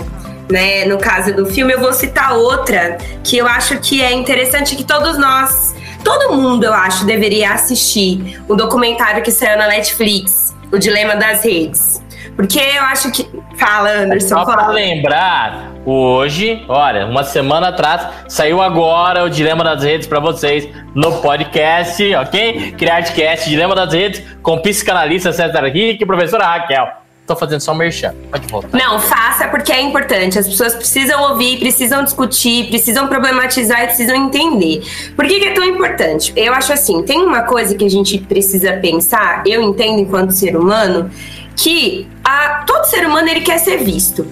né, 0.50 0.86
no 0.86 0.98
caso 0.98 1.34
do 1.34 1.46
filme, 1.46 1.74
eu 1.74 1.80
vou 1.80 1.94
citar 1.94 2.36
outra 2.36 2.98
que 3.24 3.38
eu 3.38 3.46
acho 3.46 3.78
que 3.80 4.02
é 4.02 4.12
interessante 4.12 4.76
que 4.76 4.84
todos 4.84 5.18
nós, 5.18 5.76
todo 6.04 6.36
mundo, 6.36 6.64
eu 6.64 6.74
acho, 6.74 7.06
deveria 7.06 7.52
assistir. 7.52 8.42
O 8.48 8.56
documentário 8.56 9.22
que 9.22 9.32
saiu 9.32 9.58
na 9.58 9.68
Netflix, 9.68 10.56
O 10.72 10.78
Dilema 10.78 11.16
das 11.16 11.44
Redes. 11.44 12.02
Porque 12.40 12.58
eu 12.58 12.84
acho 12.84 13.12
que. 13.12 13.30
Fala, 13.58 13.90
Anderson. 13.90 14.30
Só 14.30 14.46
para 14.46 14.70
lembrar, 14.70 15.74
hoje, 15.86 16.64
olha, 16.70 17.06
uma 17.06 17.26
semana 17.26 17.68
atrás, 17.68 18.08
saiu 18.30 18.62
agora 18.62 19.26
o 19.26 19.30
Dilema 19.30 19.62
das 19.62 19.84
Redes 19.84 20.08
para 20.08 20.22
vocês 20.22 20.66
no 20.96 21.18
podcast, 21.18 22.02
ok? 22.16 22.76
Criartcast, 22.78 23.50
Dilema 23.50 23.76
das 23.76 23.92
Redes, 23.92 24.24
com 24.42 24.58
psicanalista 24.60 25.34
César 25.34 25.68
Henrique 25.68 26.06
e 26.06 26.08
professora 26.08 26.46
Raquel. 26.46 26.88
Tô 27.28 27.36
fazendo 27.36 27.60
só 27.60 27.74
um 27.74 27.76
merchan. 27.76 28.16
Pode 28.32 28.48
voltar. 28.48 28.76
Não, 28.76 29.00
faça 29.02 29.50
porque 29.50 29.74
é 29.74 29.82
importante. 29.82 30.40
As 30.40 30.48
pessoas 30.48 30.74
precisam 30.74 31.22
ouvir, 31.32 31.60
precisam 31.60 32.06
discutir, 32.06 32.70
precisam 32.70 33.08
problematizar 33.08 33.84
e 33.84 33.88
precisam 33.88 34.16
entender. 34.16 34.82
Por 35.14 35.28
que, 35.28 35.42
que 35.42 35.46
é 35.46 35.54
tão 35.54 35.66
importante? 35.66 36.32
Eu 36.38 36.54
acho 36.54 36.72
assim, 36.72 37.04
tem 37.04 37.22
uma 37.22 37.44
coisa 37.44 37.76
que 37.76 37.86
a 37.86 37.90
gente 37.90 38.18
precisa 38.18 38.74
pensar, 38.78 39.44
eu 39.46 39.62
entendo 39.62 40.00
enquanto 40.00 40.32
ser 40.32 40.56
humano, 40.56 41.12
que 41.62 42.08
a, 42.24 42.64
todo 42.66 42.86
ser 42.86 43.06
humano 43.06 43.28
ele 43.28 43.42
quer 43.42 43.58
ser 43.58 43.78
visto. 43.84 44.26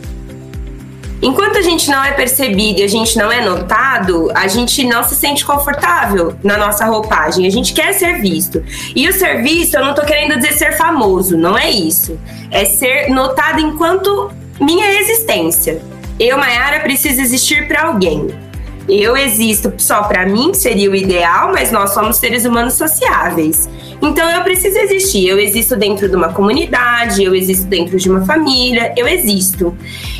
Enquanto 1.22 1.58
a 1.58 1.62
gente 1.62 1.90
não 1.90 2.04
é 2.04 2.12
percebido 2.12 2.80
e 2.80 2.84
a 2.84 2.88
gente 2.88 3.18
não 3.18 3.32
é 3.32 3.44
notado, 3.44 4.32
a 4.36 4.48
gente 4.48 4.84
não 4.86 5.04
se 5.04 5.16
sente 5.16 5.44
confortável 5.44 6.36
na 6.44 6.58
nossa 6.58 6.86
roupagem. 6.86 7.46
A 7.48 7.50
gente 7.50 7.74
quer 7.74 7.94
ser 7.94 8.22
visto. 8.22 8.63
E 8.96 9.10
o 9.10 9.13
ser 9.13 9.42
visto, 9.42 9.76
eu 9.76 9.84
não 9.84 9.96
tô 9.96 10.04
querendo 10.04 10.38
dizer 10.38 10.54
ser 10.54 10.78
famoso, 10.78 11.36
não 11.36 11.58
é 11.58 11.70
isso. 11.70 12.20
É 12.52 12.66
ser 12.66 13.10
notado 13.10 13.60
enquanto 13.60 14.32
minha 14.62 15.02
existência. 15.02 15.82
Eu, 16.20 16.38
Mayara, 16.38 16.80
preciso 16.82 17.20
existir 17.20 17.68
para 17.68 17.88
alguém. 17.88 18.47
Eu 18.88 19.17
existo 19.17 19.73
só 19.78 20.04
para 20.04 20.26
mim, 20.26 20.52
que 20.52 20.58
seria 20.58 20.89
o 20.89 20.95
ideal, 20.95 21.52
mas 21.52 21.71
nós 21.71 21.93
somos 21.93 22.17
seres 22.17 22.45
humanos 22.45 22.76
sociáveis. 22.76 23.69
Então 24.02 24.30
eu 24.30 24.41
preciso 24.43 24.78
existir. 24.78 25.28
Eu 25.28 25.39
existo 25.39 25.76
dentro 25.76 26.08
de 26.08 26.15
uma 26.15 26.30
comunidade, 26.30 27.23
eu 27.23 27.36
existo 27.36 27.65
dentro 27.65 27.97
de 27.97 28.10
uma 28.10 28.26
família, 28.26 28.93
eu 28.95 29.08
existo. 29.08 29.76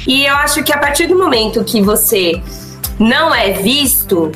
E 0.06 0.26
eu 0.26 0.36
acho 0.36 0.64
que 0.64 0.74
a 0.74 0.78
partir 0.78 1.08
do 1.08 1.18
momento 1.18 1.64
que 1.64 1.82
você 1.82 2.42
não 3.00 3.34
é 3.34 3.54
visto, 3.54 4.32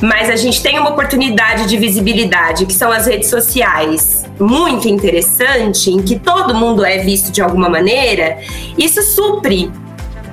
mas 0.00 0.28
a 0.28 0.36
gente 0.36 0.62
tem 0.62 0.78
uma 0.78 0.90
oportunidade 0.90 1.66
de 1.66 1.76
visibilidade, 1.76 2.66
que 2.66 2.74
são 2.74 2.90
as 2.90 3.06
redes 3.06 3.30
sociais, 3.30 4.24
muito 4.38 4.88
interessante, 4.88 5.90
em 5.90 6.02
que 6.02 6.18
todo 6.18 6.54
mundo 6.54 6.84
é 6.84 6.98
visto 6.98 7.30
de 7.30 7.40
alguma 7.40 7.68
maneira, 7.68 8.38
isso 8.76 9.00
supre 9.02 9.70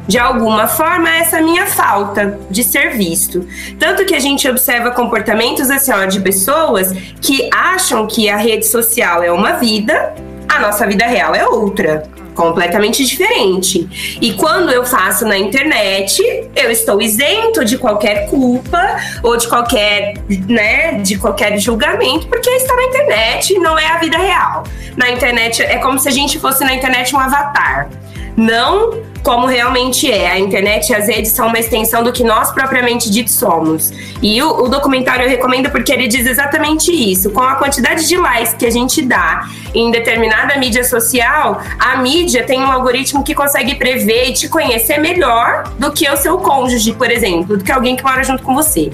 de 0.09 0.17
alguma 0.17 0.67
forma 0.67 1.07
essa 1.07 1.39
minha 1.39 1.67
falta 1.67 2.39
de 2.49 2.63
ser 2.63 2.89
visto. 2.97 3.47
Tanto 3.77 4.03
que 4.05 4.15
a 4.15 4.19
gente 4.19 4.49
observa 4.49 4.89
comportamentos 4.89 5.69
assim, 5.69 5.91
ó, 5.91 6.03
de 6.05 6.19
pessoas 6.19 6.91
que 7.21 7.47
acham 7.53 8.07
que 8.07 8.27
a 8.27 8.35
rede 8.35 8.65
social 8.65 9.21
é 9.21 9.31
uma 9.31 9.53
vida, 9.53 10.15
a 10.47 10.59
nossa 10.59 10.87
vida 10.87 11.05
real 11.05 11.35
é 11.35 11.47
outra 11.47 12.01
completamente 12.33 13.05
diferente. 13.05 14.17
E 14.19 14.33
quando 14.33 14.71
eu 14.71 14.83
faço 14.83 15.27
na 15.27 15.37
internet, 15.37 16.23
eu 16.55 16.71
estou 16.71 16.99
isento 16.99 17.63
de 17.63 17.77
qualquer 17.77 18.29
culpa 18.29 18.81
ou 19.21 19.37
de 19.37 19.47
qualquer, 19.47 20.15
né, 20.47 20.93
de 20.93 21.19
qualquer 21.19 21.59
julgamento, 21.59 22.25
porque 22.27 22.49
está 22.49 22.75
na 22.75 22.83
internet, 22.85 23.59
não 23.59 23.77
é 23.77 23.85
a 23.85 23.99
vida 23.99 24.17
real. 24.17 24.63
Na 24.97 25.11
internet 25.11 25.61
é 25.61 25.77
como 25.77 25.99
se 25.99 26.07
a 26.07 26.11
gente 26.11 26.39
fosse 26.39 26.63
na 26.63 26.73
internet 26.73 27.15
um 27.15 27.19
avatar. 27.19 27.89
Não 28.35 29.08
como 29.23 29.45
realmente 29.47 30.11
é. 30.11 30.31
A 30.31 30.39
internet 30.39 30.89
e 30.89 30.95
as 30.95 31.07
redes 31.07 31.31
são 31.31 31.47
uma 31.47 31.59
extensão 31.59 32.03
do 32.03 32.11
que 32.11 32.23
nós 32.23 32.51
propriamente 32.51 33.09
dito 33.09 33.31
somos. 33.31 33.91
E 34.21 34.41
o, 34.41 34.63
o, 34.63 34.69
documentário 34.69 35.25
eu 35.25 35.29
recomendo 35.29 35.69
porque 35.69 35.91
ele 35.91 36.07
diz 36.07 36.25
exatamente 36.25 36.91
isso. 36.91 37.31
Com 37.31 37.41
a 37.41 37.55
quantidade 37.55 38.07
de 38.07 38.17
likes 38.17 38.53
que 38.53 38.65
a 38.65 38.71
gente 38.71 39.01
dá 39.01 39.47
em 39.73 39.91
determinada 39.91 40.57
mídia 40.57 40.83
social, 40.83 41.61
a 41.77 41.97
mídia 41.97 42.43
tem 42.43 42.59
um 42.61 42.71
algoritmo 42.71 43.23
que 43.23 43.35
consegue 43.35 43.75
prever 43.75 44.29
e 44.29 44.33
te 44.33 44.49
conhecer 44.49 44.97
melhor 44.99 45.63
do 45.77 45.91
que 45.91 46.09
o 46.09 46.17
seu 46.17 46.37
cônjuge, 46.37 46.93
por 46.93 47.11
exemplo, 47.11 47.57
do 47.57 47.63
que 47.63 47.71
alguém 47.71 47.95
que 47.95 48.03
mora 48.03 48.23
junto 48.23 48.43
com 48.43 48.55
você. 48.55 48.91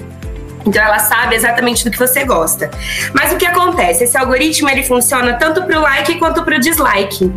Então 0.66 0.82
ela 0.82 0.98
sabe 0.98 1.36
exatamente 1.36 1.84
do 1.84 1.90
que 1.90 1.98
você 1.98 2.24
gosta. 2.24 2.70
Mas 3.14 3.32
o 3.32 3.36
que 3.36 3.46
acontece? 3.46 4.04
Esse 4.04 4.18
algoritmo 4.18 4.68
ele 4.68 4.82
funciona 4.82 5.34
tanto 5.34 5.62
para 5.62 5.78
o 5.78 5.82
like 5.82 6.16
quanto 6.18 6.42
para 6.42 6.56
o 6.56 6.60
dislike. 6.60 7.32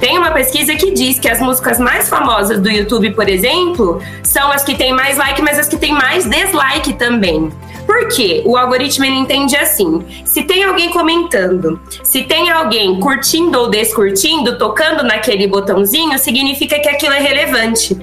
Tem 0.00 0.16
uma 0.16 0.30
pesquisa 0.30 0.74
que 0.76 0.92
diz 0.92 1.18
que 1.18 1.28
as 1.28 1.40
músicas 1.40 1.78
mais 1.78 2.08
famosas 2.08 2.60
do 2.60 2.70
YouTube, 2.70 3.10
por 3.10 3.28
exemplo, 3.28 4.00
são 4.22 4.50
as 4.52 4.62
que 4.62 4.76
têm 4.76 4.92
mais 4.92 5.16
like, 5.16 5.42
mas 5.42 5.58
as 5.58 5.68
que 5.68 5.76
têm 5.76 5.92
mais 5.92 6.24
dislike 6.24 6.92
também. 6.92 7.50
Por 7.84 8.06
quê? 8.08 8.42
O 8.44 8.56
algoritmo 8.56 9.04
ele 9.04 9.16
entende 9.16 9.56
assim: 9.56 10.04
se 10.24 10.42
tem 10.42 10.62
alguém 10.62 10.90
comentando, 10.90 11.80
se 12.04 12.22
tem 12.22 12.50
alguém 12.50 13.00
curtindo 13.00 13.58
ou 13.58 13.70
descurtindo, 13.70 14.56
tocando 14.58 15.02
naquele 15.02 15.46
botãozinho, 15.46 16.18
significa 16.18 16.78
que 16.78 16.88
aquilo 16.88 17.14
é 17.14 17.20
relevante. 17.20 17.96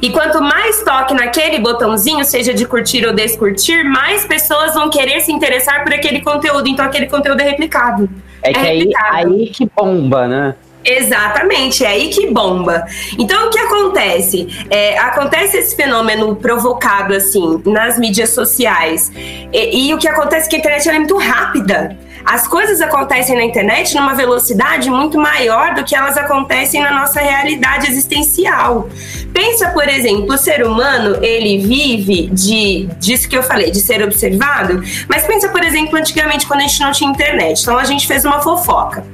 E 0.00 0.10
quanto 0.10 0.40
mais 0.40 0.82
toque 0.84 1.12
naquele 1.12 1.58
botãozinho, 1.58 2.24
seja 2.24 2.54
de 2.54 2.64
curtir 2.64 3.04
ou 3.04 3.12
descurtir, 3.12 3.84
mais 3.84 4.24
pessoas 4.24 4.74
vão 4.74 4.88
querer 4.88 5.20
se 5.20 5.32
interessar 5.32 5.82
por 5.82 5.92
aquele 5.92 6.20
conteúdo. 6.20 6.68
Então 6.68 6.84
aquele 6.84 7.06
conteúdo 7.06 7.40
é 7.40 7.44
replicado. 7.50 8.08
É, 8.42 8.50
é 8.50 8.52
que 8.52 8.60
aí, 8.60 8.90
aí 8.96 9.46
que 9.48 9.68
bomba, 9.76 10.28
né? 10.28 10.54
Exatamente, 10.84 11.84
é 11.84 11.88
aí 11.88 12.08
que 12.08 12.28
bomba. 12.28 12.84
Então, 13.18 13.46
o 13.46 13.50
que 13.50 13.58
acontece? 13.58 14.48
É, 14.68 14.98
acontece 14.98 15.56
esse 15.56 15.76
fenômeno 15.76 16.34
provocado, 16.36 17.14
assim, 17.14 17.62
nas 17.64 17.98
mídias 17.98 18.30
sociais. 18.30 19.12
E, 19.52 19.88
e 19.88 19.94
o 19.94 19.98
que 19.98 20.08
acontece 20.08 20.46
é 20.46 20.50
que 20.50 20.56
a 20.56 20.58
internet 20.58 20.88
é 20.88 20.98
muito 20.98 21.16
rápida. 21.16 21.96
As 22.24 22.46
coisas 22.46 22.80
acontecem 22.80 23.34
na 23.34 23.42
internet 23.42 23.94
numa 23.96 24.14
velocidade 24.14 24.88
muito 24.88 25.18
maior 25.18 25.74
do 25.74 25.84
que 25.84 25.94
elas 25.94 26.16
acontecem 26.16 26.80
na 26.80 26.92
nossa 26.92 27.20
realidade 27.20 27.88
existencial. 27.88 28.88
Pensa, 29.32 29.70
por 29.70 29.88
exemplo, 29.88 30.32
o 30.32 30.38
ser 30.38 30.64
humano, 30.64 31.18
ele 31.22 31.58
vive 31.58 32.28
de 32.28 32.88
disso 33.00 33.28
que 33.28 33.36
eu 33.36 33.42
falei, 33.42 33.70
de 33.70 33.80
ser 33.80 34.02
observado, 34.02 34.82
mas 35.08 35.24
pensa, 35.24 35.48
por 35.48 35.64
exemplo, 35.64 35.96
antigamente 35.98 36.46
quando 36.46 36.60
a 36.60 36.66
gente 36.66 36.80
não 36.80 36.92
tinha 36.92 37.10
internet. 37.10 37.60
Então 37.60 37.76
a 37.76 37.84
gente 37.84 38.06
fez 38.06 38.24
uma 38.24 38.40
fofoca. 38.40 39.04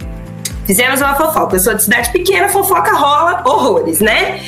Fizemos 0.69 1.01
uma 1.01 1.14
fofoca. 1.14 1.57
Eu 1.57 1.61
sou 1.61 1.73
de 1.73 1.83
cidade 1.83 2.12
pequena, 2.12 2.47
fofoca 2.47 2.93
rola 2.93 3.43
horrores, 3.47 4.01
né? 4.01 4.39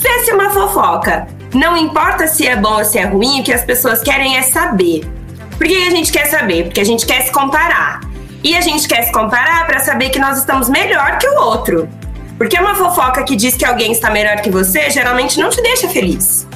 Fez-se 0.00 0.32
uma 0.32 0.50
fofoca. 0.50 1.28
Não 1.54 1.76
importa 1.76 2.26
se 2.26 2.44
é 2.44 2.56
bom 2.56 2.78
ou 2.78 2.84
se 2.84 2.98
é 2.98 3.04
ruim, 3.04 3.40
o 3.40 3.44
que 3.44 3.52
as 3.52 3.62
pessoas 3.62 4.02
querem 4.02 4.36
é 4.36 4.42
saber. 4.42 5.08
Por 5.56 5.68
que 5.68 5.86
a 5.86 5.90
gente 5.90 6.10
quer 6.10 6.26
saber? 6.26 6.64
Porque 6.64 6.80
a 6.80 6.84
gente 6.84 7.06
quer 7.06 7.22
se 7.22 7.30
comparar. 7.30 8.00
E 8.42 8.56
a 8.56 8.60
gente 8.60 8.88
quer 8.88 9.04
se 9.04 9.12
comparar 9.12 9.64
para 9.68 9.78
saber 9.78 10.10
que 10.10 10.18
nós 10.18 10.38
estamos 10.38 10.68
melhor 10.68 11.18
que 11.18 11.28
o 11.28 11.40
outro. 11.40 11.88
Porque 12.36 12.58
uma 12.58 12.74
fofoca 12.74 13.22
que 13.22 13.36
diz 13.36 13.54
que 13.54 13.64
alguém 13.64 13.92
está 13.92 14.10
melhor 14.10 14.40
que 14.40 14.50
você 14.50 14.90
geralmente 14.90 15.38
não 15.38 15.50
te 15.50 15.62
deixa 15.62 15.88
feliz. 15.88 16.48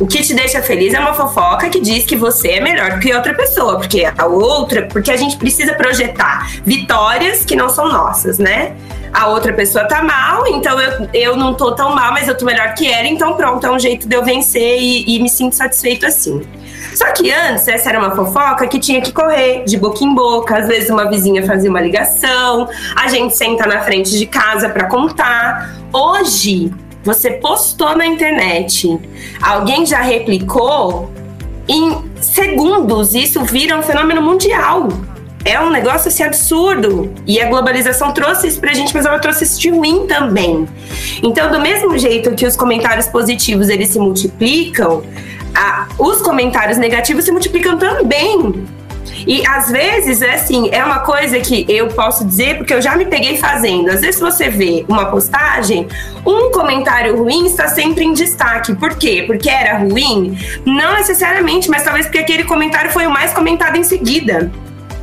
O 0.00 0.06
que 0.06 0.22
te 0.22 0.32
deixa 0.32 0.62
feliz 0.62 0.94
é 0.94 1.00
uma 1.00 1.12
fofoca 1.12 1.68
que 1.68 1.80
diz 1.80 2.04
que 2.04 2.14
você 2.14 2.52
é 2.52 2.60
melhor 2.60 3.00
que 3.00 3.12
outra 3.12 3.34
pessoa, 3.34 3.78
porque 3.78 4.04
a 4.16 4.26
outra, 4.26 4.82
porque 4.82 5.10
a 5.10 5.16
gente 5.16 5.36
precisa 5.36 5.74
projetar 5.74 6.48
vitórias 6.64 7.44
que 7.44 7.56
não 7.56 7.68
são 7.68 7.88
nossas, 7.88 8.38
né? 8.38 8.76
A 9.12 9.26
outra 9.26 9.52
pessoa 9.52 9.86
tá 9.86 10.00
mal, 10.00 10.46
então 10.46 10.80
eu, 10.80 11.08
eu 11.12 11.36
não 11.36 11.52
tô 11.52 11.72
tão 11.72 11.94
mal, 11.96 12.12
mas 12.12 12.28
eu 12.28 12.36
tô 12.36 12.44
melhor 12.44 12.74
que 12.74 12.86
ela, 12.86 13.08
então 13.08 13.34
pronto, 13.34 13.66
é 13.66 13.70
um 13.72 13.78
jeito 13.78 14.06
de 14.06 14.14
eu 14.14 14.24
vencer 14.24 14.80
e, 14.80 15.16
e 15.16 15.20
me 15.20 15.28
sinto 15.28 15.56
satisfeito 15.56 16.06
assim. 16.06 16.46
Só 16.94 17.12
que 17.12 17.32
antes, 17.32 17.66
essa 17.66 17.88
era 17.88 17.98
uma 17.98 18.14
fofoca 18.14 18.68
que 18.68 18.78
tinha 18.78 19.00
que 19.00 19.12
correr 19.12 19.64
de 19.64 19.76
boca 19.76 20.04
em 20.04 20.14
boca. 20.14 20.58
Às 20.58 20.68
vezes, 20.68 20.90
uma 20.90 21.08
vizinha 21.08 21.44
fazia 21.46 21.70
uma 21.70 21.80
ligação, 21.80 22.68
a 22.96 23.08
gente 23.08 23.36
senta 23.36 23.66
na 23.66 23.80
frente 23.82 24.16
de 24.16 24.26
casa 24.26 24.68
para 24.68 24.86
contar. 24.86 25.76
Hoje, 25.92 26.72
você 27.02 27.32
postou 27.32 27.96
na 27.96 28.06
internet, 28.06 28.98
alguém 29.40 29.86
já 29.86 30.00
replicou, 30.00 31.10
em 31.68 31.96
segundos 32.20 33.14
isso 33.14 33.44
vira 33.44 33.76
um 33.76 33.82
fenômeno 33.82 34.22
mundial. 34.22 34.88
É 35.44 35.60
um 35.60 35.70
negócio 35.70 36.08
assim 36.08 36.22
absurdo. 36.22 37.12
E 37.26 37.40
a 37.40 37.48
globalização 37.48 38.12
trouxe 38.12 38.48
isso 38.48 38.60
pra 38.60 38.74
gente, 38.74 38.92
mas 38.94 39.06
ela 39.06 39.18
trouxe 39.18 39.44
isso 39.44 39.60
de 39.60 39.70
ruim 39.70 40.06
também. 40.06 40.68
Então, 41.22 41.50
do 41.50 41.60
mesmo 41.60 41.96
jeito 41.96 42.34
que 42.34 42.44
os 42.44 42.56
comentários 42.56 43.06
positivos 43.06 43.68
eles 43.68 43.88
se 43.88 43.98
multiplicam, 43.98 45.02
a, 45.54 45.88
os 45.98 46.20
comentários 46.22 46.76
negativos 46.76 47.24
se 47.24 47.30
multiplicam 47.30 47.78
também. 47.78 48.66
E 49.26 49.46
às 49.46 49.70
vezes, 49.70 50.22
é 50.22 50.34
assim, 50.34 50.68
é 50.72 50.84
uma 50.84 51.00
coisa 51.00 51.38
que 51.40 51.64
eu 51.68 51.88
posso 51.88 52.24
dizer 52.24 52.56
porque 52.56 52.72
eu 52.72 52.80
já 52.80 52.96
me 52.96 53.06
peguei 53.06 53.36
fazendo. 53.36 53.90
Às 53.90 54.00
vezes 54.00 54.20
você 54.20 54.48
vê 54.48 54.84
uma 54.88 55.06
postagem, 55.06 55.86
um 56.26 56.50
comentário 56.50 57.16
ruim 57.16 57.46
está 57.46 57.68
sempre 57.68 58.04
em 58.04 58.12
destaque. 58.12 58.74
Por 58.74 58.96
quê? 58.96 59.24
Porque 59.26 59.48
era 59.48 59.78
ruim? 59.78 60.38
Não 60.64 60.94
necessariamente, 60.94 61.68
mas 61.68 61.82
talvez 61.82 62.06
porque 62.06 62.18
aquele 62.18 62.44
comentário 62.44 62.90
foi 62.90 63.06
o 63.06 63.10
mais 63.10 63.32
comentado 63.32 63.76
em 63.76 63.82
seguida. 63.82 64.50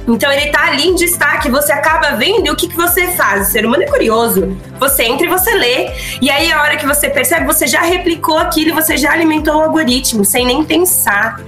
Então 0.07 0.31
ele 0.31 0.51
tá 0.51 0.67
ali 0.67 0.87
em 0.87 0.95
destaque, 0.95 1.49
você 1.49 1.71
acaba 1.71 2.11
vendo 2.11 2.51
o 2.51 2.55
que, 2.55 2.67
que 2.67 2.75
você 2.75 3.07
faz. 3.09 3.47
O 3.47 3.51
ser 3.51 3.65
humano 3.65 3.83
é 3.83 3.87
curioso. 3.87 4.55
Você 4.79 5.03
entra 5.03 5.25
e 5.25 5.29
você 5.29 5.51
lê. 5.55 5.91
E 6.21 6.29
aí, 6.29 6.51
a 6.51 6.61
hora 6.61 6.77
que 6.77 6.85
você 6.85 7.09
percebe, 7.09 7.45
você 7.45 7.65
já 7.65 7.81
replicou 7.81 8.37
aquilo 8.37 8.75
você 8.75 8.97
já 8.97 9.11
alimentou 9.11 9.55
o 9.55 9.61
algoritmo, 9.61 10.23
sem 10.23 10.45
nem 10.45 10.63
pensar. 10.63 11.39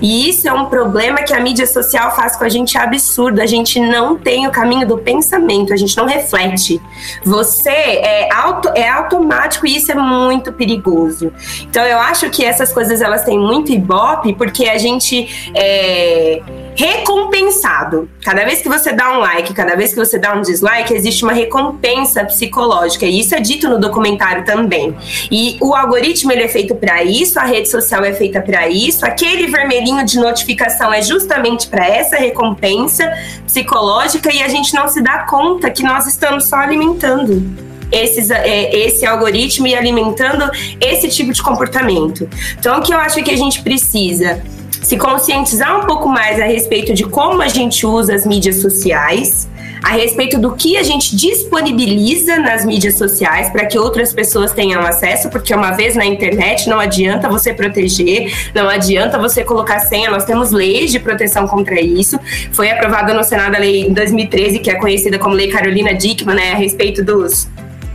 E 0.00 0.28
isso 0.28 0.48
é 0.48 0.52
um 0.52 0.66
problema 0.66 1.22
que 1.22 1.32
a 1.32 1.40
mídia 1.40 1.66
social 1.66 2.14
faz 2.14 2.36
com 2.36 2.44
a 2.44 2.48
gente 2.48 2.76
absurdo. 2.76 3.40
A 3.40 3.46
gente 3.46 3.80
não 3.80 4.16
tem 4.16 4.46
o 4.46 4.50
caminho 4.50 4.86
do 4.86 4.98
pensamento, 4.98 5.72
a 5.72 5.76
gente 5.76 5.96
não 5.96 6.06
reflete. 6.06 6.80
Você 7.24 7.70
é, 7.70 8.32
auto, 8.32 8.68
é 8.74 8.88
automático 8.88 9.66
e 9.66 9.76
isso 9.76 9.92
é 9.92 9.94
muito 9.94 10.52
perigoso. 10.52 11.32
Então 11.62 11.84
eu 11.84 11.98
acho 11.98 12.28
que 12.30 12.44
essas 12.44 12.72
coisas 12.72 13.00
elas 13.00 13.24
têm 13.24 13.38
muito 13.38 13.72
ibope 13.72 14.34
porque 14.34 14.66
a 14.66 14.78
gente 14.78 15.52
é 15.54 16.42
recompensado. 16.76 18.08
Cada 18.22 18.44
vez 18.44 18.60
que 18.60 18.68
você 18.68 18.92
dá 18.92 19.16
um 19.16 19.20
like, 19.20 19.54
cada 19.54 19.76
vez 19.76 19.90
que 19.90 19.96
você 19.96 20.18
dá 20.18 20.34
um 20.34 20.42
dislike, 20.42 20.92
existe 20.92 21.22
uma 21.22 21.32
recompensa 21.32 22.24
psicológica. 22.24 23.06
E 23.06 23.20
isso 23.20 23.34
é 23.34 23.40
dito 23.40 23.68
no 23.68 23.78
documentário 23.78 24.44
também. 24.44 24.94
E 25.30 25.56
o 25.60 25.74
algoritmo 25.74 26.32
ele 26.32 26.42
é 26.42 26.48
feito 26.48 26.74
para 26.74 27.02
isso, 27.04 27.38
a 27.38 27.44
rede 27.44 27.68
social 27.68 28.04
é 28.04 28.12
feita 28.12 28.40
para 28.40 28.68
isso, 28.68 29.06
aquele 29.06 29.46
vermelhinho 29.46 30.04
de 30.04 30.18
notificação 30.18 30.92
é 30.92 31.00
justamente 31.02 31.68
para 31.68 31.86
essa 31.86 32.16
recompensa 32.16 33.12
psicológica 33.46 34.32
e 34.32 34.42
a 34.42 34.48
gente 34.48 34.74
não 34.74 34.88
se 34.88 35.00
dá 35.00 35.20
conta 35.20 35.70
que 35.70 35.82
nós 35.82 36.06
estamos 36.06 36.44
só 36.44 36.56
alimentando. 36.56 37.74
Esses, 37.92 38.28
é, 38.30 38.74
esse 38.74 39.06
algoritmo 39.06 39.68
e 39.68 39.74
alimentando 39.74 40.50
esse 40.80 41.08
tipo 41.08 41.32
de 41.32 41.40
comportamento. 41.40 42.28
Então, 42.58 42.78
o 42.78 42.82
que 42.82 42.92
eu 42.92 42.98
acho 42.98 43.22
que 43.22 43.30
a 43.30 43.36
gente 43.36 43.62
precisa 43.62 44.42
se 44.84 44.98
conscientizar 44.98 45.80
um 45.80 45.86
pouco 45.86 46.08
mais 46.08 46.38
a 46.38 46.44
respeito 46.44 46.92
de 46.92 47.04
como 47.04 47.40
a 47.40 47.48
gente 47.48 47.86
usa 47.86 48.14
as 48.14 48.26
mídias 48.26 48.56
sociais, 48.56 49.48
a 49.82 49.90
respeito 49.90 50.38
do 50.38 50.52
que 50.52 50.76
a 50.76 50.82
gente 50.82 51.16
disponibiliza 51.16 52.36
nas 52.36 52.64
mídias 52.66 52.94
sociais 52.96 53.50
para 53.50 53.64
que 53.64 53.78
outras 53.78 54.12
pessoas 54.12 54.52
tenham 54.52 54.82
acesso, 54.82 55.30
porque 55.30 55.54
uma 55.54 55.70
vez 55.72 55.96
na 55.96 56.04
internet 56.04 56.68
não 56.68 56.78
adianta 56.78 57.28
você 57.28 57.52
proteger, 57.54 58.30
não 58.54 58.68
adianta 58.68 59.18
você 59.18 59.42
colocar 59.42 59.80
senha, 59.80 60.10
nós 60.10 60.24
temos 60.24 60.50
leis 60.50 60.92
de 60.92 60.98
proteção 60.98 61.48
contra 61.48 61.80
isso. 61.80 62.18
Foi 62.52 62.70
aprovada 62.70 63.14
no 63.14 63.24
Senado 63.24 63.56
a 63.56 63.58
lei 63.58 63.86
em 63.86 63.92
2013, 63.92 64.58
que 64.58 64.70
é 64.70 64.74
conhecida 64.74 65.18
como 65.18 65.34
Lei 65.34 65.48
Carolina 65.48 65.94
Dickmann, 65.94 66.36
né, 66.36 66.52
a 66.52 66.56
respeito 66.56 67.02
dos 67.02 67.48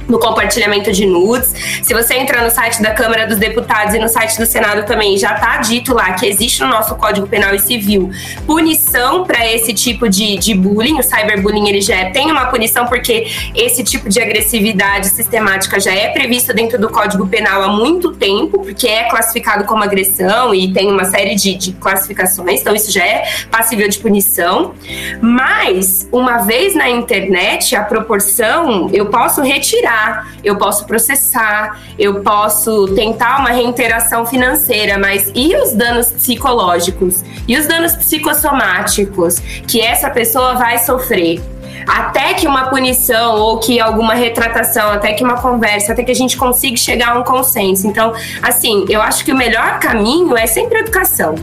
no 0.09 0.19
compartilhamento 0.19 0.91
de 0.91 1.05
nudes. 1.05 1.53
Se 1.83 1.93
você 1.93 2.15
entrar 2.15 2.43
no 2.43 2.49
site 2.49 2.81
da 2.81 2.91
Câmara 2.91 3.27
dos 3.27 3.37
Deputados 3.37 3.93
e 3.93 3.99
no 3.99 4.09
site 4.09 4.37
do 4.37 4.45
Senado 4.45 4.85
também, 4.85 5.17
já 5.17 5.35
está 5.35 5.57
dito 5.57 5.93
lá 5.93 6.13
que 6.13 6.25
existe 6.25 6.61
no 6.61 6.67
nosso 6.67 6.95
Código 6.95 7.27
Penal 7.27 7.53
e 7.53 7.59
Civil 7.59 8.09
punição 8.45 9.23
para 9.23 9.47
esse 9.47 9.73
tipo 9.73 10.09
de, 10.09 10.37
de 10.37 10.55
bullying. 10.55 10.99
O 10.99 11.03
cyberbullying 11.03 11.69
ele 11.69 11.81
já 11.81 11.95
é, 11.95 12.09
tem 12.09 12.31
uma 12.31 12.47
punição 12.47 12.87
porque 12.87 13.27
esse 13.55 13.83
tipo 13.83 14.09
de 14.09 14.19
agressividade 14.19 15.07
sistemática 15.07 15.79
já 15.79 15.93
é 15.93 16.09
previsto 16.09 16.53
dentro 16.53 16.79
do 16.79 16.89
Código 16.89 17.27
Penal 17.27 17.61
há 17.61 17.67
muito 17.67 18.11
tempo, 18.13 18.59
porque 18.59 18.87
é 18.87 19.03
classificado 19.03 19.65
como 19.65 19.83
agressão 19.83 20.55
e 20.55 20.73
tem 20.73 20.91
uma 20.91 21.05
série 21.05 21.35
de, 21.35 21.53
de 21.53 21.73
classificações, 21.73 22.61
então 22.61 22.73
isso 22.73 22.91
já 22.91 23.05
é 23.05 23.23
passível 23.51 23.87
de 23.87 23.99
punição. 23.99 24.73
Mas, 25.21 26.07
uma 26.11 26.39
vez 26.39 26.73
na 26.73 26.89
internet, 26.89 27.75
a 27.75 27.83
proporção 27.83 28.89
eu 28.91 29.05
posso 29.07 29.41
retirar 29.41 29.98
eu 30.43 30.57
posso 30.57 30.85
processar, 30.85 31.79
eu 31.97 32.21
posso 32.21 32.87
tentar 32.95 33.39
uma 33.39 33.49
reinteração 33.49 34.25
financeira, 34.25 34.97
mas 34.97 35.31
e 35.35 35.55
os 35.55 35.73
danos 35.73 36.11
psicológicos? 36.11 37.23
E 37.47 37.57
os 37.57 37.67
danos 37.67 37.95
psicossomáticos 37.95 39.39
que 39.67 39.81
essa 39.81 40.09
pessoa 40.09 40.55
vai 40.55 40.77
sofrer? 40.79 41.41
até 41.87 42.35
que 42.35 42.47
uma 42.47 42.69
punição 42.69 43.35
ou 43.37 43.57
que 43.57 43.79
alguma 43.79 44.13
retratação, 44.13 44.91
até 44.91 45.13
que 45.13 45.23
uma 45.23 45.41
conversa, 45.41 45.93
até 45.93 46.03
que 46.03 46.11
a 46.11 46.15
gente 46.15 46.37
consiga 46.37 46.77
chegar 46.77 47.15
a 47.15 47.19
um 47.19 47.23
consenso. 47.23 47.87
Então, 47.87 48.13
assim, 48.43 48.85
eu 48.89 49.01
acho 49.01 49.25
que 49.25 49.31
o 49.31 49.35
melhor 49.35 49.79
caminho 49.79 50.37
é 50.37 50.45
sempre 50.45 50.79
educação. 50.79 51.35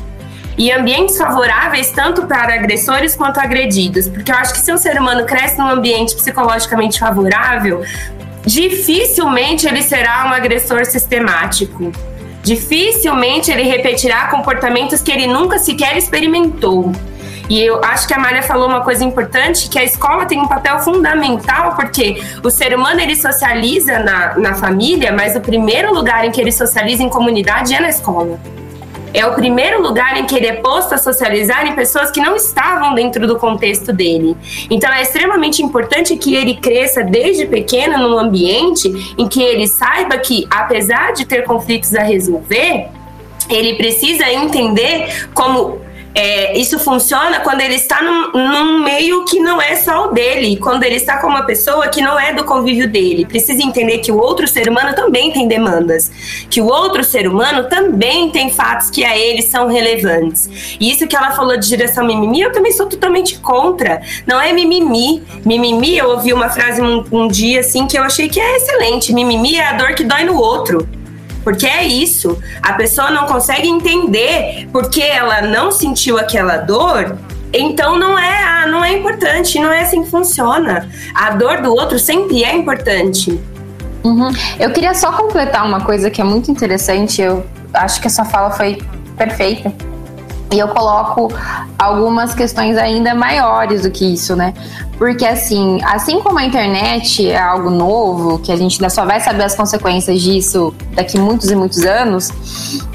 E 0.59 0.73
ambientes 0.73 1.19
favoráveis 1.19 1.91
tanto 1.91 2.27
para 2.27 2.55
agressores 2.55 3.15
quanto 3.15 3.39
agredidos, 3.39 4.09
porque 4.09 4.33
eu 4.33 4.37
acho 4.37 4.55
que 4.55 4.61
se 4.61 4.73
o 4.73 4.79
ser 4.79 4.99
humano 4.99 5.27
cresce 5.27 5.59
num 5.59 5.69
ambiente 5.69 6.15
psicologicamente 6.15 6.99
favorável, 6.99 7.83
dificilmente 8.47 9.67
ele 9.67 9.83
será 9.83 10.25
um 10.27 10.33
agressor 10.33 10.87
sistemático. 10.87 11.91
Dificilmente 12.43 13.51
ele 13.51 13.65
repetirá 13.65 14.29
comportamentos 14.29 15.03
que 15.03 15.11
ele 15.11 15.27
nunca 15.27 15.59
sequer 15.59 15.97
experimentou. 15.97 16.93
E 17.49 17.61
eu 17.61 17.85
acho 17.85 18.09
que 18.09 18.15
a 18.15 18.19
Maria 18.19 18.43
falou 18.43 18.69
uma 18.69 18.83
coisa 18.83 19.05
importante, 19.05 19.69
que 19.69 19.79
a 19.79 19.85
escola 19.85 20.27
tem 20.27 20.41
um 20.41 20.49
papel 20.49 20.79
fundamental, 20.81 21.75
porque 21.77 22.21
o 22.43 22.51
ser 22.51 22.75
humano 22.75 23.01
ele 23.01 23.15
socializa 23.15 23.99
na, 24.01 24.39
na 24.39 24.55
família, 24.55 25.13
mas 25.13 25.37
o 25.37 25.41
primeiro 25.41 25.93
lugar 25.93 26.25
em 26.25 26.31
que 26.31 26.41
ele 26.41 26.51
socializa 26.51 27.03
em 27.03 27.09
comunidade 27.09 27.75
é 27.75 27.81
na 27.81 27.89
escola 27.89 28.39
é 29.13 29.27
o 29.27 29.35
primeiro 29.35 29.83
lugar 29.83 30.17
em 30.19 30.27
que 30.27 30.35
ele 30.35 30.47
é 30.47 30.55
posto 30.55 30.95
a 30.95 30.99
socializar 30.99 31.67
em 31.67 31.75
pessoas 31.75 32.11
que 32.11 32.21
não 32.21 32.37
estavam 32.37 32.95
dentro 32.95 33.27
do 33.27 33.37
contexto 33.37 33.93
dele. 33.93 34.37
Então 34.71 34.93
é 34.93 35.03
extremamente 35.03 35.63
importante 35.63 36.17
que 36.17 36.35
ele 36.35 36.57
cresça 36.57 37.03
desde 37.03 37.47
pequeno 37.47 37.99
num 37.99 38.19
ambiente 38.19 39.15
em 39.17 39.29
que 39.29 39.43
ele 39.43 39.67
saiba 39.67 40.19
que, 40.19 40.47
apesar 40.51 41.13
de 41.13 41.25
ter 41.25 41.45
conflitos 41.45 41.95
a 41.95 42.03
resolver, 42.03 42.89
ele 43.49 43.75
precisa 43.75 44.31
entender 44.31 45.29
como 45.33 45.86
é, 46.17 46.57
isso 46.57 46.79
funciona 46.79 47.41
quando 47.41 47.61
ele 47.61 47.75
está 47.75 48.03
num, 48.03 48.33
num, 48.33 48.83
meio 48.83 49.23
que 49.27 49.39
não 49.39 49.61
é 49.61 49.77
só 49.77 50.07
o 50.07 50.13
dele, 50.13 50.57
quando 50.57 50.83
ele 50.83 50.95
está 50.95 51.19
com 51.19 51.27
uma 51.27 51.43
pessoa 51.43 51.89
que 51.89 52.01
não 52.01 52.19
é 52.19 52.33
do 52.33 52.43
convívio 52.43 52.89
dele. 52.89 53.27
Precisa 53.27 53.63
entender 53.63 53.99
que 53.99 54.11
o 54.11 54.17
outro 54.17 54.49
ser 54.49 54.67
humano 54.67 54.95
também 54.95 55.31
tem 55.31 55.47
demandas, 55.47 56.11
que 56.49 56.59
o 56.59 56.67
outro 56.67 57.05
ser 57.05 57.29
humano 57.29 57.69
também 57.69 58.31
tem 58.31 58.49
fatos 58.49 58.89
que 58.89 59.05
a 59.05 59.15
ele 59.15 59.43
são 59.43 59.69
relevantes. 59.69 60.49
E 60.81 60.91
isso 60.91 61.07
que 61.07 61.15
ela 61.15 61.33
falou 61.33 61.59
de 61.59 61.69
direção 61.69 62.07
mimimi, 62.07 62.41
eu 62.41 62.51
também 62.51 62.73
sou 62.73 62.87
totalmente 62.87 63.39
contra. 63.39 64.01
Não 64.27 64.41
é 64.41 64.55
mimimi. 64.55 65.23
Mimimi, 65.45 65.99
eu 65.99 66.09
ouvi 66.09 66.33
uma 66.33 66.49
frase 66.49 66.81
um, 66.81 67.05
um 67.13 67.29
dia 67.29 67.61
assim 67.61 67.87
que 67.87 67.99
eu 67.99 68.03
achei 68.03 68.27
que 68.27 68.41
é 68.41 68.57
excelente. 68.57 69.13
Mimimi 69.13 69.57
é 69.57 69.69
a 69.69 69.73
dor 69.75 69.95
que 69.95 70.03
dói 70.03 70.25
no 70.25 70.41
outro. 70.41 70.89
Porque 71.47 71.65
é 71.65 71.85
isso. 71.85 72.43
A 72.61 72.73
pessoa 72.73 73.09
não 73.09 73.27
consegue 73.27 73.69
entender 73.69 74.69
porque 74.73 75.01
ela 75.01 75.43
não 75.43 75.71
sentiu 75.71 76.19
aquela 76.19 76.57
dor 76.57 77.17
então 77.53 77.97
não 77.97 78.19
é, 78.19 78.43
ah, 78.43 78.67
não 78.67 78.85
é 78.85 78.93
importante, 78.93 79.57
não 79.61 79.73
é 79.73 79.83
assim 79.83 80.03
que 80.03 80.11
funciona. 80.11 80.91
A 81.15 81.31
dor 81.31 81.63
do 81.63 81.73
outro 81.73 82.01
sempre 82.01 82.43
é 82.43 82.53
importante. 82.53 83.41
Uhum. 84.03 84.29
Eu 84.59 84.73
queria 84.73 84.93
só 84.93 85.13
completar 85.13 85.65
uma 85.65 85.81
coisa 85.81 86.11
que 86.11 86.21
é 86.21 86.25
muito 86.25 86.51
interessante. 86.51 87.23
Eu 87.23 87.47
acho 87.73 88.01
que 88.01 88.09
a 88.09 88.11
sua 88.11 88.25
fala 88.25 88.51
foi 88.51 88.83
perfeita. 89.17 89.73
E 90.53 90.59
eu 90.59 90.69
coloco 90.69 91.29
algumas 91.79 92.35
questões 92.35 92.77
ainda 92.77 93.15
maiores 93.15 93.83
do 93.83 93.91
que 93.91 94.05
isso, 94.15 94.37
né? 94.37 94.55
Porque 94.97 95.27
assim, 95.27 95.79
assim 95.85 96.21
como 96.21 96.39
a 96.39 96.45
internet 96.45 97.29
é 97.29 97.39
algo 97.39 97.69
novo, 97.69 98.39
que 98.39 98.51
a 98.51 98.57
gente 98.57 98.77
ainda 98.77 98.89
só 98.89 99.05
vai 99.05 99.21
saber 99.21 99.45
as 99.45 99.55
consequências 99.55 100.23
disso 100.23 100.73
daqui 100.95 101.19
muitos 101.19 101.51
e 101.51 101.57
muitos 101.57 101.85
anos, 101.85 102.31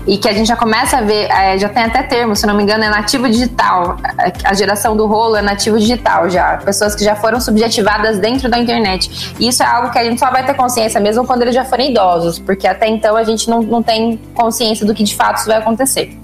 e 0.08 0.18
que 0.18 0.28
a 0.28 0.34
gente 0.34 0.48
já 0.48 0.56
começa 0.56 0.98
a 0.98 1.02
ver, 1.02 1.30
é, 1.30 1.58
já 1.58 1.70
tem 1.70 1.84
até 1.84 2.02
termo, 2.02 2.36
se 2.36 2.48
não 2.48 2.56
me 2.56 2.64
engano, 2.64 2.84
é 2.84 2.90
nativo 2.90 3.30
digital. 3.30 3.98
A 4.44 4.54
geração 4.54 4.96
do 4.96 5.06
rolo 5.06 5.36
é 5.36 5.42
nativo 5.42 5.78
digital 5.78 6.30
já. 6.30 6.58
Pessoas 6.58 6.96
que 6.96 7.04
já 7.04 7.16
foram 7.16 7.40
subjetivadas 7.40 8.18
dentro 8.18 8.50
da 8.50 8.58
internet. 8.58 9.36
E 9.40 9.48
isso 9.48 9.62
é 9.62 9.66
algo 9.66 9.92
que 9.92 10.00
a 10.00 10.04
gente 10.04 10.20
só 10.20 10.32
vai 10.32 10.44
ter 10.44 10.56
consciência 10.56 11.00
mesmo 11.00 11.28
quando 11.28 11.44
eles 11.44 11.54
já 11.54 11.66
forem 11.66 11.92
idosos, 11.92 12.40
porque 12.40 12.66
até 12.66 12.88
então 12.88 13.16
a 13.16 13.24
gente 13.24 13.48
não, 13.50 13.62
não 13.62 13.84
tem 13.84 14.20
consciência 14.34 14.86
do 14.86 14.94
que 14.94 15.04
de 15.04 15.16
fato 15.16 15.38
isso 15.38 15.48
vai 15.48 15.58
acontecer. 15.58 16.21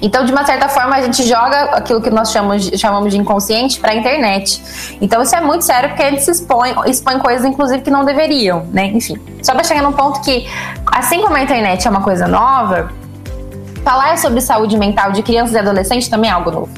Então, 0.00 0.24
de 0.24 0.32
uma 0.32 0.44
certa 0.44 0.68
forma, 0.68 0.96
a 0.96 1.02
gente 1.02 1.22
joga 1.26 1.76
aquilo 1.76 2.00
que 2.00 2.10
nós 2.10 2.32
chamamos, 2.32 2.70
chamamos 2.76 3.12
de 3.12 3.18
inconsciente 3.18 3.78
para 3.78 3.92
a 3.92 3.94
internet. 3.94 4.60
Então, 5.00 5.22
isso 5.22 5.34
é 5.34 5.40
muito 5.40 5.64
sério 5.64 5.90
porque 5.90 6.02
a 6.02 6.10
gente 6.10 6.22
se 6.22 6.30
expõe, 6.30 6.74
expõe 6.86 7.18
coisas, 7.18 7.44
inclusive, 7.46 7.82
que 7.82 7.90
não 7.90 8.04
deveriam, 8.04 8.66
né? 8.72 8.86
Enfim, 8.86 9.20
só 9.42 9.54
para 9.54 9.64
chegar 9.64 9.82
num 9.82 9.92
ponto 9.92 10.20
que, 10.22 10.48
assim 10.86 11.22
como 11.22 11.36
a 11.36 11.42
internet 11.42 11.86
é 11.86 11.90
uma 11.90 12.02
coisa 12.02 12.26
nova, 12.26 12.90
falar 13.84 14.18
sobre 14.18 14.40
saúde 14.40 14.76
mental 14.76 15.12
de 15.12 15.22
crianças 15.22 15.54
e 15.54 15.58
adolescentes 15.58 16.08
também 16.08 16.30
é 16.30 16.32
algo 16.32 16.50
novo. 16.50 16.70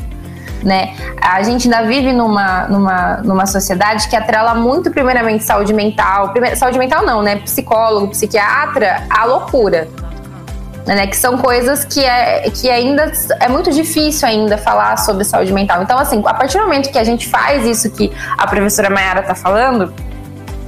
Né? 0.62 0.94
A 1.20 1.42
gente 1.42 1.70
ainda 1.70 1.86
vive 1.86 2.10
numa, 2.10 2.66
numa, 2.68 3.16
numa 3.18 3.44
sociedade 3.44 4.08
que 4.08 4.16
atrela 4.16 4.54
muito, 4.54 4.90
primeiramente, 4.90 5.44
saúde 5.44 5.74
mental. 5.74 6.30
Primeiro, 6.30 6.56
saúde 6.56 6.78
mental 6.78 7.04
não, 7.04 7.20
né? 7.20 7.36
Psicólogo, 7.36 8.08
psiquiatra, 8.08 9.04
a 9.10 9.26
loucura 9.26 9.88
né? 10.86 11.06
Que 11.06 11.16
são 11.16 11.38
coisas 11.38 11.84
que, 11.84 12.04
é, 12.04 12.50
que 12.50 12.70
ainda 12.70 13.10
é 13.40 13.48
muito 13.48 13.70
difícil 13.70 14.28
ainda 14.28 14.58
falar 14.58 14.96
sobre 14.98 15.24
saúde 15.24 15.52
mental. 15.52 15.82
Então, 15.82 15.98
assim, 15.98 16.22
a 16.24 16.34
partir 16.34 16.58
do 16.58 16.64
momento 16.64 16.90
que 16.90 16.98
a 16.98 17.04
gente 17.04 17.28
faz 17.28 17.66
isso 17.66 17.90
que 17.90 18.12
a 18.36 18.46
professora 18.46 18.90
Mayara 18.90 19.20
está 19.20 19.34
falando, 19.34 19.92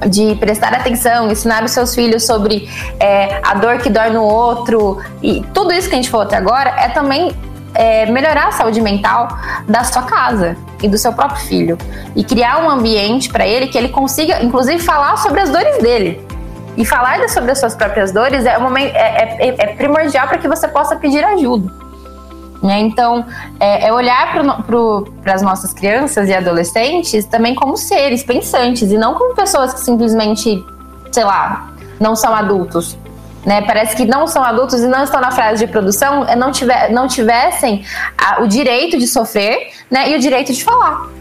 de 0.09 0.35
prestar 0.37 0.75
atenção, 0.75 1.31
ensinar 1.31 1.65
os 1.65 1.71
seus 1.71 1.95
filhos 1.95 2.25
sobre 2.27 2.69
é, 3.01 3.41
a 3.43 3.55
dor 3.55 3.79
que 3.79 3.89
dói 3.89 4.11
no 4.11 4.23
outro 4.23 5.03
e 5.23 5.43
tudo 5.55 5.73
isso 5.73 5.89
que 5.89 5.95
a 5.95 5.97
gente 5.97 6.11
falou 6.11 6.27
até 6.27 6.37
agora 6.37 6.69
é 6.69 6.91
também 6.91 7.35
é, 7.75 8.07
melhorar 8.07 8.49
a 8.49 8.53
saúde 8.53 8.81
mental 8.81 9.29
da 9.69 9.85
sua 9.85 10.03
casa 10.03 10.57
e 10.83 10.89
do 10.89 10.99
seu 10.99 11.13
próprio 11.13 11.41
filho 11.47 11.79
e 12.15 12.25
criar 12.25 12.65
um 12.65 12.71
ambiente 12.71 13.31
para 13.31 13.47
ele 13.47 13.69
que 13.69 13.79
ele 13.79 13.89
consiga, 13.89 14.43
inclusive, 14.43 14.79
falar 14.83 15.17
sobre 15.19 15.41
as 15.41 15.51
dores 15.51 15.79
dele. 15.79 16.21
E 16.77 16.85
falar 16.85 17.27
sobre 17.29 17.53
as 17.53 17.59
suas 17.59 17.75
próprias 17.75 18.13
dores 18.13 18.45
é, 18.45 18.59
momento, 18.59 18.95
é, 18.95 19.37
é, 19.41 19.55
é 19.59 19.67
primordial 19.75 20.29
para 20.29 20.39
que 20.39 20.47
você 20.47 20.69
possa 20.69 20.97
pedir 20.97 21.25
ajuda. 21.25 21.73
Né? 22.63 22.81
Então, 22.81 23.25
é, 23.61 23.87
é 23.87 23.93
olhar 23.93 24.33
para 25.23 25.35
as 25.35 25.43
nossas 25.43 25.73
crianças 25.73 26.29
e 26.29 26.35
adolescentes 26.35 27.25
também 27.25 27.55
como 27.55 27.77
seres 27.77 28.23
pensantes 28.23 28.91
e 28.91 28.99
não 28.99 29.15
como 29.15 29.35
pessoas 29.35 29.73
que 29.73 29.81
simplesmente, 29.81 30.65
sei 31.13 31.25
lá, 31.25 31.71
não 32.01 32.15
são 32.17 32.35
adultos. 32.35 32.97
Né? 33.45 33.63
Parece 33.63 33.95
que 33.95 34.05
não 34.05 34.27
são 34.27 34.43
adultos 34.43 34.81
e 34.81 34.89
não 34.89 35.05
estão 35.05 35.21
na 35.21 35.31
fase 35.31 35.65
de 35.65 35.71
produção, 35.71 36.25
é, 36.25 36.35
não, 36.35 36.51
tiver, 36.51 36.91
não 36.91 37.07
tivessem 37.07 37.85
a, 38.19 38.43
o 38.43 38.49
direito 38.49 38.99
de 38.99 39.07
sofrer 39.07 39.71
né? 39.91 40.11
e 40.11 40.17
o 40.17 40.19
direito 40.19 40.53
de 40.53 40.65
falar. 40.65 41.16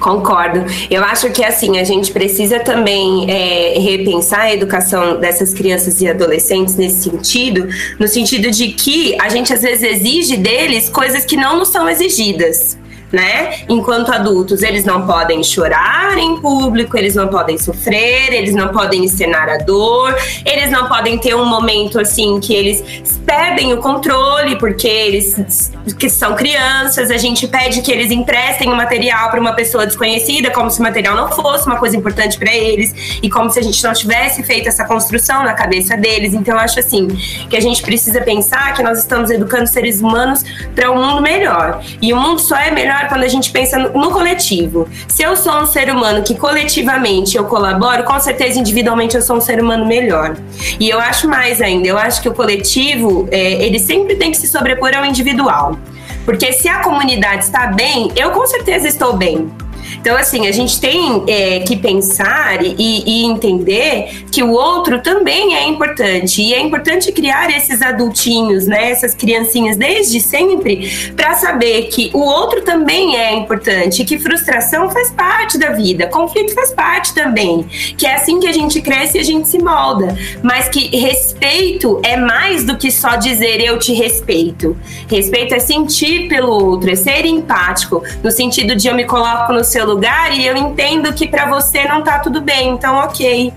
Concordo. 0.00 0.64
Eu 0.90 1.04
acho 1.04 1.30
que 1.30 1.44
assim 1.44 1.78
a 1.78 1.84
gente 1.84 2.10
precisa 2.10 2.58
também 2.58 3.30
é, 3.30 3.78
repensar 3.78 4.40
a 4.40 4.52
educação 4.52 5.20
dessas 5.20 5.52
crianças 5.52 6.00
e 6.00 6.08
adolescentes 6.08 6.74
nesse 6.74 7.02
sentido, 7.02 7.68
no 7.98 8.08
sentido 8.08 8.50
de 8.50 8.68
que 8.68 9.14
a 9.20 9.28
gente 9.28 9.52
às 9.52 9.62
vezes 9.62 9.82
exige 9.82 10.36
deles 10.36 10.88
coisas 10.88 11.24
que 11.24 11.36
não 11.36 11.58
nos 11.58 11.68
são 11.68 11.88
exigidas 11.88 12.79
né? 13.12 13.60
Enquanto 13.68 14.12
adultos, 14.12 14.62
eles 14.62 14.84
não 14.84 15.06
podem 15.06 15.42
chorar 15.42 16.16
em 16.18 16.40
público, 16.40 16.96
eles 16.96 17.14
não 17.14 17.28
podem 17.28 17.58
sofrer, 17.58 18.32
eles 18.32 18.54
não 18.54 18.68
podem 18.68 19.04
encenar 19.04 19.48
a 19.48 19.58
dor, 19.58 20.16
eles 20.44 20.70
não 20.70 20.88
podem 20.88 21.18
ter 21.18 21.34
um 21.34 21.44
momento 21.44 21.98
assim 21.98 22.38
que 22.40 22.54
eles 22.54 23.20
perdem 23.26 23.72
o 23.72 23.78
controle 23.78 24.56
porque 24.56 24.88
eles 24.88 25.70
que 25.98 26.08
são 26.08 26.34
crianças, 26.34 27.10
a 27.10 27.16
gente 27.16 27.46
pede 27.46 27.82
que 27.82 27.90
eles 27.90 28.10
emprestem 28.10 28.72
o 28.72 28.76
material 28.76 29.30
para 29.30 29.40
uma 29.40 29.52
pessoa 29.52 29.86
desconhecida, 29.86 30.50
como 30.50 30.70
se 30.70 30.80
o 30.80 30.82
material 30.82 31.16
não 31.16 31.28
fosse 31.30 31.66
uma 31.66 31.76
coisa 31.76 31.96
importante 31.96 32.38
para 32.38 32.54
eles 32.54 33.18
e 33.22 33.28
como 33.28 33.50
se 33.50 33.58
a 33.58 33.62
gente 33.62 33.82
não 33.82 33.92
tivesse 33.92 34.42
feito 34.42 34.68
essa 34.68 34.84
construção 34.84 35.42
na 35.42 35.54
cabeça 35.54 35.96
deles. 35.96 36.34
Então 36.34 36.54
eu 36.54 36.60
acho 36.60 36.78
assim 36.78 37.08
que 37.48 37.56
a 37.56 37.60
gente 37.60 37.82
precisa 37.82 38.20
pensar 38.20 38.74
que 38.74 38.82
nós 38.82 38.98
estamos 38.98 39.30
educando 39.30 39.66
seres 39.66 40.00
humanos 40.00 40.44
para 40.74 40.90
um 40.90 41.02
mundo 41.02 41.22
melhor. 41.22 41.82
E 42.00 42.12
o 42.12 42.16
mundo 42.16 42.40
só 42.40 42.56
é 42.56 42.70
melhor 42.70 42.99
quando 43.08 43.24
a 43.24 43.28
gente 43.28 43.50
pensa 43.50 43.78
no, 43.78 44.10
coletivo. 44.10 44.88
Se 45.08 45.22
eu 45.22 45.36
sou 45.36 45.54
um 45.60 45.66
ser 45.66 45.90
humano 45.90 46.22
que 46.22 46.34
coletivamente 46.34 47.36
eu 47.36 47.44
colaboro, 47.44 48.04
com 48.04 48.18
certeza 48.18 48.58
individualmente 48.58 49.16
eu 49.16 49.22
sou 49.22 49.36
um 49.36 49.40
ser 49.40 49.62
humano 49.62 49.86
melhor. 49.86 50.36
E 50.78 50.88
eu 50.88 50.98
acho 50.98 51.28
mais 51.28 51.60
ainda, 51.60 51.88
eu 51.88 51.98
acho 51.98 52.20
que 52.20 52.28
o 52.28 52.34
coletivo, 52.34 53.28
é, 53.30 53.64
ele 53.64 53.78
sempre 53.78 54.16
tem 54.16 54.30
que 54.30 54.36
se 54.36 54.46
sobrepor 54.46 54.94
ao 54.94 55.04
individual. 55.04 55.78
Porque 56.24 56.52
se 56.52 56.68
a 56.68 56.80
comunidade 56.80 57.44
está 57.44 57.68
bem, 57.68 58.12
eu 58.14 58.30
com 58.30 58.46
certeza 58.46 58.86
estou 58.86 59.16
bem. 59.16 59.50
Então, 59.98 60.16
assim, 60.16 60.46
a 60.46 60.52
gente 60.52 60.80
tem 60.80 61.24
é, 61.26 61.60
que 61.60 61.76
pensar 61.76 62.64
e, 62.64 62.74
e, 62.78 63.24
entender 63.24 64.24
que 64.30 64.42
o 64.42 64.50
outro 64.50 65.00
também 65.02 65.56
é 65.56 65.66
importante. 65.66 66.42
E 66.42 66.54
é 66.54 66.60
importante 66.60 67.12
criar 67.12 67.50
esses 67.50 67.82
adultinhos, 67.82 68.66
né, 68.66 68.90
essas 68.90 69.14
criancinhas 69.14 69.76
desde 69.76 70.20
sempre, 70.20 71.12
para 71.16 71.34
saber 71.34 71.88
que 71.88 72.10
o 72.12 72.20
outro 72.20 72.62
também 72.62 73.16
é 73.16 73.34
importante, 73.34 74.04
que 74.04 74.18
frustração 74.18 74.90
faz 74.90 75.10
parte 75.10 75.58
da 75.58 75.70
vida, 75.70 76.06
conflito 76.06 76.54
faz 76.54 76.72
parte 76.72 77.14
também. 77.14 77.64
Que 77.96 78.06
é 78.06 78.14
assim 78.14 78.40
que 78.40 78.46
a 78.46 78.52
gente 78.52 78.80
cresce 78.80 79.18
e 79.18 79.20
a 79.20 79.24
gente 79.24 79.48
se 79.48 79.58
molda. 79.58 80.16
Mas 80.42 80.68
que 80.68 80.96
respeito 80.96 82.00
é 82.02 82.16
mais 82.16 82.64
do 82.64 82.76
que 82.76 82.90
só 82.90 83.16
dizer 83.16 83.60
eu 83.60 83.78
te 83.78 83.92
respeito. 83.92 84.76
Respeito 85.08 85.54
é 85.54 85.58
sentir 85.58 86.28
pelo 86.28 86.50
outro, 86.50 86.90
é 86.90 86.94
ser 86.94 87.24
empático, 87.24 88.02
no 88.22 88.30
sentido 88.30 88.74
de 88.74 88.88
eu 88.88 88.94
me 88.94 89.04
coloco 89.04 89.52
no 89.52 89.64
seu 89.64 89.79
lugar 89.84 90.32
e 90.32 90.46
eu 90.46 90.56
entendo 90.56 91.12
que 91.12 91.26
para 91.26 91.46
você 91.46 91.84
não 91.84 92.02
tá 92.02 92.18
tudo 92.18 92.40
bem, 92.40 92.70
então 92.70 92.96
ok. 92.96 93.52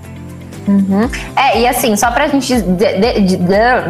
Uhum. 0.68 1.10
É, 1.36 1.62
e 1.62 1.68
assim, 1.68 1.96
só 1.96 2.10
pra 2.12 2.28
gente. 2.28 2.62
De, 2.62 2.94
de, 2.94 3.38
de, 3.38 3.38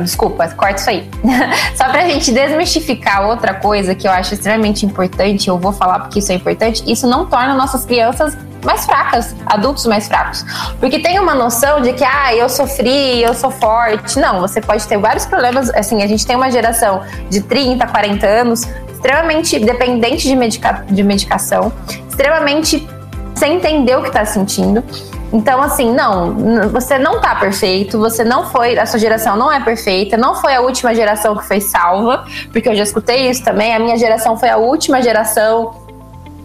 desculpa, 0.01 0.47
corta 0.49 0.79
isso 0.79 0.89
aí. 0.89 1.09
só 1.75 1.85
pra 1.89 2.07
gente 2.07 2.31
desmistificar 2.31 3.27
outra 3.27 3.53
coisa 3.53 3.93
que 3.93 4.07
eu 4.07 4.11
acho 4.11 4.33
extremamente 4.33 4.85
importante, 4.85 5.47
eu 5.47 5.57
vou 5.57 5.71
falar 5.71 5.99
porque 5.99 6.19
isso 6.19 6.31
é 6.31 6.35
importante, 6.35 6.83
isso 6.91 7.07
não 7.07 7.25
torna 7.25 7.53
nossas 7.53 7.85
crianças 7.85 8.35
mais 8.63 8.85
fracas, 8.85 9.35
adultos 9.45 9.85
mais 9.85 10.07
fracos. 10.07 10.43
Porque 10.79 10.99
tem 10.99 11.19
uma 11.19 11.35
noção 11.35 11.81
de 11.81 11.93
que, 11.93 12.03
ah, 12.03 12.33
eu 12.33 12.47
sofri, 12.49 13.21
eu 13.21 13.33
sou 13.33 13.51
forte. 13.51 14.17
Não, 14.19 14.39
você 14.39 14.61
pode 14.61 14.87
ter 14.87 14.97
vários 14.97 15.25
problemas. 15.25 15.69
Assim, 15.71 16.01
a 16.01 16.07
gente 16.07 16.25
tem 16.25 16.35
uma 16.35 16.49
geração 16.49 17.01
de 17.29 17.41
30, 17.41 17.85
40 17.85 18.25
anos 18.25 18.67
extremamente 18.93 19.59
dependente 19.59 20.25
de, 20.25 20.35
medica 20.35 20.85
de 20.89 21.03
medicação, 21.03 21.73
extremamente 22.13 22.87
sem 23.35 23.55
entender 23.55 23.97
o 23.97 24.01
que 24.01 24.09
está 24.09 24.23
sentindo. 24.23 24.83
Então, 25.31 25.59
assim, 25.63 25.91
não, 25.91 26.69
você 26.69 26.99
não 26.99 27.19
tá 27.19 27.33
perfeito, 27.33 27.97
você 27.97 28.23
não 28.23 28.45
foi, 28.45 28.77
a 28.77 28.85
sua 28.85 28.99
geração 28.99 29.35
não 29.35 29.51
é 29.51 29.59
perfeita, 29.59 30.15
não 30.15 30.35
foi 30.35 30.53
a 30.53 30.61
última 30.61 30.93
geração 30.93 31.35
que 31.35 31.43
foi 31.43 31.59
salva, 31.59 32.23
porque 32.51 32.69
eu 32.69 32.75
já 32.75 32.83
escutei 32.83 33.27
isso 33.27 33.43
também, 33.43 33.73
a 33.73 33.79
minha 33.79 33.97
geração 33.97 34.37
foi 34.37 34.49
a 34.49 34.57
última 34.57 35.01
geração 35.01 35.73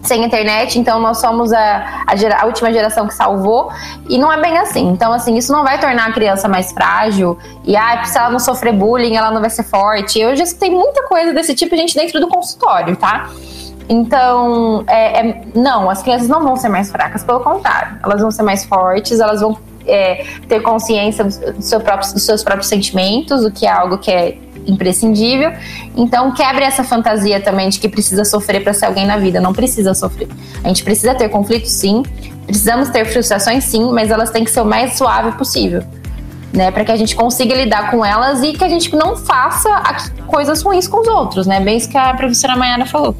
sem 0.01 0.23
internet, 0.23 0.79
então 0.79 0.99
nós 0.99 1.19
somos 1.19 1.53
a, 1.53 2.03
a, 2.07 2.15
gera, 2.15 2.41
a, 2.41 2.45
última 2.45 2.73
geração 2.73 3.05
que 3.05 3.13
salvou, 3.13 3.69
e 4.09 4.17
não 4.17 4.33
é 4.33 4.41
bem 4.41 4.57
assim. 4.57 4.87
Então, 4.87 5.13
assim, 5.13 5.37
isso 5.37 5.51
não 5.51 5.63
vai 5.63 5.79
tornar 5.79 6.07
a 6.07 6.11
criança 6.11 6.47
mais 6.47 6.71
frágil, 6.71 7.37
e 7.63 7.77
ah, 7.77 8.03
se 8.05 8.17
ela 8.17 8.31
não 8.31 8.39
sofrer 8.39 8.73
bullying, 8.73 9.15
ela 9.15 9.29
não 9.29 9.39
vai 9.39 9.51
ser 9.51 9.63
forte. 9.63 10.19
Eu 10.19 10.35
já 10.35 10.43
escutei 10.43 10.71
muita 10.71 11.03
coisa 11.03 11.31
desse 11.31 11.53
tipo, 11.53 11.75
gente, 11.75 11.93
dentro 11.93 12.19
do 12.19 12.27
consultório, 12.27 12.95
tá? 12.95 13.29
Então, 13.89 14.83
é, 14.87 15.19
é, 15.19 15.41
não, 15.55 15.89
as 15.89 16.03
crianças 16.03 16.27
não 16.27 16.43
vão 16.43 16.55
ser 16.55 16.69
mais 16.69 16.91
fracas, 16.91 17.23
pelo 17.23 17.39
contrário, 17.39 17.97
elas 18.03 18.21
vão 18.21 18.29
ser 18.29 18.43
mais 18.43 18.63
fortes, 18.63 19.19
elas 19.19 19.41
vão 19.41 19.57
é, 19.87 20.23
ter 20.47 20.61
consciência 20.61 21.27
seu 21.59 21.81
próprio, 21.81 22.13
dos 22.13 22.21
seus 22.21 22.43
próprios 22.43 22.67
sentimentos, 22.67 23.43
o 23.43 23.51
que 23.51 23.65
é 23.65 23.71
algo 23.71 23.97
que 23.97 24.11
é 24.11 24.37
imprescindível. 24.67 25.51
Então, 25.95 26.31
quebre 26.31 26.63
essa 26.63 26.83
fantasia 26.83 27.41
também 27.41 27.69
de 27.69 27.79
que 27.79 27.89
precisa 27.89 28.23
sofrer 28.23 28.63
para 28.63 28.73
ser 28.73 28.85
alguém 28.85 29.07
na 29.07 29.17
vida. 29.17 29.41
Não 29.41 29.53
precisa 29.53 29.95
sofrer. 29.95 30.27
A 30.63 30.67
gente 30.67 30.83
precisa 30.83 31.15
ter 31.15 31.27
conflitos, 31.29 31.71
sim. 31.71 32.03
Precisamos 32.45 32.89
ter 32.89 33.05
frustrações, 33.05 33.63
sim, 33.63 33.91
mas 33.91 34.11
elas 34.11 34.29
têm 34.29 34.43
que 34.43 34.51
ser 34.51 34.61
o 34.61 34.65
mais 34.65 34.97
suave 34.97 35.31
possível. 35.37 35.83
Né, 36.51 36.71
para 36.71 36.83
que 36.83 36.91
a 36.91 36.95
gente 36.95 37.15
consiga 37.15 37.55
lidar 37.55 37.91
com 37.91 38.03
elas 38.03 38.41
e 38.41 38.53
que 38.53 38.63
a 38.63 38.67
gente 38.67 38.95
não 38.95 39.15
faça 39.15 39.69
coisas 40.25 40.63
ruins 40.63 40.87
com 40.87 41.01
os 41.01 41.07
outros, 41.07 41.45
né? 41.45 41.59
Bem 41.59 41.77
isso 41.77 41.87
que 41.87 41.95
a 41.95 42.11
professora 42.15 42.55
Mayara 42.55 42.87
falou. 42.87 43.15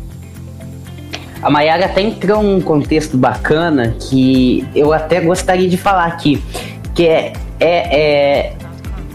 A 1.41 1.49
Mayara 1.49 1.85
até 1.85 2.01
entrou 2.01 2.43
num 2.43 2.61
contexto 2.61 3.17
bacana 3.17 3.95
que 3.99 4.67
eu 4.75 4.91
até 4.91 5.21
gostaria 5.21 5.69
de 5.69 5.77
falar 5.77 6.05
aqui, 6.05 6.43
que 6.93 7.07
é, 7.07 7.33
é, 7.59 8.01
é 8.01 8.53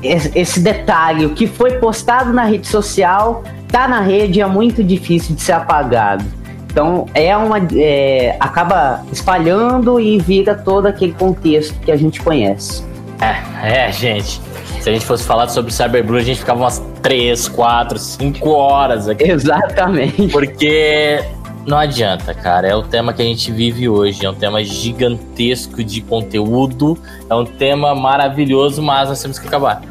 esse 0.02 0.60
detalhe, 0.60 1.26
o 1.26 1.30
que 1.30 1.46
foi 1.46 1.78
postado 1.78 2.32
na 2.32 2.44
rede 2.44 2.66
social 2.66 3.42
tá 3.68 3.88
na 3.88 4.00
rede 4.00 4.40
é 4.40 4.46
muito 4.46 4.84
difícil 4.84 5.34
de 5.34 5.42
ser 5.42 5.52
apagado. 5.52 6.24
Então 6.70 7.06
é 7.14 7.36
uma 7.36 7.58
é, 7.76 8.36
acaba 8.40 9.02
espalhando 9.12 10.00
e 10.00 10.18
vira 10.18 10.54
todo 10.54 10.86
aquele 10.86 11.12
contexto 11.12 11.78
que 11.80 11.90
a 11.90 11.96
gente 11.96 12.20
conhece. 12.20 12.84
É, 13.20 13.86
é, 13.86 13.92
gente. 13.92 14.40
Se 14.80 14.90
a 14.90 14.92
gente 14.92 15.06
fosse 15.06 15.24
falar 15.24 15.48
sobre 15.48 15.72
Cyberbullying, 15.72 16.20
a 16.20 16.24
gente 16.24 16.40
ficava 16.40 16.60
umas 16.60 16.82
3, 17.00 17.48
4, 17.48 17.98
5 17.98 18.50
horas 18.50 19.08
aqui. 19.08 19.24
Exatamente. 19.24 20.28
Porque 20.28 21.24
não 21.66 21.78
adianta, 21.78 22.34
cara. 22.34 22.68
É 22.68 22.74
o 22.74 22.82
tema 22.82 23.12
que 23.12 23.22
a 23.22 23.24
gente 23.24 23.50
vive 23.50 23.88
hoje. 23.88 24.24
É 24.24 24.30
um 24.30 24.34
tema 24.34 24.62
gigantesco 24.62 25.82
de 25.82 26.00
conteúdo. 26.00 26.98
É 27.28 27.34
um 27.34 27.44
tema 27.44 27.94
maravilhoso, 27.94 28.82
mas 28.82 29.08
nós 29.08 29.22
temos 29.22 29.38
que 29.38 29.46
acabar. 29.46 29.82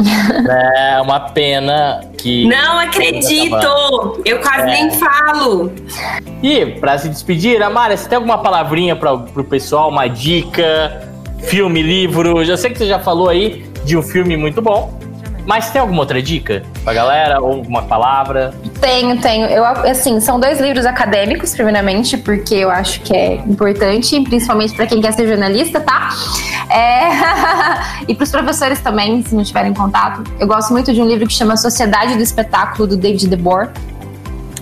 é 0.48 1.00
uma 1.00 1.20
pena 1.20 2.00
que. 2.16 2.46
Não 2.46 2.78
acredito! 2.78 4.22
Eu 4.24 4.40
quase 4.40 4.62
é. 4.62 4.66
nem 4.66 4.90
falo. 4.92 5.72
E, 6.42 6.66
pra 6.66 6.96
se 6.98 7.08
despedir, 7.08 7.62
Amara, 7.62 7.96
você 7.96 8.08
tem 8.08 8.16
alguma 8.16 8.38
palavrinha 8.38 8.96
pra, 8.96 9.16
pro 9.16 9.44
pessoal? 9.44 9.90
Uma 9.90 10.06
dica? 10.06 11.08
Filme, 11.42 11.82
livro? 11.82 12.44
Já 12.44 12.56
sei 12.56 12.70
que 12.70 12.78
você 12.78 12.86
já 12.86 12.98
falou 12.98 13.28
aí 13.28 13.64
de 13.84 13.96
um 13.96 14.02
filme 14.02 14.36
muito 14.36 14.60
bom. 14.60 14.98
Mas 15.46 15.70
tem 15.70 15.80
alguma 15.80 16.00
outra 16.00 16.22
dica 16.22 16.62
pra 16.84 16.92
galera? 16.92 17.40
Ou 17.40 17.54
alguma 17.54 17.82
palavra? 17.82 18.54
Tenho, 18.80 19.20
tenho. 19.20 19.46
Eu, 19.46 19.64
assim, 19.64 20.20
são 20.20 20.38
dois 20.38 20.60
livros 20.60 20.86
acadêmicos, 20.86 21.54
primeiramente, 21.54 22.16
porque 22.16 22.54
eu 22.54 22.70
acho 22.70 23.00
que 23.00 23.14
é 23.14 23.34
importante, 23.34 24.20
principalmente 24.20 24.74
para 24.74 24.86
quem 24.86 25.00
quer 25.00 25.12
ser 25.12 25.26
jornalista, 25.26 25.80
tá? 25.80 26.10
É... 26.70 27.10
e 28.08 28.14
para 28.14 28.24
os 28.24 28.30
professores 28.30 28.80
também, 28.80 29.22
se 29.22 29.34
não 29.34 29.42
tiverem 29.42 29.74
contato. 29.74 30.22
Eu 30.38 30.46
gosto 30.46 30.72
muito 30.72 30.92
de 30.92 31.00
um 31.00 31.06
livro 31.06 31.26
que 31.26 31.34
chama 31.34 31.56
Sociedade 31.56 32.16
do 32.16 32.22
Espetáculo, 32.22 32.86
do 32.86 32.96
David 32.96 33.28
DeBoer. 33.28 33.70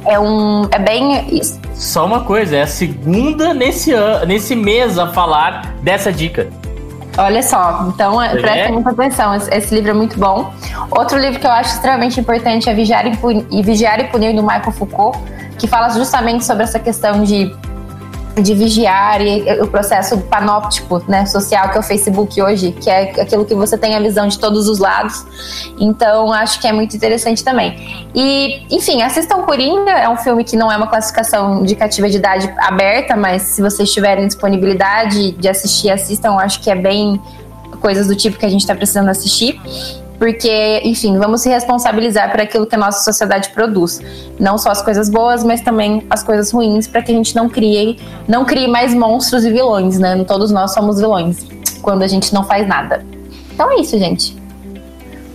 É 0.05 0.19
um. 0.19 0.69
É 0.71 0.79
bem. 0.79 1.43
Só 1.75 2.07
uma 2.07 2.21
coisa, 2.21 2.57
é 2.57 2.63
a 2.63 2.67
segunda 2.67 3.53
nesse, 3.53 3.93
nesse 4.27 4.57
mês 4.57 4.99
a 4.99 5.09
falar 5.09 5.75
dessa 5.83 6.13
dica. 6.13 6.49
Olha 7.19 7.43
só, 7.43 7.89
então 7.89 8.23
é, 8.23 8.41
presta 8.41 8.73
muita 8.73 8.91
atenção, 8.91 9.35
esse, 9.35 9.53
esse, 9.53 9.75
livro 9.75 9.91
é 9.91 9.95
muito 9.95 10.17
bom. 10.17 10.53
Outro 10.89 11.19
livro 11.19 11.41
que 11.41 11.47
eu 11.47 11.51
acho 11.51 11.75
extremamente 11.75 12.21
importante 12.21 12.71
é 12.71 12.75
Vigiar 12.75 13.07
e, 13.09 13.17
Punir, 13.17 13.45
Vigiar 13.65 13.99
e 13.99 14.05
Punir, 14.05 14.37
do 14.37 14.43
Michael 14.43 14.71
Foucault, 14.71 15.19
que 15.59 15.67
fala 15.67 15.89
justamente 15.89 16.45
sobre 16.45 16.63
essa 16.63 16.79
questão 16.79 17.25
de 17.25 17.53
de 18.41 18.55
vigiar 18.55 19.21
e 19.21 19.61
o 19.61 19.67
processo 19.67 20.19
panóptico, 20.19 21.03
né, 21.09 21.27
social 21.27 21.71
que 21.71 21.77
é 21.77 21.81
o 21.81 21.83
Facebook 21.83 22.41
hoje, 22.41 22.73
que 22.73 22.89
é 22.89 23.21
aquilo 23.21 23.45
que 23.45 23.55
você 23.55 23.77
tem 23.77 23.95
a 23.95 24.01
visão 24.01 24.27
de 24.29 24.39
todos 24.39 24.69
os 24.69 24.79
lados. 24.79 25.25
Então, 25.79 26.33
acho 26.33 26.61
que 26.61 26.67
é 26.67 26.73
muito 26.73 26.97
interessante 26.97 27.43
também. 27.45 28.09
E, 28.15 28.63
enfim, 28.71 29.03
assistam 29.03 29.43
Coringa, 29.43 29.93
é 29.93 30.09
um 30.09 30.17
filme 30.17 30.45
que 30.45 30.57
não 30.57 30.71
é 30.71 30.77
uma 30.77 30.87
classificação 30.87 31.61
indicativa 31.61 32.09
de 32.09 32.17
idade 32.17 32.53
aberta, 32.59 33.17
mas 33.17 33.43
se 33.43 33.63
vocês 33.63 33.93
tiverem 33.93 34.27
disponibilidade 34.27 35.33
de 35.33 35.49
assistir, 35.49 35.91
assistam, 35.91 36.37
acho 36.37 36.61
que 36.61 36.71
é 36.71 36.75
bem 36.75 37.21
coisas 37.81 38.07
do 38.07 38.17
tipo 38.17 38.39
que 38.39 38.47
a 38.47 38.49
gente 38.49 38.63
está 38.63 38.75
precisando 38.75 39.09
assistir 39.09 39.61
porque, 40.19 40.81
enfim, 40.85 41.17
vamos 41.17 41.43
se 41.43 41.49
responsabilizar 41.49 42.31
por 42.31 42.41
aquilo 42.41 42.67
que 42.67 42.75
a 42.75 42.79
nossa 42.79 43.05
sociedade 43.05 43.51
produz. 43.51 44.01
Não 44.39 44.59
só 44.59 44.71
as 44.71 44.83
coisas 44.83 45.09
boas, 45.09 45.45
mas 45.45 45.61
também 45.61 46.05
as 46.11 46.23
coisas 46.23 46.51
ruins, 46.51 46.89
para 46.89 47.03
que 47.03 47.13
a 47.13 47.15
gente 47.15 47.37
não 47.37 47.49
crie, 47.49 47.99
não 48.27 48.45
crie 48.45 48.67
mais 48.67 48.93
monstros 48.93 49.45
e 49.45 49.51
vilões, 49.51 49.99
né? 49.99 50.25
Todos 50.25 50.51
nós 50.51 50.75
somos 50.75 50.99
vilões 50.99 51.47
quando 51.83 52.03
a 52.03 52.09
gente 52.09 52.35
não 52.35 52.43
faz 52.43 52.67
nada. 52.67 53.05
Então 53.53 53.71
é 53.71 53.81
isso, 53.81 53.97
gente. 53.99 54.37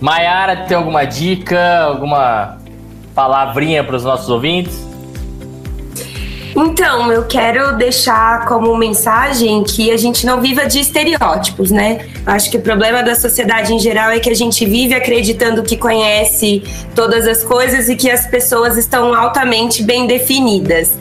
Mayara, 0.00 0.64
tem 0.66 0.76
alguma 0.76 1.04
dica, 1.04 1.80
alguma 1.84 2.58
palavrinha 3.14 3.82
para 3.82 3.96
os 3.96 4.04
nossos 4.04 4.28
ouvintes? 4.28 4.93
Então, 6.56 7.10
eu 7.10 7.24
quero 7.24 7.76
deixar 7.76 8.46
como 8.46 8.76
mensagem 8.76 9.64
que 9.64 9.90
a 9.90 9.96
gente 9.96 10.24
não 10.24 10.40
viva 10.40 10.66
de 10.66 10.78
estereótipos, 10.78 11.70
né? 11.70 12.06
Acho 12.24 12.50
que 12.50 12.56
o 12.56 12.60
problema 12.60 13.02
da 13.02 13.16
sociedade 13.16 13.74
em 13.74 13.78
geral 13.78 14.10
é 14.10 14.20
que 14.20 14.30
a 14.30 14.34
gente 14.34 14.64
vive 14.64 14.94
acreditando 14.94 15.62
que 15.64 15.76
conhece 15.76 16.62
todas 16.94 17.26
as 17.26 17.42
coisas 17.42 17.88
e 17.88 17.96
que 17.96 18.08
as 18.08 18.26
pessoas 18.26 18.76
estão 18.76 19.14
altamente 19.14 19.82
bem 19.82 20.06
definidas. 20.06 20.92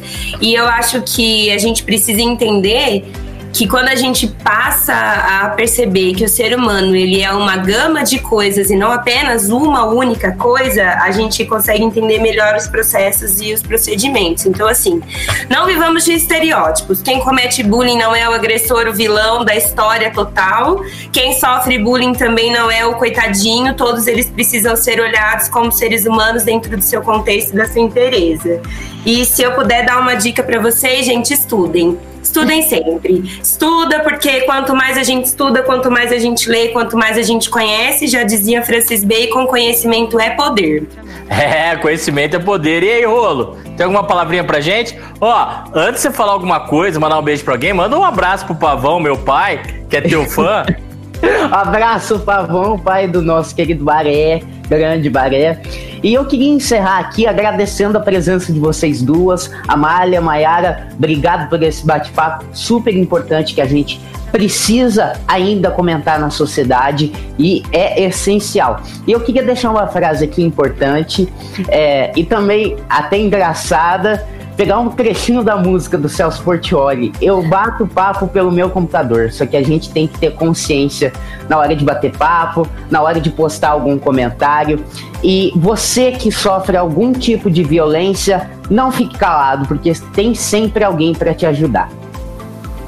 E 0.42 0.56
eu 0.56 0.66
acho 0.66 1.02
que 1.04 1.52
a 1.52 1.58
gente 1.60 1.84
precisa 1.84 2.22
entender 2.22 3.06
que 3.54 3.68
quando 3.68 3.88
a 3.88 3.96
gente 3.96 4.28
passa 4.28 4.94
a 4.96 5.50
perceber 5.50 6.16
que 6.16 6.26
o 6.26 6.28
ser 6.28 6.58
humano 6.58 6.96
ele 6.96 7.22
é 7.22 7.32
uma 7.32 7.56
gama 7.56 8.04
de 8.04 8.18
coisas 8.18 8.72
e 8.72 8.76
não 8.76 8.92
apenas 8.92 9.50
uma 9.50 9.86
única 9.86 10.32
coisa, 10.32 10.84
a 11.02 11.12
gente 11.12 11.46
consegue 11.46 11.84
entender 11.84 12.18
melhor 12.18 12.56
os 12.56 12.68
processos 12.68 13.40
e 13.40 13.54
os 13.54 13.62
procedimentos. 13.62 14.48
Então, 14.48 14.68
assim, 14.68 15.04
não 15.48 15.68
vivamos 15.68 16.04
de 16.04 16.14
estereótipos. 16.14 17.04
Quem 17.04 17.20
comete 17.20 17.62
bullying 17.62 17.98
não 17.98 18.16
é 18.16 18.28
o 18.28 18.34
agressor, 18.34 18.88
o 18.88 18.94
vilão 18.94 19.46
da 19.46 19.56
história 19.56 20.12
total. 20.12 20.82
Quem 21.12 21.40
sofre 21.40 21.78
bullying 21.78 22.14
também 22.14 22.52
não 22.52 22.72
é 22.72 22.84
o 22.88 22.96
coitadinho. 22.96 23.76
Todos 23.76 24.08
eles 24.08 24.26
precisam 24.32 24.76
ser 24.76 25.00
olhados 25.00 25.48
como 25.48 25.72
seres 25.72 26.08
humanos 26.08 26.42
dentro 26.42 26.76
do 26.76 26.82
seu 26.82 27.04
contexto 27.04 27.54
e 27.54 27.58
da 27.58 27.68
sua 27.68 27.82
inteireza. 27.82 28.60
E 29.06 29.24
se 29.26 29.44
eu 29.44 29.52
puder 29.52 29.86
dar 29.86 30.00
uma 30.00 30.16
dica 30.16 30.42
para 30.42 30.60
vocês, 30.60 31.06
gente, 31.06 31.32
estudem 31.32 32.00
estudem 32.24 32.62
sempre. 32.64 33.24
Estuda, 33.42 34.00
porque 34.00 34.42
quanto 34.42 34.76
mais 34.76 34.98
a 34.98 35.04
gente 35.04 35.26
estuda, 35.26 35.62
quanto 35.62 35.92
mais 35.92 36.12
a 36.12 36.18
gente 36.18 36.50
lê, 36.50 36.70
quanto 36.70 36.98
mais 36.98 37.18
a 37.18 37.22
gente 37.22 37.50
conhece, 37.50 38.08
já 38.08 38.24
dizia 38.24 38.64
Francis 38.64 39.04
Bacon, 39.04 39.46
conhecimento 39.46 40.20
é 40.20 40.32
poder. 40.32 40.88
É, 41.30 41.76
conhecimento 41.76 42.36
é 42.36 42.40
poder. 42.40 42.84
E 42.84 42.92
aí, 42.92 43.06
Rolo? 43.06 43.58
Tem 43.76 43.86
alguma 43.86 44.04
palavrinha 44.04 44.44
pra 44.44 44.60
gente? 44.60 44.98
Ó, 45.20 45.48
antes 45.74 46.02
de 46.02 46.10
você 46.10 46.12
falar 46.12 46.34
alguma 46.34 46.62
coisa, 46.62 47.00
mandar 47.00 47.20
um 47.20 47.24
beijo 47.24 47.44
pra 47.44 47.54
alguém, 47.54 47.74
manda 47.74 47.98
um 47.98 48.04
abraço 48.04 48.46
pro 48.46 48.56
Pavão, 48.56 49.00
meu 49.00 49.18
pai, 49.18 49.62
que 49.90 49.98
é 49.98 50.02
teu 50.02 50.26
fã. 50.26 50.66
abraço, 51.52 52.20
Pavão, 52.20 52.78
pai 52.78 53.08
do 53.08 53.22
nosso 53.22 53.56
querido 53.56 53.84
Baré, 53.84 54.42
grande 54.68 55.10
Baré. 55.10 55.62
E 56.04 56.14
eu 56.14 56.26
queria 56.26 56.50
encerrar 56.50 57.00
aqui 57.00 57.26
agradecendo 57.26 57.98
a 57.98 58.02
presença 58.02 58.52
de 58.52 58.60
vocês 58.60 59.02
duas, 59.02 59.50
Amália, 59.66 60.20
Maiara, 60.20 60.90
obrigado 60.94 61.50
por 61.50 61.64
esse 61.64 61.86
bate-papo 61.86 62.44
super 62.52 62.96
importante 62.96 63.56
que 63.56 63.62
a 63.62 63.66
gente 63.66 64.02
precisa 64.30 65.14
ainda 65.28 65.72
comentar 65.72 66.20
na 66.20 66.30
sociedade 66.30 67.14
e 67.40 67.64
é 67.72 68.04
essencial. 68.04 68.82
E 69.08 69.12
eu 69.12 69.22
queria 69.22 69.44
deixar 69.44 69.70
uma 69.70 69.88
frase 69.88 70.26
aqui 70.26 70.44
importante 70.44 71.32
é, 71.70 72.12
e 72.18 72.26
também 72.26 72.76
até 72.90 73.18
engraçada 73.18 74.28
pegar 74.56 74.80
um 74.80 74.90
trechinho 74.90 75.44
da 75.44 75.56
música 75.56 75.98
do 75.98 76.08
Celso 76.08 76.44
Portioli. 76.44 77.12
Eu 77.22 77.42
bato 77.42 77.88
papo 77.88 78.28
pelo 78.28 78.52
meu 78.52 78.70
computador, 78.70 79.32
só 79.32 79.46
que 79.46 79.58
a 79.58 79.64
gente 79.64 79.90
tem 79.92 80.08
que 80.08 80.18
ter 80.20 80.34
consciência 80.34 81.12
na 81.50 81.58
hora 81.58 81.76
de 81.76 81.84
bater 81.84 82.12
papo, 82.16 82.68
na 82.90 83.02
hora 83.02 83.20
de 83.20 83.30
postar 83.30 83.70
algum 83.70 83.98
comentário. 83.98 84.84
E 85.24 85.52
você 85.56 86.12
que 86.12 86.32
sofre 86.32 86.78
algum 86.78 87.14
tipo 87.14 87.50
de 87.50 87.64
violência, 87.64 88.50
não 88.70 88.92
fique 88.92 89.18
calado, 89.18 89.68
porque 89.68 89.92
tem 90.14 90.36
sempre 90.36 90.84
alguém 90.84 91.14
para 91.14 91.34
te 91.34 91.46
ajudar. 91.46 91.90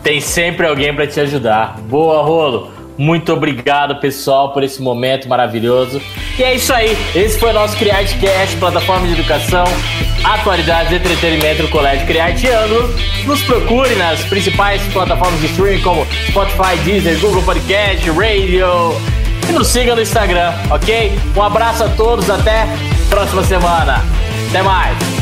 Tem 0.03 0.21
sempre 0.21 0.67
alguém 0.67 0.93
para 0.93 1.07
te 1.07 1.19
ajudar. 1.19 1.79
Boa, 1.89 2.21
Rolo. 2.21 2.74
Muito 2.97 3.33
obrigado, 3.33 3.95
pessoal, 3.97 4.53
por 4.53 4.63
esse 4.63 4.81
momento 4.81 5.27
maravilhoso. 5.27 6.01
E 6.37 6.43
é 6.43 6.55
isso 6.55 6.73
aí. 6.73 6.97
Esse 7.13 7.37
foi 7.39 7.49
o 7.49 7.53
nosso 7.53 7.75
CriArteCast, 7.77 8.55
plataforma 8.57 9.07
de 9.07 9.13
educação, 9.13 9.65
atualidades, 10.23 10.93
entretenimento 10.93 11.63
do 11.63 11.69
Colégio 11.69 12.05
Criarte. 12.07 12.47
Nos 13.25 13.41
procure 13.43 13.95
nas 13.95 14.23
principais 14.25 14.81
plataformas 14.93 15.39
de 15.41 15.47
streaming 15.47 15.81
como 15.81 16.05
Spotify, 16.29 16.77
Deezer, 16.83 17.19
Google 17.19 17.43
Podcast, 17.43 18.09
Radio. 18.11 18.67
E 19.49 19.51
nos 19.51 19.67
siga 19.67 19.95
no 19.95 20.01
Instagram, 20.01 20.53
ok? 20.71 21.11
Um 21.35 21.41
abraço 21.41 21.83
a 21.83 21.89
todos, 21.89 22.29
até 22.29 22.67
próxima 23.09 23.43
semana. 23.43 24.03
Até 24.49 24.63
mais! 24.63 25.14